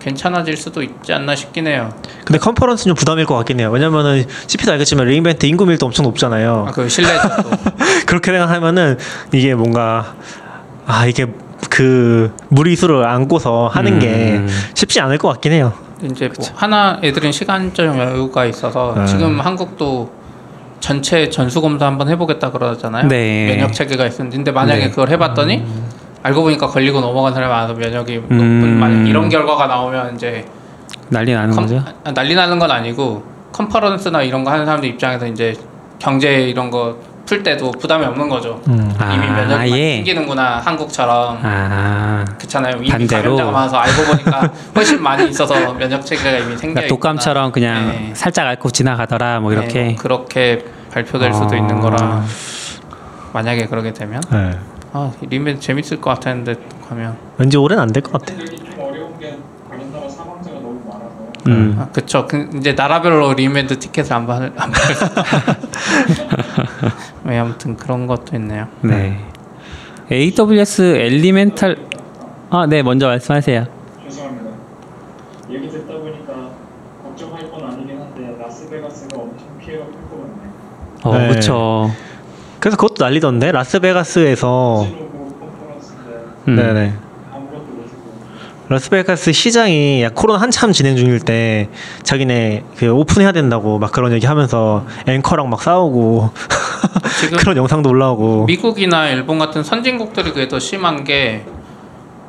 괜찮아질 0.00 0.56
수도 0.56 0.82
있지 0.82 1.12
않나 1.12 1.36
싶긴 1.36 1.68
해요. 1.68 1.92
근데 2.24 2.38
컨퍼런스는 2.38 2.90
좀 2.90 2.98
부담일 2.98 3.24
것 3.24 3.36
같긴 3.36 3.60
해요. 3.60 3.70
왜냐면은 3.70 4.24
CP도 4.48 4.72
알겠지만 4.72 5.06
re:Invent 5.06 5.46
인구 5.46 5.64
밀도 5.64 5.86
엄청 5.86 6.04
높잖아요. 6.04 6.66
아, 6.68 6.72
그 6.72 6.88
실내도 6.88 7.28
그렇게 8.06 8.32
생각하면은 8.32 8.98
이게 9.32 9.54
뭔가 9.54 10.14
아 10.86 11.06
이게 11.06 11.26
그 11.72 12.30
무리수를 12.50 13.02
안고서 13.06 13.66
하는 13.72 13.98
게 13.98 14.06
음. 14.36 14.46
쉽지 14.74 15.00
않을 15.00 15.16
것 15.16 15.28
같긴 15.28 15.52
해요. 15.52 15.72
이제 16.02 16.28
뭐 16.38 16.46
하나 16.54 17.00
애들은 17.02 17.32
시간적 17.32 17.96
여유가 17.98 18.44
있어서 18.44 18.92
음. 18.94 19.06
지금 19.06 19.40
한국도 19.40 20.12
전체 20.80 21.30
전수 21.30 21.62
검사 21.62 21.86
한번 21.86 22.10
해보겠다 22.10 22.50
그러잖아요. 22.50 23.08
네. 23.08 23.46
면역 23.56 23.72
체계가 23.72 24.06
있었는데 24.06 24.36
근데 24.36 24.52
만약에 24.52 24.80
네. 24.84 24.90
그걸 24.90 25.08
해봤더니 25.08 25.64
알고 26.22 26.42
보니까 26.42 26.66
걸리고 26.66 27.00
넘어간 27.00 27.32
사람이 27.32 27.50
많아서 27.50 27.72
면역이 27.72 28.16
높은 28.16 28.38
음. 28.38 28.76
만약 28.78 29.08
이런 29.08 29.30
결과가 29.30 29.66
나오면 29.66 30.16
이제 30.16 30.44
난리 31.08 31.32
나는 31.32 31.54
컨- 31.54 31.64
거죠. 31.64 31.82
아, 32.04 32.12
난리 32.12 32.34
나는 32.34 32.58
건 32.58 32.70
아니고 32.70 33.22
컨퍼런스나 33.52 34.22
이런 34.24 34.44
거 34.44 34.50
하는 34.50 34.66
사람들 34.66 34.90
입장에서 34.90 35.26
이제 35.26 35.54
경제 35.98 36.48
이런 36.50 36.70
거 36.70 36.98
풀 37.24 37.42
때도 37.42 37.70
부담이 37.72 38.04
없는 38.04 38.28
거죠. 38.28 38.60
음. 38.68 38.92
아, 38.98 39.14
이미 39.14 39.26
면역이 39.26 39.72
예. 39.78 39.94
생기는구나 39.96 40.58
한국처럼 40.58 41.38
아, 41.42 42.24
그렇잖아요. 42.36 42.76
이미 42.78 42.88
반대로. 42.88 43.22
감염자가 43.36 43.50
많아서 43.50 43.76
알고 43.78 44.02
보니까 44.04 44.52
훨씬 44.74 45.02
많이 45.02 45.30
있어서 45.30 45.72
면역 45.74 46.04
체계가 46.04 46.38
이미 46.38 46.56
생겨 46.56 46.74
그러니까 46.74 46.86
독감처럼 46.88 47.52
그냥 47.52 47.86
네. 47.88 48.12
살짝 48.14 48.46
앓고 48.48 48.70
지나가더라 48.70 49.40
뭐 49.40 49.52
이렇게. 49.52 49.82
네, 49.82 49.94
그렇게 49.94 50.64
발표될 50.92 51.32
수도 51.32 51.54
아. 51.54 51.56
있는 51.56 51.80
거라 51.80 52.24
만약에 53.32 53.66
그러게 53.66 53.92
되면 53.92 54.20
네. 54.30 54.58
아 54.92 55.10
리벤 55.22 55.58
재밌을 55.60 56.00
것 56.00 56.10
같았는데 56.10 56.54
가면 56.88 57.16
왠지 57.38 57.56
올해는 57.56 57.82
안될 57.84 58.02
것 58.02 58.12
같아. 58.12 58.34
근데 58.34 58.56
좀 58.56 58.66
어려운 58.78 59.18
게 59.18 59.38
발현다가 59.70 60.08
사망자가 60.08 60.56
너무 60.56 60.80
많아서 60.86 61.31
음. 61.46 61.76
아, 61.78 61.88
그쵸 61.92 62.26
그, 62.28 62.48
이제 62.54 62.72
나라별로 62.72 63.34
리벤트 63.34 63.78
티켓을 63.78 64.12
안 64.12 64.26
받을 64.26 64.52
안 64.56 64.70
받을 64.70 64.94
네, 67.24 67.38
아무튼 67.38 67.76
그런 67.76 68.06
것도 68.06 68.36
있네요. 68.36 68.68
네. 68.80 69.18
AWS 70.10 70.82
엘리멘탈 70.82 71.76
아, 72.50 72.66
네, 72.66 72.82
먼저 72.82 73.06
말씀하세요. 73.08 73.66
죄송합니다. 74.04 74.50
얘기 75.50 75.68
듣다 75.70 75.94
보니까 75.94 76.50
걱정할 77.02 77.50
건 77.50 77.64
아니긴 77.64 77.98
한데 77.98 78.36
라스베가스가 78.38 79.18
엄청 79.18 79.58
피해가 79.58 79.84
클것 79.86 80.10
같네. 80.10 81.02
어, 81.04 81.18
네. 81.18 81.28
그렇죠. 81.28 81.90
그래서 82.60 82.76
그것도 82.76 83.02
난리던데 83.04 83.52
라스베가스에서 83.52 84.86
컨퍼런스인데 84.86 86.10
음. 86.48 86.56
네네 86.56 86.92
라스베가스 88.68 89.32
시장이 89.32 90.02
약 90.02 90.14
코로나 90.14 90.40
한참 90.40 90.72
진행 90.72 90.96
중일 90.96 91.20
때 91.20 91.68
자기네 92.04 92.64
그 92.76 92.90
오픈해야 92.90 93.32
된다고 93.32 93.78
막 93.78 93.92
그런 93.92 94.12
얘기하면서 94.12 94.86
앵커랑 95.06 95.50
막 95.50 95.60
싸우고 95.60 96.30
그런 97.38 97.56
영상도 97.56 97.90
올라오고 97.90 98.46
미국이나 98.46 99.08
일본 99.08 99.38
같은 99.38 99.62
선진국들이 99.62 100.30
그게 100.32 100.48
더 100.48 100.58
심한 100.58 101.04
게 101.04 101.44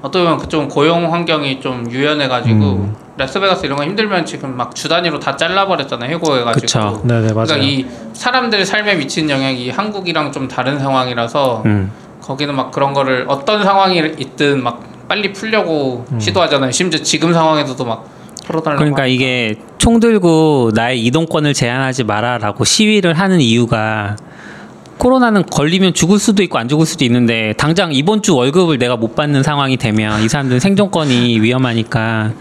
어떻게 0.02 0.24
보면 0.24 0.38
그쪽은 0.40 0.68
고용 0.68 1.14
환경이 1.14 1.62
좀 1.62 1.90
유연해가지고 1.90 2.60
음. 2.66 2.96
라스베가스 3.16 3.66
이런 3.66 3.78
거 3.78 3.84
힘들면 3.86 4.26
지금 4.26 4.58
막 4.58 4.74
주 4.74 4.90
단위로 4.90 5.20
다 5.20 5.38
잘라버렸잖아요 5.38 6.10
해고해가지고 6.16 6.62
그쵸. 6.62 7.02
네네 7.06 7.32
맞아요. 7.34 7.46
그러니까 7.46 7.58
이 7.58 7.86
사람들 8.14 8.66
삶에 8.66 8.96
미치는 8.96 9.30
영향이 9.30 9.70
한국이랑 9.70 10.32
좀 10.34 10.48
다른 10.48 10.78
상황이라서 10.80 11.62
음. 11.68 11.92
거기는 12.22 12.54
막 12.56 12.72
그런 12.72 12.94
거를 12.94 13.26
어떤 13.30 13.64
상황이 13.64 13.98
있든 14.18 14.62
막 14.64 14.82
빨리 15.08 15.34
풀려고 15.34 16.06
시도하잖아요 16.20 16.72
심지어 16.72 17.02
지금 17.02 17.34
상황에서도 17.34 17.84
막 17.86 18.10
풀어달라고 18.46 18.80
그러니까 18.80 19.04
하니까. 19.04 19.14
이게 19.14 19.56
총 19.78 20.00
들고 20.00 20.72
나의 20.74 21.04
이동권을 21.06 21.54
제한하지 21.54 22.04
마라라고 22.04 22.64
시위를 22.66 23.14
하는 23.14 23.40
이유가 23.42 24.16
코로나는 24.98 25.44
걸리면 25.48 25.94
죽을 25.94 26.20
수도 26.20 26.44
있고 26.44 26.58
안 26.58 26.70
죽을 26.70 26.86
수도 26.86 27.04
있는데 27.04 27.54
당장 27.58 27.92
이번 27.92 28.22
주 28.22 28.36
월급을 28.36 28.78
내가 28.78 28.96
못 28.96 29.16
받는 29.16 29.44
상황이 29.44 29.76
되면 29.76 30.22
이 30.22 30.30
사람들 30.30 30.60
생존권이 30.60 31.40
위험하니까 31.42 32.32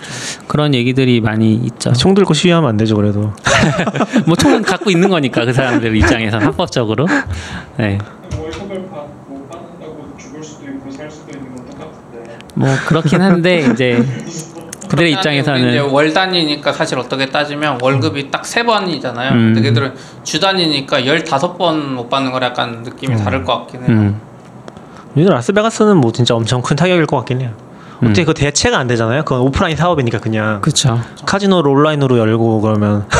그런 0.47 0.75
얘기들이 0.75 1.21
많이 1.21 1.55
있죠. 1.55 1.93
총 1.93 2.15
들고 2.15 2.35
시위하면 2.35 2.69
안 2.69 2.77
되죠 2.77 2.95
그래도. 2.97 3.33
뭐 4.27 4.37
총은 4.37 4.63
갖고 4.63 4.91
있는 4.91 5.09
거니까 5.09 5.45
그 5.45 5.53
사람들 5.53 5.97
입장에서 5.97 6.39
합법적으로. 6.39 7.07
네. 7.79 7.99
월급을 8.39 8.89
받, 8.91 9.07
못 9.29 9.49
받는다고 9.51 10.09
죽을 10.19 10.45
수도 10.45 10.67
있고 10.67 10.91
살 10.91 11.11
수도 11.11 11.33
있는 11.37 11.57
건 11.57 11.67
똑같은데 11.67 12.39
뭐 12.55 12.69
그렇긴 12.87 13.21
한데 13.23 13.61
이제 13.73 14.05
그들의 14.89 15.13
입장에서는 15.13 15.89
월 15.91 16.13
단위니까 16.13 16.73
사실 16.73 16.99
어떻게 16.99 17.27
따지면 17.27 17.79
월급이 17.81 18.31
딱 18.31 18.45
세 18.45 18.63
번이잖아요. 18.65 19.33
음. 19.33 19.55
근데 19.55 19.69
걔들은 19.69 19.95
주 20.25 20.39
단위니까 20.41 21.07
열 21.07 21.25
다섯 21.25 21.57
번 21.57 21.95
못 21.95 22.11
받는 22.11 22.31
거랑 22.33 22.51
약간 22.51 22.83
느낌이 22.83 23.17
다를 23.17 23.45
것 23.45 23.59
같긴 23.61 23.81
해요. 23.81 23.89
음. 23.91 24.21
요즘 25.17 25.31
라스베가스는 25.33 25.97
뭐 25.99 26.13
진짜 26.13 26.35
엄청 26.35 26.61
큰 26.63 26.77
타격일 26.77 27.07
것 27.07 27.17
같긴 27.19 27.41
해요. 27.41 27.51
어떻게 28.03 28.23
음. 28.23 28.27
그 28.27 28.35
대체가 28.35 28.79
안 28.79 28.87
되잖아요. 28.89 29.23
그건 29.23 29.41
오프라인 29.43 29.77
사업이니까 29.77 30.19
그냥 30.19 30.61
그렇죠. 30.61 31.01
카지노를 31.25 31.71
온라인으로 31.71 32.19
열고 32.19 32.61
그러면 32.61 33.07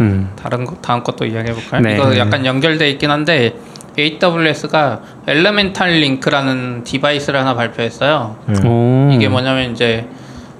음. 0.00 0.30
다른 0.36 0.64
거 0.64 0.74
다음 0.82 1.02
것도 1.02 1.24
이야기해 1.24 1.54
볼까요? 1.54 1.80
네. 1.82 1.94
이거 1.94 2.16
약간 2.18 2.44
연결돼 2.44 2.90
있긴 2.90 3.10
한데 3.10 3.54
AWS가 3.98 5.00
Elemental 5.26 5.90
Link라는 5.90 6.84
디바이스를 6.84 7.38
하나 7.38 7.54
발표했어요. 7.54 8.36
음. 8.48 8.66
오. 8.66 9.12
이게 9.12 9.28
뭐냐면 9.28 9.72
이제 9.72 10.08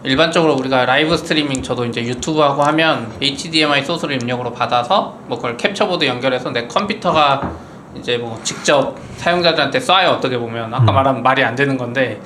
일반적으로 0.04 0.54
우리가 0.54 0.84
라이브 0.84 1.16
스트리밍 1.16 1.62
저도 1.62 1.84
이제 1.84 2.02
유튜브 2.02 2.40
하고 2.40 2.62
하면 2.62 3.12
HDMI 3.20 3.84
소스를 3.84 4.20
입력으로 4.20 4.52
받아서 4.52 5.16
뭐 5.28 5.36
그걸 5.36 5.56
캡처보드 5.56 6.04
연결해서 6.04 6.50
내 6.50 6.66
컴퓨터가 6.66 7.52
이제 7.96 8.16
뭐 8.18 8.38
직접 8.42 8.96
사용자들한테 9.16 9.78
쏴요 9.78 10.08
어떻게 10.08 10.38
보면 10.38 10.74
아까 10.74 10.90
말한 10.90 11.22
말이 11.22 11.44
안 11.44 11.54
되는 11.54 11.76
건데 11.76 12.20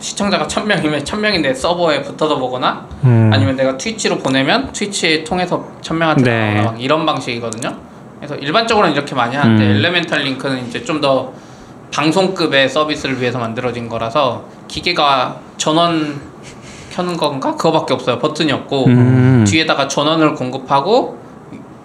시청자가 0.00 0.46
천 0.46 0.66
명이면 0.66 1.04
천 1.04 1.20
명이 1.20 1.40
내 1.40 1.54
서버에 1.54 2.02
붙어서 2.02 2.38
보거나 2.38 2.86
음. 3.04 3.30
아니면 3.32 3.56
내가 3.56 3.76
트위치로 3.76 4.18
보내면 4.18 4.72
트위치 4.72 5.24
통해서 5.24 5.66
천 5.80 5.98
명한테 5.98 6.22
네. 6.22 6.74
이런 6.78 7.06
방식이거든요. 7.06 7.87
그래서 8.18 8.34
일반적으로는 8.36 8.94
이렇게 8.94 9.14
많이 9.14 9.36
하는데 9.36 9.64
음. 9.64 9.70
엘레멘탈 9.76 10.20
링크는 10.20 10.66
이제 10.66 10.82
좀 10.84 11.00
더 11.00 11.32
방송급의 11.92 12.68
서비스를 12.68 13.18
위해서 13.20 13.38
만들어진 13.38 13.88
거라서 13.88 14.44
기계가 14.68 15.36
전원 15.56 16.20
켜는 16.90 17.16
건가 17.16 17.52
그거밖에 17.56 17.94
없어요. 17.94 18.18
버튼이 18.18 18.52
없고 18.52 18.86
음. 18.86 19.44
뒤에다가 19.46 19.88
전원을 19.88 20.34
공급하고 20.34 21.18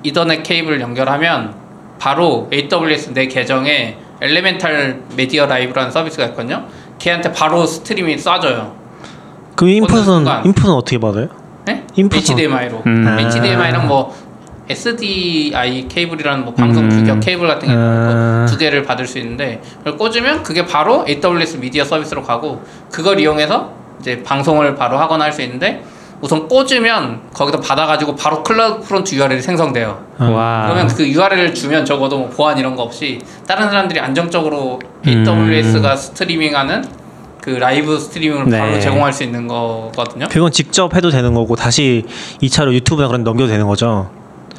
이더넷 0.03 0.43
케이블 0.43 0.81
연결하면 0.81 1.53
바로 1.99 2.49
AWS 2.51 3.13
내 3.13 3.27
계정에 3.27 3.97
Elemental 4.21 5.03
MediaLive라는 5.15 5.89
서비스가 5.91 6.25
있거든요. 6.27 6.65
걔한테 6.99 7.31
바로 7.31 7.65
스트리밍이 7.65 8.17
쏴줘요. 8.17 8.73
그 9.55 9.69
인풋은. 9.69 10.25
인풋은 10.45 10.69
어떻게 10.71 10.97
받아요? 10.97 11.27
네? 11.65 11.86
인풋은- 11.95 12.15
HDMI로. 12.17 12.84
음. 12.88 13.17
HDMI랑 13.19 13.88
뭐 13.88 14.13
SDI 14.70 15.88
케이블이라는 15.88 16.45
뭐 16.45 16.53
방송 16.53 16.86
음. 16.86 16.89
규격 16.89 17.20
케이블 17.20 17.47
같은 17.47 17.68
게 17.68 17.74
아. 17.78 18.45
두 18.47 18.57
개를 18.57 18.84
받을 18.84 19.05
수 19.07 19.18
있는데 19.20 19.61
그걸 19.80 19.97
꽂으면 19.97 20.43
그게 20.43 20.66
바로 20.66 21.05
AWS 21.07 21.57
미디어 21.57 21.84
서비스로 21.84 22.24
가고 22.24 22.64
그걸 22.91 23.20
이용해서 23.20 23.72
이제 23.99 24.22
방송을 24.24 24.76
바로 24.76 24.97
하거나 24.97 25.26
할 25.26 25.34
수 25.34 25.41
있는데 25.41 25.84
우선 26.22 26.47
꽂으면 26.47 27.20
거기다 27.34 27.59
받아가지고 27.59 28.16
바로 28.16 28.43
CloudFront 28.43 29.13
URL이 29.14 29.41
생성돼요. 29.41 30.05
와. 30.20 30.64
그러면 30.68 30.88
그 30.88 31.05
URL을 31.05 31.53
주면 31.53 31.84
적어도 31.84 32.18
뭐 32.18 32.30
보안 32.30 32.57
이런 32.57 32.78
거 32.78 32.84
없이 32.84 33.20
다른 33.45 33.70
사람들이 33.70 33.99
안정적으로 33.99 34.80
음. 35.05 35.26
AWS가 35.28 35.97
스트리밍하는 35.97 36.86
그 37.41 37.49
라이브 37.49 37.99
스트리밍을 37.99 38.45
바로 38.57 38.72
네. 38.72 38.80
제공할 38.80 39.11
수 39.11 39.24
있는 39.24 39.49
거거든요. 39.49 40.28
그건 40.32 40.49
직접 40.51 40.95
해도 40.95 41.09
되는 41.09 41.34
거고 41.34 41.57
다시 41.57 42.05
2차로 42.41 42.72
유튜브나 42.72 43.09
그런 43.09 43.26
데 43.26 43.30
넘겨도 43.30 43.49
되는 43.49 43.68
거죠. 43.68 44.09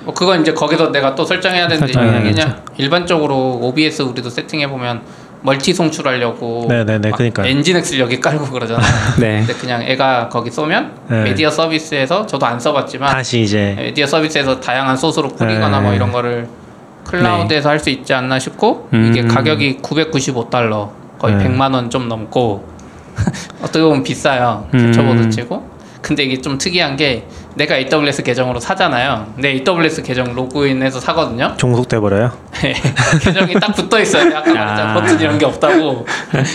뭐 0.04 0.12
그건 0.14 0.42
이제 0.42 0.52
거기서 0.52 0.92
내가 0.92 1.14
또 1.14 1.24
설정해야 1.24 1.66
되는데 1.68 1.92
설정해야겠죠. 1.92 2.34
그냥 2.42 2.62
일반적으로 2.76 3.58
OBS 3.62 4.02
우리도 4.02 4.30
세팅해 4.30 4.68
보면 4.68 5.02
멀티 5.42 5.74
송출하려고 5.74 6.66
네네네, 6.68 7.10
막 7.10 7.16
그러니까요. 7.16 7.46
Nginx 7.46 7.98
여기 7.98 8.18
깔고 8.20 8.46
그러잖아요. 8.50 8.86
네. 9.20 9.38
근데 9.40 9.52
그냥 9.54 9.82
얘가 9.82 10.28
거기 10.30 10.50
쏘면 10.50 10.92
네. 11.08 11.22
미디어 11.24 11.50
서비스에서 11.50 12.26
저도 12.26 12.46
안 12.46 12.58
써봤지만 12.58 13.10
다시 13.12 13.42
이제 13.42 13.74
미디어 13.76 14.06
서비스에서 14.06 14.60
다양한 14.60 14.96
소스로 14.96 15.28
뿌리거나 15.28 15.78
네. 15.80 15.84
뭐 15.84 15.94
이런 15.94 16.12
거를 16.12 16.48
클라우드에서 17.06 17.68
할수 17.68 17.90
있지 17.90 18.14
않나 18.14 18.38
싶고 18.38 18.88
이게 18.92 19.20
음. 19.20 19.28
가격이 19.28 19.78
995달러 19.82 20.88
거의 21.18 21.34
네. 21.36 21.44
100만 21.48 21.74
원 21.74 21.90
좀 21.90 22.08
넘고 22.08 22.66
어떻게 23.62 23.80
보면 23.82 24.02
비싸요 24.02 24.66
음. 24.74 24.86
캡처보드 24.86 25.28
치고 25.30 25.73
근데 26.04 26.22
이게 26.24 26.38
좀 26.38 26.58
특이한 26.58 26.96
게 26.96 27.26
내가 27.54 27.76
AWS 27.76 28.22
계정으로 28.24 28.60
사잖아요. 28.60 29.32
내 29.36 29.48
AWS 29.66 30.02
계정 30.02 30.34
로그인해서 30.34 31.00
사거든요. 31.00 31.54
종속돼 31.56 31.98
버려요. 31.98 32.30
계정이 33.22 33.54
딱 33.54 33.74
붙어 33.74 33.98
있어요. 34.00 34.36
아까 34.36 34.52
말했잖아 34.52 34.90
아. 34.90 34.94
버튼 34.94 35.18
이런 35.18 35.38
게 35.38 35.46
없다고. 35.46 36.04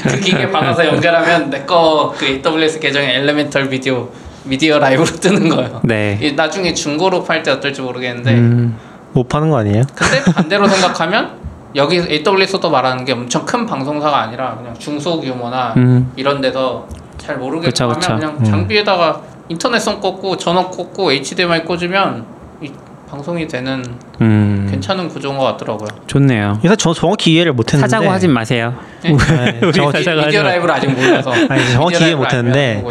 그 0.08 0.20
기계 0.20 0.52
받아서 0.52 0.86
연결하면 0.86 1.50
내 1.50 1.66
거 1.66 2.14
그 2.16 2.26
AWS 2.26 2.80
계정에 2.80 3.16
엘레멘털 3.16 3.70
비디오 3.70 4.10
미디어 4.43 4.78
라이브로 4.78 5.06
뜨는 5.08 5.50
거예요. 5.50 5.82
네. 5.84 6.20
이 6.22 6.34
나중에 6.34 6.74
중고로 6.76 7.24
팔 7.24 7.41
때 7.41 7.50
어떨지 7.52 7.82
모르겠는데 7.82 8.32
음, 8.36 8.78
못 9.14 9.28
파는 9.28 9.50
거 9.50 9.58
아니에요? 9.58 9.82
근데 9.95 10.24
반대로 10.32 10.68
생각하면 10.68 11.32
여기 11.76 11.97
AWS도 11.97 12.70
말하는 12.70 13.04
게 13.04 13.14
엄청 13.14 13.45
큰 13.45 13.66
방송사가 13.66 14.22
아니라 14.22 14.56
그냥 14.58 14.76
중소 14.78 15.22
규모나 15.22 15.74
음. 15.78 16.12
이런 16.16 16.39
데서 16.39 16.88
잘 17.18 17.38
모르겠고 17.38 17.68
그쵸, 17.68 17.84
하면 17.86 18.00
그쵸. 18.00 18.16
그냥 18.16 18.38
음. 18.39 18.43
장비에다가 18.43 19.22
인터넷선 19.50 20.00
꽂고 20.00 20.38
전원 20.38 20.70
꽂고 20.70 21.12
HDMI 21.12 21.66
꽂으면 21.66 22.26
이 22.62 22.72
방송이 23.10 23.47
되는 23.47 23.84
음, 24.22 24.68
괜찮은 24.70 25.10
구조인 25.10 25.36
것 25.36 25.43
같더라고요. 25.45 25.88
좋네요. 26.06 26.60
그래서 26.62 26.76
저 26.76 26.93
정확히 26.93 27.34
이해를 27.34 27.54
못했는데 27.54 27.89
사자고 27.89 28.12
하진 28.12 28.32
마세요. 28.32 28.76
네, 29.02 29.10
정확히 29.74 29.97
사자고 30.04 30.20
하지 30.20 30.28
미디어 30.28 30.43
마. 30.43 30.50
라이브를 30.50 30.76
아직 30.76 30.88
몰라서 30.91 31.32
아니, 31.32 31.72
정확히 31.72 31.95
미디어 31.95 32.08
이해 32.08 32.16
못했는데. 32.16 32.84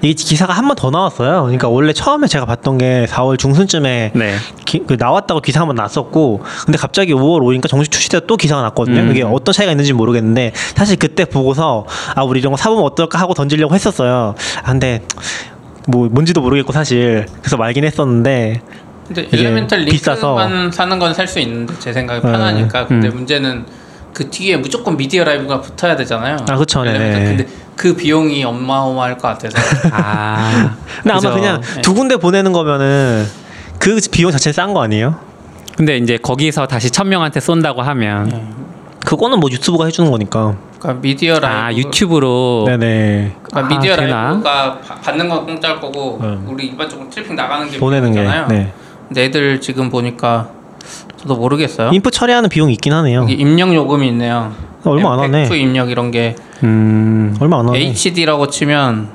이 0.00 0.14
기사가 0.14 0.54
한 0.54 0.66
번 0.68 0.74
더 0.74 0.88
나왔어요. 0.90 1.42
그러니까 1.42 1.68
원래 1.68 1.92
처음에 1.92 2.26
제가 2.28 2.46
봤던 2.46 2.78
게 2.78 3.04
4월 3.10 3.38
중순쯤에 3.38 4.12
네. 4.14 4.36
기- 4.64 4.84
그 4.86 4.96
나왔다고 4.98 5.42
기사 5.42 5.60
한 5.60 5.66
번 5.66 5.76
났었고 5.76 6.40
근데 6.64 6.78
갑자기 6.78 7.12
5월 7.12 7.42
5일니까 7.42 7.68
정식 7.68 7.90
출시돼 7.90 8.20
또 8.26 8.38
기사가 8.38 8.62
났거든요. 8.62 9.00
음. 9.00 9.10
이게 9.10 9.22
어떤 9.22 9.52
차이가 9.52 9.70
있는지 9.72 9.92
모르겠는데 9.92 10.52
사실 10.76 10.96
그때 10.98 11.26
보고서 11.26 11.84
아 12.14 12.22
우리 12.24 12.40
이런 12.40 12.52
거 12.52 12.56
사보면 12.56 12.84
어떨까 12.84 13.18
하고 13.18 13.34
던지려고 13.34 13.74
했었어요. 13.74 14.34
아, 14.62 14.70
근데 14.70 15.02
뭐 15.88 16.08
뭔지도 16.10 16.40
모르겠고 16.42 16.72
사실 16.72 17.24
그래서 17.40 17.56
말긴 17.56 17.84
했었는데 17.84 18.60
근데 19.06 19.26
비싸서. 19.86 20.38
링크만 20.38 20.70
사는 20.70 20.98
건 20.98 21.14
살 21.14 21.26
수 21.26 21.40
있는데 21.40 21.72
제 21.78 21.92
생각에 21.94 22.20
네. 22.20 22.30
편하니까. 22.30 22.86
근데 22.86 23.08
음. 23.08 23.14
문제는 23.14 23.64
그 24.12 24.28
뒤에 24.28 24.56
무조건 24.58 24.96
미디어 24.98 25.24
라이브가 25.24 25.62
붙어야 25.62 25.96
되잖아요. 25.96 26.36
아, 26.48 26.56
그쵸, 26.56 26.82
네. 26.82 26.92
근데 27.24 27.46
그 27.74 27.94
비용이 27.96 28.44
어마어마할 28.44 29.16
것 29.16 29.28
같아서. 29.28 29.56
아. 29.92 30.76
근데 31.02 31.10
아마 31.10 31.20
그죠. 31.20 31.32
그냥 31.32 31.60
네. 31.62 31.80
두 31.80 31.94
군데 31.94 32.16
보내는 32.16 32.52
거면은 32.52 33.26
그 33.78 33.98
비용 34.12 34.30
자체는 34.30 34.52
싼거 34.52 34.82
아니에요? 34.82 35.16
근데 35.76 35.96
이제 35.96 36.18
거기서 36.18 36.66
다시 36.66 36.90
천 36.90 37.08
명한테 37.08 37.40
쏜다고 37.40 37.80
하면 37.82 38.54
그거는 39.06 39.40
뭐 39.40 39.48
유튜브가 39.50 39.86
해주는 39.86 40.10
거니까. 40.10 40.56
그러니까 40.78 41.00
MediaLive. 41.02 41.46
아 41.56 41.74
유튜브로 41.74 42.64
네네. 42.66 43.36
그러니까 43.42 43.74
아, 43.74 43.78
미디어 43.78 43.96
되나? 43.96 44.24
라이브가 44.30 44.78
바- 44.80 44.94
받는 44.96 45.28
건 45.28 45.44
공짜일 45.46 45.80
거고 45.80 46.18
음. 46.22 46.46
우리 46.48 46.66
일반적으로 46.66 47.08
트래픽 47.10 47.34
나가는 47.34 47.68
게 47.68 47.78
보내는 47.78 48.12
게. 48.12 48.20
비용이잖아요. 48.20 48.48
네. 48.48 48.72
근데 49.08 49.24
얘들 49.24 49.60
지금 49.60 49.90
보니까 49.90 50.48
저도 51.16 51.36
모르겠어요. 51.36 51.90
인풋 51.92 52.12
처리하는 52.12 52.48
비용이 52.48 52.72
있긴 52.74 52.92
하네요. 52.92 53.26
입력 53.28 53.74
요금이 53.74 54.06
있네요. 54.08 54.52
얼마 54.84 55.14
안 55.14 55.20
하네. 55.20 55.48
입력 55.58 55.90
이런 55.90 56.10
게 56.10 56.36
음, 56.62 57.36
얼마 57.40 57.58
안 57.60 57.68
하네. 57.68 57.78
HD라고 57.78 58.46
치면 58.48 59.08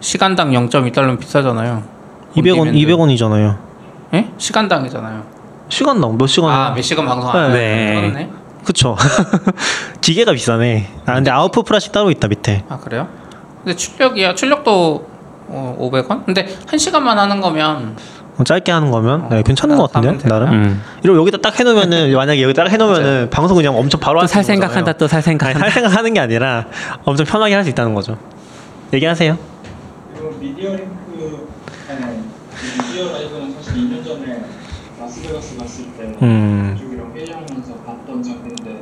시간당 0.00 0.52
0.2달러면 0.52 1.18
비싸잖아요. 1.18 1.82
200원 2.36 2.58
on-demand. 2.60 2.78
200원이잖아요. 2.92 3.56
예? 4.14 4.28
시간당이잖아요. 4.38 5.22
시간당 5.68 6.16
몇 6.16 6.26
시간? 6.28 6.50
아, 6.50 6.72
몇 6.74 6.80
시간 6.82 7.04
방송 7.04 7.28
안 7.30 7.52
네. 7.52 7.94
하네. 8.12 8.30
그쵸. 8.68 8.96
기계가 10.02 10.32
비싸네. 10.32 10.90
아 11.06 11.14
근데 11.14 11.30
아웃풋 11.30 11.64
pricing 11.64 11.90
따로 11.90 12.10
있다 12.10 12.28
밑에. 12.28 12.64
아, 12.68 12.76
그래요? 12.78 13.08
근데 13.64 13.74
출력이야. 13.74 14.34
출력도 14.34 15.08
어, 15.48 15.76
500원? 15.80 16.26
근데 16.26 16.46
한 16.66 16.78
시간만 16.78 17.18
하는 17.18 17.40
거면 17.40 17.96
어, 18.36 18.44
짧게 18.44 18.70
하는 18.70 18.90
거면 18.90 19.30
네, 19.30 19.42
괜찮은 19.42 19.78
것 19.78 19.90
같은데? 19.90 20.28
나름. 20.28 20.52
음. 20.52 20.82
이러고 21.02 21.18
여기다 21.20 21.38
딱 21.38 21.58
해놓으면은 21.58 22.12
만약에 22.14 22.42
여기다 22.42 22.64
딱 22.64 22.70
해놓으면은 22.70 23.30
방송 23.30 23.56
그냥 23.56 23.74
엄청 23.74 23.98
바로 24.00 24.18
또 24.18 24.20
할수 24.24 24.34
살 24.34 24.42
있는 24.42 24.54
생각한다 24.56 24.92
거잖아요. 24.92 24.98
또 24.98 25.08
살 25.08 25.16
아니, 25.16 25.24
생각한다. 25.24 25.60
할 25.64 25.70
생각하는 25.72 26.12
게 26.14 26.20
아니라 26.20 26.66
엄청 27.06 27.24
편하게 27.24 27.54
할 27.54 27.64
수 27.64 27.70
있다는 27.70 27.94
거죠. 27.94 28.18
얘기하세요. 28.92 29.38
그리고 30.14 30.36
Media 30.38 30.72
Link 30.76 31.48
네, 31.88 32.20
이 32.62 32.82
MediaLive는 32.82 33.54
사실 33.54 33.72
2년 33.76 34.04
전에 34.04 34.44
라스베가스 35.00 35.56
갔을 35.56 35.84
때 35.96 36.14
음이랑 36.20 37.12
회의하면서 37.16 37.74
봤던 37.86 38.22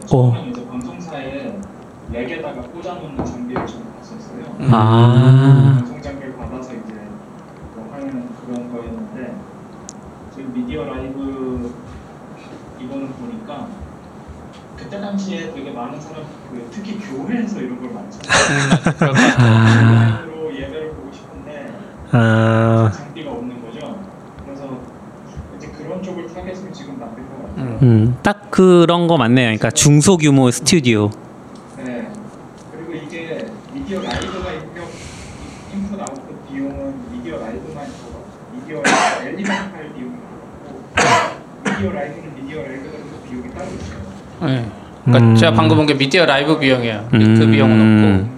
이제 0.06 0.66
방송사에 0.68 1.58
랙에다가 2.12 2.60
꽂아놓는 2.62 3.24
장비를 3.24 3.66
좀 3.66 3.92
봤었어요. 3.98 4.56
음. 4.60 4.70
아. 4.72 5.74
방송 5.78 6.00
장비를 6.00 6.36
받아서 6.36 6.72
이제 6.74 6.94
뭐 7.74 7.88
하는 7.92 8.28
그런 8.46 8.72
거였는데 8.72 9.34
지금 10.32 10.52
MediaLive 10.52 11.74
이거는 12.78 13.08
보니까 13.14 13.66
그때 14.76 15.00
당시에 15.00 15.52
되게 15.52 15.72
많은 15.72 16.00
사람 16.00 16.22
그 16.50 16.68
특히 16.70 16.98
교회에서 17.00 17.60
이런 17.60 17.80
걸 17.80 17.92
같아요. 17.92 19.12
아. 19.38 20.24
예배를 20.54 20.90
보고 20.94 21.12
싶은데 21.12 21.72
아, 22.12 22.90
장비가 22.94 23.32
없는 23.32 23.60
거죠. 23.60 23.98
그래서 24.44 24.78
이제 25.56 25.68
그런 25.68 26.00
쪽을 26.00 26.32
타겟으로 26.32 26.70
지금 26.72 27.00
만든 27.00 27.28
것 27.28 27.42
같아요. 27.48 27.65
음. 27.82 27.86
음, 27.88 28.16
딱 28.22 28.50
그런 28.50 29.06
거 29.06 29.16
맞네요. 29.16 29.46
그러니까 29.46 29.70
중소규모 29.70 30.50
스튜디오. 30.50 31.10
네. 31.76 32.08
그리고 32.72 32.92
이게 33.04 33.46
MediaLive가 33.72 34.52
입력 34.52 34.88
인풋 35.74 36.00
아웃풋 36.00 36.48
비용은 36.50 36.94
MediaLive만 37.12 37.86
있고 37.88 38.24
Media 38.54 38.82
Elemental 39.24 39.92
비용이 39.94 40.14
있고 40.14 40.82
MediaLive는 41.64 42.34
미디어 42.36 42.62
또 42.62 43.28
비용이 43.28 43.50
따로 43.54 43.66
있어요. 43.66 43.98
네. 44.46 44.70
그러니까 45.04 45.26
음. 45.30 45.36
제가 45.36 45.52
방금 45.52 45.76
본 45.76 45.86
게 45.86 45.94
MediaLive 45.94 46.58
비용이에요. 46.58 47.08
그 47.10 47.16
음. 47.16 47.50
비용은 47.52 47.74
없고. 47.80 48.36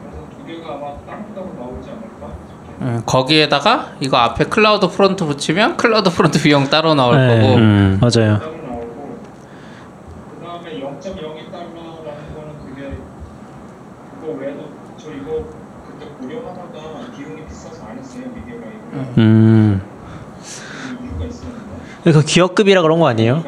그래서 0.00 0.26
두 0.38 0.46
개가 0.46 0.74
아마 0.74 0.94
따로따로 1.06 1.54
나오지 1.58 1.90
예, 2.82 3.00
거기에다가 3.04 3.92
이거 4.00 4.16
앞에 4.16 4.44
CloudFront 4.44 5.24
붙이면 5.26 5.76
CloudFront 5.76 6.40
비용 6.42 6.68
따로 6.70 6.94
나올 6.94 7.16
네. 7.16 7.36
거고 7.40 7.54
음. 7.56 7.98
맞아요. 8.00 8.38
따로 8.38 8.52
나오고 8.52 9.18
그 10.40 10.46
다음에 10.46 10.80
0.02달러라는 10.80 12.34
거는 12.34 12.50
그게 12.66 12.96
그거 14.20 14.32
외에도 14.40 14.70
저 14.96 15.10
이거 15.10 15.44
그때 15.86 16.06
고려하다가 16.20 17.16
비용이 17.16 17.46
비싸서 17.46 17.86
안 17.86 17.98
했어요 17.98 18.24
MediaLive. 18.34 19.20
음. 19.20 19.82
이유가 21.02 21.24
있었는데. 21.26 21.60
그 22.12 22.22
기업급이라 22.24 22.80
그런 22.80 22.98
거 22.98 23.08
아니에요? 23.08 23.44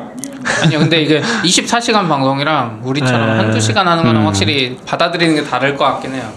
아니요 0.65 0.79
근데 0.81 1.01
이게 1.01 1.23
24시간 1.23 2.07
방송이랑 2.09 2.81
우리처럼 2.85 3.27
네. 3.27 3.37
한두 3.39 3.61
시간 3.61 3.89
하는 3.89 4.05
거는 4.05 4.21
음. 4.21 4.27
확실히 4.27 4.77
받아들이는 4.85 5.37
게 5.37 5.45
다를 5.45 5.77
것 5.77 5.85
같긴 5.87 6.15
해요 6.15 6.29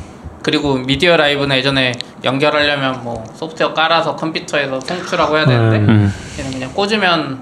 그리고 0.43 0.75
미디어 0.75 1.17
라이브는 1.17 1.55
예전에 1.57 1.91
연결하려면 2.25 3.01
뭐 3.03 3.23
소프트웨어 3.35 3.73
깔아서 3.73 4.15
컴퓨터에서 4.15 4.79
송출하고 4.79 5.37
해야 5.37 5.45
되는데 5.45 5.77
음. 5.77 6.11
얘는 6.39 6.51
그냥 6.51 6.73
꽂으면 6.73 7.39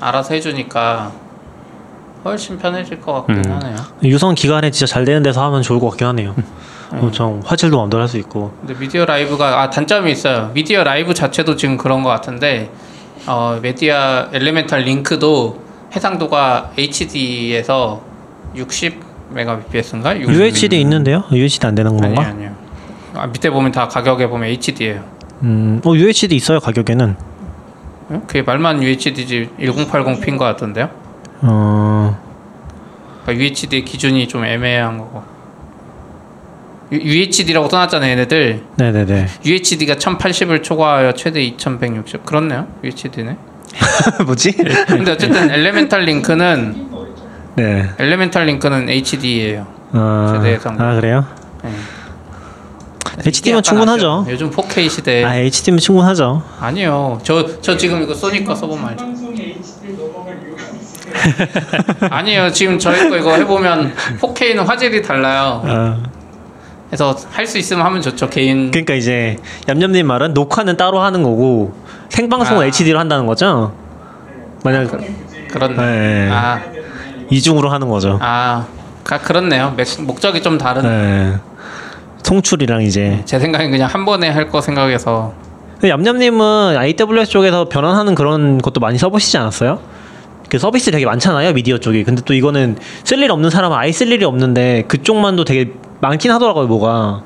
알아서 0.00 0.34
해주니까 0.34 1.10
훨씬 2.24 2.56
편해질 2.58 3.00
것 3.00 3.12
같긴 3.26 3.44
음. 3.44 3.52
하네요 3.56 3.76
유선 4.04 4.34
기간에 4.34 4.70
진짜 4.70 4.90
잘 4.92 5.04
되는 5.04 5.22
데서 5.22 5.44
하면 5.46 5.62
좋을 5.62 5.80
것 5.80 5.90
같긴 5.90 6.06
하네요. 6.08 6.34
엄청 6.92 7.40
화질도 7.44 7.76
마음대로 7.76 8.02
할 8.02 8.08
수 8.08 8.18
있고. 8.18 8.52
근데 8.60 8.74
MediaLive가 8.78 9.62
아 9.62 9.70
단점이 9.70 10.10
있어요. 10.10 10.50
MediaLive 10.54 11.14
자체도 11.14 11.54
지금 11.56 11.76
그런 11.76 12.02
것 12.02 12.08
같은데 12.10 12.70
어 13.26 13.58
Media 13.62 14.30
Elemental 14.32 14.80
Link도 14.80 15.62
해상도가 15.94 16.72
HD에서 16.76 18.00
60 18.56 19.00
메가bps인가? 19.30 20.18
UHD 20.18 20.80
있는데요? 20.80 21.22
UHD 21.30 21.64
안 21.66 21.74
되는 21.76 21.92
아니요 21.92 22.14
건가? 22.14 22.22
아니요. 22.28 22.50
아, 23.14 23.26
밑에 23.26 23.50
보면 23.50 23.72
다 23.72 23.88
가격에 23.88 24.28
보면 24.28 24.48
HD예요. 24.50 25.04
음, 25.42 25.80
어 25.84 25.94
UHD 25.94 26.36
있어요 26.36 26.60
가격에는. 26.60 27.16
그게 28.26 28.42
말만 28.42 28.82
UHD지 28.82 29.50
1080p인 29.60 30.36
것 30.36 30.44
같던데요. 30.44 30.90
어, 31.42 32.18
그러니까 33.22 33.44
UHD 33.44 33.84
기준이 33.84 34.26
좀 34.28 34.44
애매한 34.44 34.98
거고. 34.98 35.22
UHD라고 36.92 37.68
써놨잖아요, 37.68 38.10
얘네들. 38.10 38.64
네네네. 38.76 39.26
UHD가 39.44 39.94
1080을 39.94 40.62
초과하여 40.64 41.14
최대 41.14 41.40
2160. 41.40 42.26
그렇네요, 42.26 42.66
UHD네. 42.82 43.36
뭐지? 44.26 44.52
근데 44.88 45.12
어쨌든 45.12 45.50
엘레멘탈 45.50 46.00
링크는 46.02 46.88
네. 47.54 47.88
엘레멘탈 47.98 48.46
링크는 48.46 48.88
HD예요. 48.88 49.66
어, 49.92 50.32
세대 50.34 50.54
해상도. 50.54 50.82
아 50.82 50.94
그래요? 50.94 51.24
네. 51.62 51.70
HD면 53.26 53.62
충분하죠. 53.62 54.26
요즘 54.28 54.50
4K 54.50 54.88
시대 54.88 55.24
아 55.24 55.34
HD면 55.36 55.78
충분하죠. 55.78 56.42
아니요. 56.60 57.18
저 57.22 57.60
저 57.60 57.76
지금 57.76 58.02
이거 58.02 58.14
소니까 58.14 58.54
써보면 58.54 58.88
알죠. 58.90 59.04
아니에요. 62.10 62.50
지금 62.52 62.78
저희 62.78 63.08
거 63.08 63.16
이거 63.16 63.34
해보면 63.34 63.94
4K는 64.20 64.64
화질이 64.66 65.02
달라요. 65.02 65.62
어, 65.64 66.02
그래서 66.88 67.14
할 67.30 67.46
수 67.46 67.58
있으면 67.58 67.84
하면 67.86 68.00
좋죠. 68.02 68.28
개인 68.30 68.70
그러니까 68.70 68.94
이제 68.94 69.36
얌얌님 69.68 70.06
말은 70.06 70.34
녹화는 70.34 70.76
따로 70.76 71.00
하는 71.00 71.22
거고 71.22 71.74
생방송은 72.10 72.62
아. 72.62 72.66
HD로 72.66 72.98
한다는 72.98 73.26
거죠? 73.26 73.72
만약 74.64 74.88
굳이 74.90 75.06
그런 75.50 75.76
네. 75.76 76.28
아, 76.30 76.60
이중으로 77.30 77.70
하는 77.70 77.88
거죠. 77.88 78.18
아, 78.20 78.66
가, 79.04 79.18
그렇네요. 79.18 79.72
맥- 79.76 79.86
목적이 80.00 80.42
좀 80.42 80.58
다른. 80.58 80.82
네. 80.82 81.38
송출이랑 82.22 82.82
이제. 82.82 83.22
제 83.24 83.38
생각엔 83.38 83.70
그냥 83.70 83.88
한 83.88 84.04
번에 84.04 84.28
할 84.28 84.48
거 84.50 84.60
생각해서. 84.60 85.32
근데 85.80 85.90
얌얌님은 85.90 86.76
AWS 86.80 87.30
쪽에서 87.30 87.64
변환하는 87.68 88.14
그런 88.14 88.58
것도 88.58 88.80
많이 88.80 88.98
써보시지 88.98 89.38
않았어요? 89.38 89.80
그 90.48 90.58
서비스 90.58 90.90
되게 90.90 91.06
많잖아요 91.06 91.52
미디어 91.52 91.78
쪽이. 91.78 92.04
근데 92.04 92.22
또 92.22 92.34
이거는 92.34 92.76
쓸 93.04 93.22
일 93.22 93.30
없는 93.30 93.50
사람은 93.50 93.76
아예 93.76 93.92
쓸 93.92 94.08
일이 94.12 94.24
없는데 94.24 94.84
그쪽만도 94.88 95.44
되게 95.44 95.72
많긴 96.00 96.30
하더라고요 96.32 96.66
뭐가. 96.66 97.22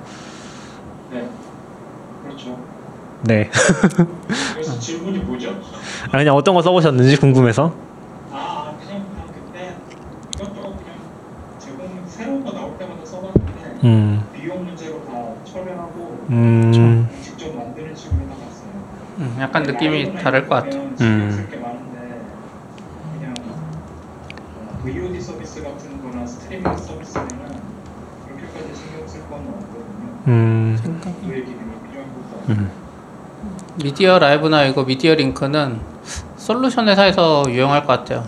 네. 1.11 1.25
그렇죠. 2.25 2.59
네. 3.23 3.51
그래서 4.53 4.79
질문이 4.79 5.19
뭐죠? 5.19 5.51
아, 6.13 6.19
그냥 6.19 6.35
어떤 6.37 6.55
거 6.55 6.63
써보셨는지 6.63 7.17
궁금해서. 7.17 7.73
아 8.31 8.73
그냥 8.79 9.05
그냥 9.09 9.27
그때 9.33 9.75
이것저것 10.37 10.77
그냥 10.77 10.95
제공 11.59 11.89
새로운 12.07 12.45
거 12.45 12.53
나올 12.53 12.77
때마다 12.79 13.05
써봤는데 13.05 13.81
음, 13.85 14.23
비용 14.35 14.65
문제로 14.65 15.03
다 15.07 15.13
철회하고 15.51 16.14
음. 16.31 17.09
음, 19.19 19.37
약간 19.41 19.63
느낌이 19.63 20.15
다를 20.17 20.49
것 20.49 20.57
같아요. 20.57 20.83
음. 21.01 21.49
그냥 21.51 23.35
어, 23.39 24.79
VOD 24.85 25.21
서비스 25.21 25.63
같은 25.63 26.03
거나 26.03 26.27
스트리밍 26.27 26.77
서비스에는 26.77 27.29
그렇게까지 28.27 28.75
신경 28.75 29.07
쓸 29.07 29.21
건 29.29 29.41
없거든요. 29.41 30.25
음, 30.27 30.79
아니고. 30.83 32.45
음. 32.49 32.71
미디어 33.77 34.19
라이브나 34.19 34.65
이거 34.65 34.85
미디어 34.85 35.15
링크는 35.15 35.81
솔루션 36.37 36.89
회사에서 36.89 37.45
유용할 37.49 37.87
것 37.87 37.99
같아요. 37.99 38.25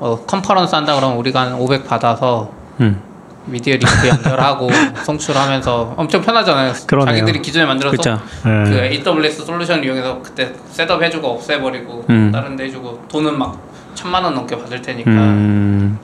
어, 0.00 0.24
컨퍼런스 0.26 0.74
한다 0.74 0.94
그러면 0.96 1.16
우리가 1.18 1.40
한 1.42 1.54
500 1.54 1.86
받아서 1.86 2.52
음. 2.80 3.00
Media 3.48 3.74
Link 3.76 4.08
연결하고 4.08 4.68
송출하면서 5.04 5.94
엄청 5.96 6.22
편하잖아요. 6.22 6.72
그러네요. 6.86 7.16
자기들이 7.16 7.42
기존에 7.42 7.64
만들어서 7.66 7.96
그렇죠. 7.96 8.22
그 8.42 8.48
네. 8.48 9.02
AWS 9.04 9.44
솔루션 9.44 9.82
이용해서 9.82 10.20
그때 10.22 10.52
setup 10.70 11.02
해주고 11.02 11.26
없애버리고 11.26 12.04
음. 12.10 12.30
다른 12.32 12.56
데 12.56 12.64
해주고 12.64 13.06
돈은 13.08 13.38
막 13.38 13.58
천만 13.94 14.22
원 14.24 14.34
넘게 14.34 14.56
받을 14.56 14.80
테니까 14.80 15.10
음. 15.10 15.98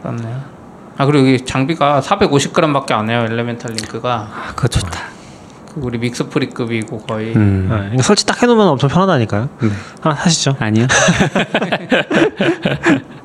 그렇네요. 0.00 0.40
아 0.98 1.06
그리고 1.06 1.26
이 1.26 1.44
장비가 1.44 2.00
450g밖에 2.00 2.92
안 2.92 3.08
해요 3.08 3.24
Elemental 3.28 3.72
Link가 3.72 4.28
아, 4.30 4.52
그거 4.54 4.68
좋다. 4.68 5.00
그 5.74 5.80
우리 5.82 5.98
MixPre급이고 5.98 6.98
거의 6.98 7.34
음. 7.34 7.68
네. 7.70 7.90
이거 7.94 8.02
설치 8.02 8.26
딱 8.26 8.42
해놓으면 8.42 8.68
엄청 8.68 8.90
편하다니까요 8.90 9.48
네. 9.60 9.68
하나 10.00 10.14
하시죠 10.14 10.56
아니요. 10.58 10.86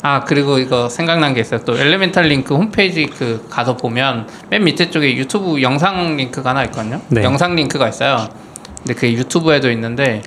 아 0.02 0.24
그리고 0.24 0.58
이거 0.60 0.88
생각난 0.88 1.34
게 1.34 1.42
있어요 1.42 1.62
또 1.66 1.78
Elemental 1.78 2.26
Link 2.26 2.56
홈페이지 2.56 3.06
그 3.08 3.46
가서 3.50 3.76
보면 3.76 4.28
맨 4.50 4.64
밑에 4.64 4.90
쪽에 4.90 5.16
유튜브 5.16 5.62
영상 5.62 6.16
링크가 6.16 6.52
하나 6.52 6.64
있거든요 6.66 7.02
네. 7.10 7.24
영상 7.24 7.56
링크가 7.56 7.90
있어요 7.90 8.30
근데 8.78 8.94
그게 8.94 9.14
유튜브에도 9.14 9.70
있는데 9.72 10.22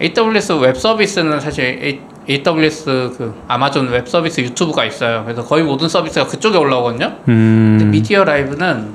AWS 0.00 0.52
웹 0.54 0.76
서비스는 0.76 1.40
사실 1.40 1.64
A, 1.82 2.00
AWS 2.28 3.14
그 3.16 3.42
아마존 3.48 3.88
웹 3.88 4.06
서비스 4.06 4.40
유튜브가 4.42 4.84
있어요 4.84 5.24
그래서 5.24 5.42
거의 5.44 5.64
모든 5.64 5.88
서비스가 5.88 6.26
그쪽에 6.26 6.58
올라오거든요 6.58 7.16
근데 7.24 7.84
음. 7.84 7.90
MediaLive는 7.90 8.94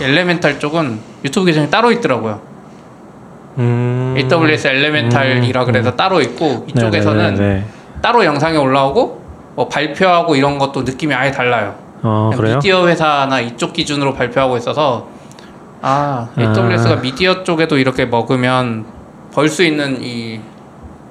Elemental 0.00 0.60
쪽은 0.60 1.09
유튜브 1.24 1.46
계정이 1.46 1.70
따로 1.70 1.90
있더라고요 1.92 2.40
음, 3.58 4.14
AWS 4.16 4.68
엘레멘탈이라 4.68 5.64
그래서 5.64 5.94
따로 5.96 6.20
있고 6.20 6.64
이쪽에서는 6.68 7.34
네네네네. 7.34 7.64
따로 8.00 8.24
영상이 8.24 8.56
올라오고 8.56 9.20
뭐 9.56 9.68
발표하고 9.68 10.36
이런 10.36 10.58
것도 10.58 10.82
느낌이 10.82 11.12
아예 11.12 11.30
달라요. 11.32 11.74
어? 12.02 12.30
미디어 12.40 12.86
회사나 12.86 13.40
이쪽 13.40 13.72
기준으로 13.72 14.14
발표하고 14.14 14.56
있어서 14.56 15.08
아 15.82 16.28
AWS가 16.38 16.92
아. 16.94 17.00
미디어 17.00 17.42
쪽에도 17.42 17.76
이렇게 17.76 18.06
먹으면 18.06 18.86
벌 19.34 19.48
수 19.48 19.62
있는 19.64 19.98
이 20.00 20.40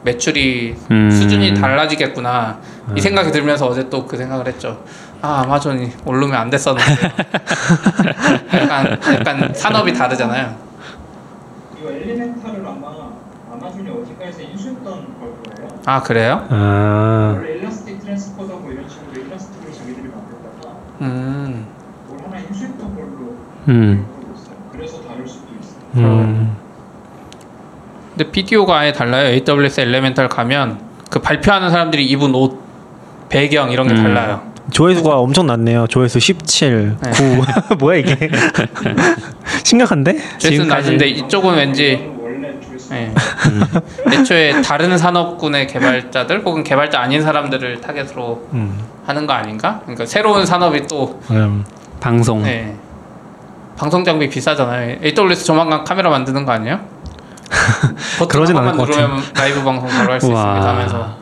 매출이 0.03 0.75
음. 0.91 1.11
수준이 1.11 1.53
달라지겠구나 1.53 2.57
이 2.95 3.01
생각이 3.01 3.31
들면서 3.31 3.67
어제 3.67 3.89
또 3.89 4.07
그 4.07 4.17
생각을 4.17 4.47
했죠. 4.47 4.79
아 5.21 5.41
아마존이 5.43 5.91
오르면 6.05 6.33
안 6.35 6.49
됐었는데 6.49 6.93
약간 8.55 8.99
약간 9.19 9.53
산업이 9.53 9.93
다르잖아요. 9.93 10.55
이거 11.77 11.91
엘리멘탈을 11.91 12.65
아마 12.65 13.09
아마존이 13.51 13.89
어딘가에서 13.89 14.41
인수했던 14.41 14.83
걸 14.83 15.33
거예요. 15.55 15.69
아 15.85 16.01
그래요? 16.01 16.45
아, 16.49 17.33
원래 17.37 17.53
일라스틱 17.55 17.99
트랜스포더 17.99 18.55
뭐 18.57 18.71
이런 18.71 18.87
식으로 18.87 19.21
일라스틱으로 19.25 19.73
자기들이 19.73 20.07
만들다가 20.07 20.75
음 21.01 21.67
뭘 22.07 22.19
하나 22.25 22.39
인수했던 22.39 22.95
걸로 22.95 23.35
음. 23.67 24.05
그래서 24.71 25.01
다를 25.03 25.27
수도 25.27 25.47
있어요. 25.59 25.75
음, 25.95 26.55
근데 28.15 28.31
비디오가 28.31 28.77
아예 28.79 28.93
달라요. 28.93 29.27
AWS 29.27 29.81
엘레멘탈 29.81 30.29
가면 30.29 30.79
그 31.09 31.19
발표하는 31.19 31.69
사람들이 31.69 32.05
입은 32.05 32.33
옷, 32.35 32.61
배경 33.29 33.71
이런 33.71 33.87
게 33.87 33.93
음. 33.95 34.03
달라요. 34.03 34.48
조회수가 34.71 35.17
엄청 35.17 35.47
낮네요 35.47 35.87
조회수 35.87 36.19
17, 36.19 36.97
네. 37.01 37.11
9 37.11 37.75
뭐야 37.79 37.97
이게 37.97 38.29
심각한데? 39.63 40.17
지금까지- 40.37 40.67
낮은데 40.67 41.07
이쪽은 41.09 41.55
왠지 41.55 41.97
조회수 42.67 42.93
예. 42.93 43.11
애초에 44.11 44.61
다른 44.61 44.97
산업군의 44.97 45.67
개발자들 45.67 46.43
혹은 46.45 46.63
개발자 46.63 46.99
아닌 46.99 47.21
사람들을 47.21 47.81
타겟으로 47.81 48.47
음, 48.53 48.79
하는 49.05 49.27
거 49.27 49.33
아닌가? 49.33 49.79
그러니까 49.83 50.05
새로운 50.05 50.45
산업이 50.45 50.87
또 50.87 51.19
음. 51.31 51.63
방송. 51.99 52.45
예. 52.47 52.73
방송 53.77 54.03
장비 54.03 54.27
비싸잖아요. 54.27 54.97
AWS 55.03 55.45
조만간 55.45 55.83
카메라 55.83 56.09
만드는 56.09 56.45
거 56.45 56.51
아니에요? 56.53 56.79
버튼 58.19 58.27
그러진 58.27 58.57
한 58.57 58.63
않을 58.63 58.71
번만 58.71 58.77
것 58.77 58.85
같아요. 58.91 59.07
누르면 59.07 59.23
라이브 59.35 59.63
방송 59.63 59.87
바로 59.89 60.11
할 60.13 60.19
수. 60.21 60.27
있습니다 60.27 60.67
하면서 60.69 61.17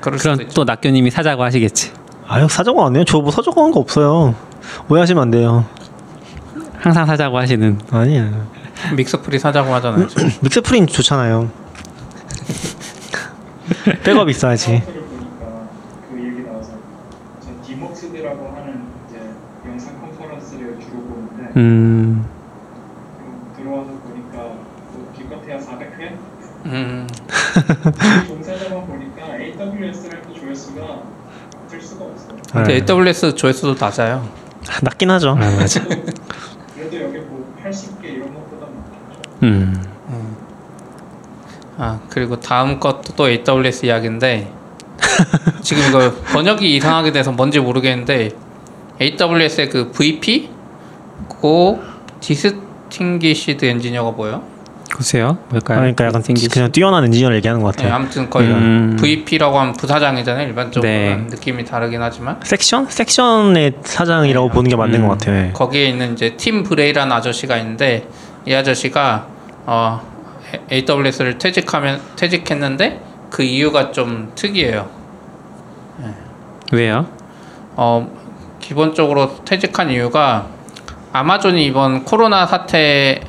그럼. 0.00 0.18
또 0.54 0.64
낙교님이 0.64 1.10
사자고 1.10 1.42
하시겠지. 1.42 1.92
아유 2.30 2.46
사정은 2.48 2.84
안 2.84 2.94
해요 2.94 3.04
저뭐 3.04 3.30
사정한 3.30 3.70
거 3.72 3.80
없어요 3.80 4.34
오해하시면 4.90 5.22
안 5.22 5.30
돼요 5.30 5.64
항상 6.78 7.06
사자고 7.06 7.38
하시는. 7.38 7.78
아니에요 7.90 8.46
MixPre 8.96 9.38
사자고 9.38 9.72
하잖아요. 9.74 10.06
지금. 10.08 10.30
MixPre인 10.42 10.86
좋잖아요 10.86 11.48
백업 14.04 14.28
있어야지 14.28 14.78
사업들을 14.78 15.02
보니까 15.06 15.68
그 16.10 16.18
얘기 16.22 16.42
나와서 16.48 16.70
전 17.42 17.60
Demuxed라고 17.62 18.54
하는 18.56 18.82
이제 19.08 19.20
영상 19.66 19.98
컨퍼런스를 20.00 20.78
주로 20.80 20.96
보는데 21.02 21.52
음. 21.56 22.24
음, 23.20 23.52
들어와서 23.56 23.90
보니까 23.90 24.38
뭐 24.92 25.12
기껏해야 25.16 25.58
400회 25.58 26.16
음. 26.66 27.06
종사자만 28.26 28.86
보니까 28.86 29.36
AWS랑 29.38 30.22
또 30.28 30.34
조회수가 30.34 31.02
붙을 31.68 31.80
수가 31.82 32.04
없어요. 32.06 32.28
근데 32.28 32.57
네. 32.68 32.84
AWS 32.88 33.34
조회수도 33.34 33.74
낮아요. 33.78 34.28
낮긴 34.82 35.10
하죠 35.12 35.34
맞아. 35.34 35.82
그래도 35.84 37.00
여기 37.00 37.18
뭐 37.18 37.54
80개 37.64 38.04
이런 38.04 38.34
것보다 38.34 38.66
많겠죠. 38.66 39.22
음. 39.42 39.84
아 41.78 42.00
그리고 42.10 42.40
다음 42.40 42.80
것도 42.80 43.14
또 43.16 43.28
AWS 43.28 43.86
이야기인데 43.86 44.52
지금 45.62 45.84
이거 45.88 46.12
번역이 46.32 46.76
이상하게 46.76 47.12
돼서 47.12 47.30
뭔지 47.30 47.60
모르겠는데 47.60 48.30
AWS의 49.00 49.70
그 49.70 49.90
VP 49.92 50.50
고 51.28 51.80
Distinguished 52.20 53.64
Engineer가 53.64 54.10
뭐예요? 54.10 54.42
글쎄요. 54.90 55.38
뭘까요? 55.50 55.78
그러니까 55.78 56.06
약간 56.06 56.22
생기시- 56.22 56.50
그냥 56.52 56.72
뛰어난 56.72 57.04
엔지니어를 57.04 57.36
얘기하는 57.36 57.62
것 57.62 57.72
네, 57.76 57.82
같아요 57.82 57.94
아무튼 57.94 58.30
거의 58.30 58.48
음. 58.48 58.96
VP라고 58.98 59.58
하면 59.58 59.74
부사장이잖아요. 59.74 60.48
일반적으로 60.48 60.88
네. 60.90 61.14
는 61.16 61.26
느낌이 61.28 61.64
다르긴 61.64 62.00
하지만 62.02 62.40
섹션? 62.42 62.86
섹션의 62.88 63.74
사장이라고 63.82 64.48
네. 64.48 64.54
보는 64.54 64.70
게 64.70 64.76
맞는 64.76 65.00
음. 65.02 65.08
것 65.08 65.18
같아요 65.18 65.46
예. 65.48 65.52
거기에 65.52 65.86
있는 65.86 66.14
이제 66.14 66.36
팀 66.36 66.62
브레이라는 66.62 67.12
아저씨가 67.12 67.56
있는데 67.58 68.08
이 68.46 68.54
아저씨가 68.54 69.26
어, 69.66 70.00
AWS를 70.72 71.36
퇴직하면 71.38 72.00
퇴직했는데 72.16 73.00
그 73.30 73.42
이유가 73.42 73.90
좀 73.92 74.32
특이해요. 74.34 74.88
왜요? 76.72 77.06
어, 77.76 78.10
기본적으로 78.60 79.44
퇴직한 79.44 79.90
이유가 79.90 80.46
아마존이 81.12 81.64
이번 81.66 82.04
코로나 82.04 82.46
사태에 82.46 83.20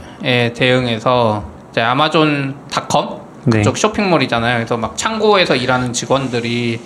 대응해서 0.55 1.48
이제 1.71 1.81
아마존닷컴 1.81 3.21
네. 3.45 3.57
그쪽 3.59 3.77
쇼핑몰이잖아요. 3.77 4.57
그래서 4.57 4.77
막 4.77 4.97
창고에서 4.97 5.55
일하는 5.55 5.93
직원들이 5.93 6.81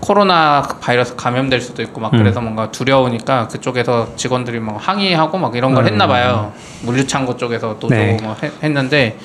코로나 0.00 0.62
바이러스 0.80 1.16
감염될 1.16 1.60
수도 1.60 1.82
있고 1.82 2.00
막 2.00 2.12
음. 2.12 2.18
그래서 2.18 2.40
뭔가 2.40 2.70
두려우니까 2.70 3.48
그쪽에서 3.48 4.14
직원들이 4.16 4.60
막 4.60 4.76
항의하고 4.78 5.38
막 5.38 5.56
이런 5.56 5.74
걸 5.74 5.84
음. 5.84 5.88
했나 5.88 6.06
봐요. 6.06 6.52
물류창고 6.82 7.36
쪽에서 7.36 7.78
노조 7.80 7.88
네. 7.94 8.16
뭐 8.22 8.36
했- 8.42 8.62
했는데 8.62 9.16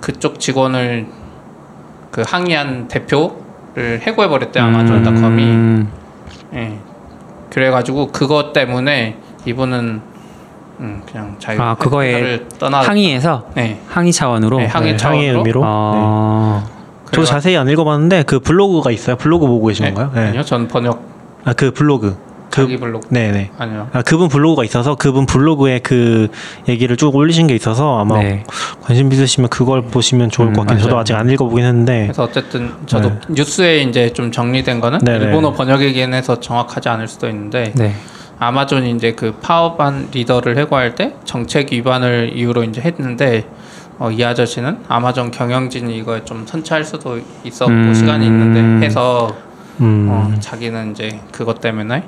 그쪽 0.00 0.38
직원을 0.38 1.08
그 2.10 2.22
항의한 2.26 2.88
대표를 2.88 4.00
해고해 4.02 4.28
버렸대 4.28 4.60
아마존닷컴이. 4.60 5.42
음, 5.42 5.92
예. 6.54 6.78
그래가지고 7.50 8.08
그것 8.12 8.52
때문에 8.52 9.16
이분은 9.44 10.00
음, 10.80 11.02
그냥 11.10 11.36
자유 11.38 11.60
아, 11.60 11.74
그거에 11.74 12.40
떠나 12.58 12.80
항의해서 12.80 13.44
네. 13.54 13.78
항의 13.88 14.12
차원으로. 14.12 14.58
네, 14.58 14.66
항의 14.66 14.92
네, 14.92 14.96
차원으로? 14.96 15.20
항의 15.22 15.36
의미로. 15.36 15.60
네. 15.60 15.66
어, 15.68 16.64
저도 17.12 17.24
자세히 17.26 17.56
안 17.56 17.68
읽어봤는데 17.68 18.22
그 18.24 18.40
블로그가 18.40 18.90
있어요. 18.90 19.16
블로그 19.16 19.46
보고 19.46 19.66
계신 19.66 19.84
네. 19.84 19.92
건가요? 19.92 20.12
네. 20.14 20.28
아니요, 20.28 20.42
전 20.44 20.68
번역 20.68 21.02
아 21.44 21.52
그 21.52 21.70
블로그. 21.72 22.16
그 22.50 22.62
자기 22.62 22.78
블로그 22.78 23.06
네네. 23.10 23.52
아니요. 23.58 23.88
아 23.92 24.02
그분 24.02 24.28
블로그가 24.28 24.64
있어서 24.64 24.96
그분 24.96 25.24
블로그에 25.24 25.78
그 25.78 26.26
얘기를 26.68 26.96
쭉 26.96 27.14
올리신 27.14 27.46
게 27.46 27.54
있어서 27.54 28.00
아마 28.00 28.18
네. 28.18 28.42
관심 28.82 29.12
있으시면 29.12 29.48
그걸 29.50 29.82
보시면 29.82 30.30
좋을 30.30 30.48
음, 30.48 30.52
것 30.54 30.62
같긴 30.62 30.78
해요. 30.78 30.84
저도. 30.86 30.98
아직 30.98 31.14
안 31.14 31.30
읽어보긴 31.30 31.64
했는데. 31.64 32.02
그래서 32.06 32.24
어쨌든 32.24 32.72
저도 32.86 33.10
네. 33.10 33.18
뉴스에 33.28 33.82
이제 33.82 34.12
좀 34.12 34.32
정리된 34.32 34.80
거는 34.80 34.98
네네. 34.98 35.26
일본어 35.26 35.52
번역이긴 35.52 36.12
해서 36.12 36.40
정확하지 36.40 36.88
않을 36.88 37.06
수도 37.06 37.28
있는데 37.28 37.70
네. 37.76 37.94
아마존이 38.40 38.90
이제 38.92 39.12
그 39.12 39.32
파업한 39.32 40.08
리더를 40.12 40.56
해고할 40.58 40.94
때 40.94 41.14
정책 41.24 41.72
위반을 41.72 42.32
이유로 42.34 42.64
이제 42.64 42.80
했는데 42.80 43.44
어, 43.98 44.10
이 44.10 44.24
아저씨는 44.24 44.78
아마존 44.88 45.30
경영진이 45.30 45.94
이거에 45.98 46.24
좀 46.24 46.46
선처할 46.46 46.82
수도 46.82 47.20
있었고 47.44 47.70
음. 47.70 47.94
시간이 47.94 48.24
있는데 48.24 48.86
해서 48.86 49.36
음. 49.80 50.08
어, 50.10 50.34
자기는 50.40 50.92
이제 50.92 51.20
그것 51.30 51.60
때문에 51.60 52.02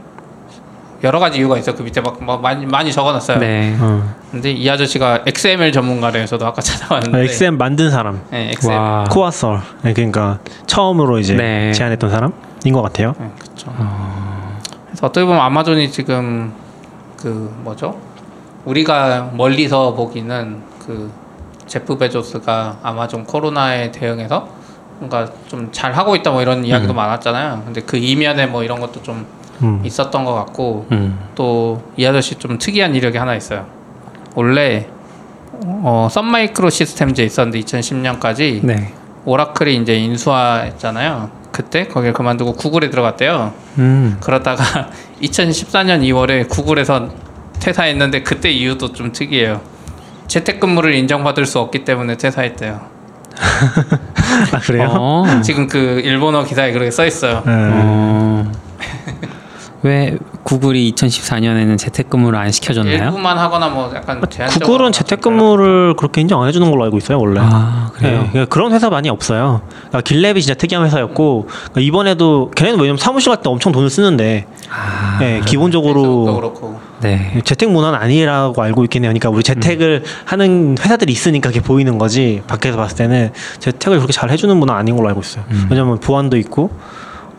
여러 1.05 1.19
가지 1.19 1.39
이유가 1.39 1.59
있어 1.59 1.75
그 1.75 1.83
밑에 1.83 2.01
막, 2.01 2.23
막 2.25 2.41
많이 2.41 2.65
많이 2.65 2.93
적어놨어요. 2.93 3.39
네. 3.39 3.77
어. 3.79 4.15
근데 4.31 4.53
이 4.53 4.71
아저씨가 4.71 5.25
XML 5.27 5.71
전문가래요. 5.73 6.25
저도 6.25 6.47
아까 6.47 6.63
찾아봤는데. 6.63 7.19
아, 7.19 7.21
XM 7.23 7.59
만든 7.59 7.91
사람. 7.91 8.23
네, 8.31 8.53
XM. 8.53 8.71
와. 8.73 9.05
코아설. 9.11 9.61
네, 9.83 9.93
그러니까 9.93 10.39
처음으로 10.67 11.19
이제 11.19 11.35
네. 11.35 11.73
제안했던 11.73 12.09
사람인 12.09 12.73
것 12.73 12.81
같아요. 12.83 13.15
네, 13.19 13.31
그렇죠. 13.39 13.75
그래서 14.93 15.07
어떻게 15.07 15.25
보면 15.25 15.41
아마존이 15.41 15.91
지금 15.91 16.53
그 17.17 17.51
뭐죠? 17.65 17.99
우리가 18.67 19.31
멀리서 19.35 19.95
보기는 19.95 20.61
그 20.85 21.11
제프 21.67 21.97
베조스가 21.97 22.79
아마존 22.83 23.25
코로나에 23.25 23.91
대응해서 23.91 24.49
뭔가 24.99 25.27
좀 25.49 25.71
잘 25.73 25.93
하고 25.93 26.15
있다 26.15 26.31
뭐 26.31 26.43
이런 26.43 26.65
이야기도 26.65 26.93
많았잖아요. 26.95 27.63
근데 27.65 27.81
그 27.81 27.97
이면에 27.97 28.47
뭐 28.47 28.63
이런 28.63 28.81
것도 28.81 29.03
좀 29.03 29.27
음. 29.63 29.81
있었던 29.85 30.25
것 30.25 30.35
같고 30.35 30.87
음. 30.93 31.19
또이 31.35 32.07
아저씨 32.07 32.35
좀 32.37 32.59
특이한 32.59 32.95
이력이 32.95 33.17
하나 33.17 33.35
있어요. 33.35 33.67
원래 34.35 34.89
어 35.65 36.09
썬마이크로 36.11 36.69
시스템즈에 36.71 37.25
있었는데 37.25 37.61
2010년까지 37.61 38.61
네. 38.63 38.93
오라클이 39.25 39.77
이제 39.77 39.97
인수화했잖아요. 39.97 41.42
그때 41.53 41.87
거기를 41.87 42.13
그만두고 42.15 42.55
구글에 42.55 42.91
들어갔대요. 42.91 43.53
음. 43.79 44.17
그러다가 44.21 44.91
2014년 45.23 46.01
2월에 46.01 46.49
구글에서 46.49 47.11
퇴사했는데 47.61 48.23
그때 48.23 48.51
이유도 48.51 48.93
좀 48.93 49.13
특이해요. 49.13 49.61
재택근무를 50.27 50.95
인정받을 50.95 51.47
수 51.47 51.59
없기 51.61 51.85
때문에 51.85 52.17
퇴사했대요. 52.17 52.81
아 54.53 54.59
그래요? 54.61 54.89
어. 54.91 55.41
지금 55.43 55.69
그 55.69 56.01
일본어 56.05 56.45
기사에 56.45 56.73
그렇게 56.73 56.91
써 56.91 57.07
있어요. 57.07 57.43
네. 57.47 57.53
어. 57.53 58.53
왜 59.83 60.19
구글이 60.45 60.93
2014년에는 60.93 61.79
재택근무를 61.79 62.39
안 62.39 62.51
시켜줬나요? 62.51 62.97
일부만 63.05 63.39
하거나 63.39 63.69
뭐 63.69 63.91
약간 63.95 64.21
제한적으로 64.29 64.67
구글은 64.67 64.93
재택근무를 64.93 65.95
그렇게 65.97 66.21
인정 66.21 66.43
안 66.43 66.49
해주는 66.49 66.69
걸로 66.71 66.83
알고 66.85 66.99
있어요 66.99 67.19
원래. 67.19 67.41
아 67.43 67.91
그래요. 67.95 68.29
네, 68.33 68.45
그런 68.47 68.73
회사 68.73 68.91
많이 68.91 69.09
없어요. 69.09 69.63
그러니까 69.89 70.01
길랩이 70.01 70.41
진짜 70.41 70.55
특이한 70.55 70.85
회사였고 70.85 71.47
그러니까 71.47 71.81
이번에도 71.81 72.51
걔네는 72.57 72.79
왜냐면 72.81 72.99
사무실 72.99 73.31
갈 73.31 73.43
때 73.43 73.49
엄청 73.49 73.73
돈을 73.73 73.91
쓰는데 73.91 74.47
아, 74.71 75.17
네, 75.19 75.41
기본적으로 75.45 76.25
그렇고 76.37 76.81
네. 77.01 77.41
재택 77.45 77.71
문화는 77.71 77.99
아니라고 77.99 78.61
알고 78.63 78.85
있긴 78.85 79.03
해요. 79.05 79.11
그러니까 79.11 79.31
우리 79.31 79.43
재택을 79.43 80.05
하는 80.25 80.77
회사들이 80.79 81.13
있으니까 81.13 81.49
그게 81.51 81.61
보이는 81.61 81.99
거지. 81.99 82.43
밖에서 82.47 82.77
봤을 82.77 82.97
때는 82.97 83.31
재택을 83.59 83.99
그렇게 83.99 84.13
잘 84.13 84.31
해주는 84.31 84.57
문화 84.57 84.75
아닌 84.77 84.97
걸로 84.97 85.09
알고 85.09 85.21
있어요. 85.21 85.45
음. 85.51 85.67
왜냐면 85.71 85.99
보안도 85.99 86.37
있고 86.37 86.71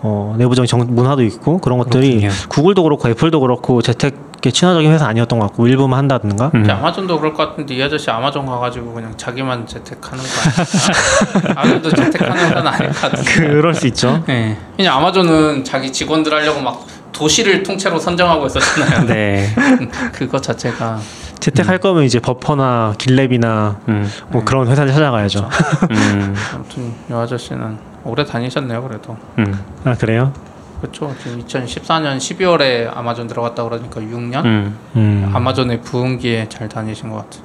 어, 0.05 0.35
내부적인 0.37 0.67
정, 0.67 0.85
문화도 0.85 1.23
있고 1.23 1.59
그런 1.59 1.77
것들이 1.79 2.19
그렇군요. 2.19 2.31
구글도 2.49 2.83
그렇고 2.83 3.07
애플도 3.07 3.39
그렇고 3.39 3.81
재택에 3.81 4.51
친화적인 4.51 4.91
회사 4.91 5.07
아니었던 5.07 5.39
것 5.39 5.47
같고 5.47 5.65
일부만 5.67 5.97
한다든가. 5.97 6.51
음. 6.53 6.69
아마존도 6.69 7.17
그럴 7.19 7.33
것 7.33 7.49
같은데 7.49 7.75
이 7.75 7.81
아저씨 7.81 8.11
아마존 8.11 8.45
가가지고 8.45 8.93
그냥 8.93 9.13
자기만 9.15 9.65
재택하는 9.65 10.21
거 10.21 10.29
아니야? 10.41 11.55
아마존도 11.55 11.89
재택하는 11.89 12.45
회사는 12.45 12.67
아닐 12.67 12.89
것 12.89 13.01
같은데. 13.01 13.31
그럴 13.31 13.73
수 13.73 13.87
있죠. 13.87 14.21
네. 14.27 14.57
그냥 14.75 14.97
아마존은 14.97 15.63
자기 15.63 15.91
직원들 15.91 16.33
하려고 16.33 16.59
막 16.59 16.85
도시를 17.13 17.63
통째로 17.63 17.97
선정하고 17.97 18.45
있었잖아요. 18.47 19.05
네. 19.07 19.47
그거 20.11 20.41
자체가 20.41 20.99
재택할 21.43 21.77
거면 21.79 22.03
이제 22.05 22.21
버퍼나 22.21 22.93
길랩이나 22.97 23.75
음. 23.89 24.09
뭐 24.29 24.45
그런 24.45 24.65
회사를 24.67 24.93
찾아가야죠. 24.93 25.49
음. 25.91 26.35
아무튼 26.53 26.93
이 27.09 27.13
아저씨는 27.13 27.77
오래 28.05 28.23
다니셨네요, 28.23 28.81
그래도. 28.81 29.17
음. 29.39 29.59
아 29.83 29.93
그래요? 29.95 30.31
그렇죠. 30.79 31.13
지금 31.21 31.45
2014년 31.45 32.17
12월에 32.17 32.89
아마존 32.95 33.27
들어갔다 33.27 33.63
그러니까 33.63 33.99
6년. 33.99 34.45
음. 34.45 34.77
음. 34.95 35.31
아마존의 35.33 35.81
부흥기에 35.81 36.47
잘 36.47 36.69
다니신 36.69 37.09
것 37.09 37.17
같아요. 37.17 37.43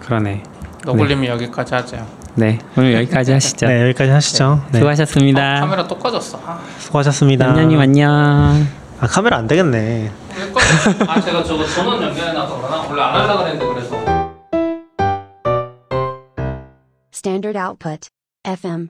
그러네. 0.00 0.42
너굴님이 0.84 1.28
여기까지 1.28 1.74
하세요. 1.74 2.06
네. 2.34 2.58
오늘 2.76 2.94
여기까지 2.94 3.32
하시죠. 3.32 3.66
네 3.66 3.82
여기까지 3.82 4.10
하시죠. 4.10 4.62
네. 4.72 4.78
수고하셨습니다. 4.78 5.56
어, 5.56 5.60
카메라 5.60 5.86
또 5.88 5.96
꺼졌어. 5.96 6.40
아, 6.44 6.60
수고하셨습니다. 6.78 7.46
남녀님 7.46 7.78
안녕. 7.80 8.79
아 9.00 9.06
카메라 9.06 9.38
안 9.38 9.46
되겠네. 9.46 10.12
왜 10.36 10.52
꺼졌어? 10.52 10.90
아 11.08 11.20
제가 11.20 11.42
저거 11.42 11.64
전원 11.66 12.02
연결해놔서 12.02 12.56
그러나 12.58 12.82
원래 12.88 13.02
안 13.02 13.14
하려고 13.22 13.38
그랬는데 13.44 13.66
그래서. 13.74 13.96
Standard 17.12 17.58
output. 17.58 18.08
FM. 18.44 18.78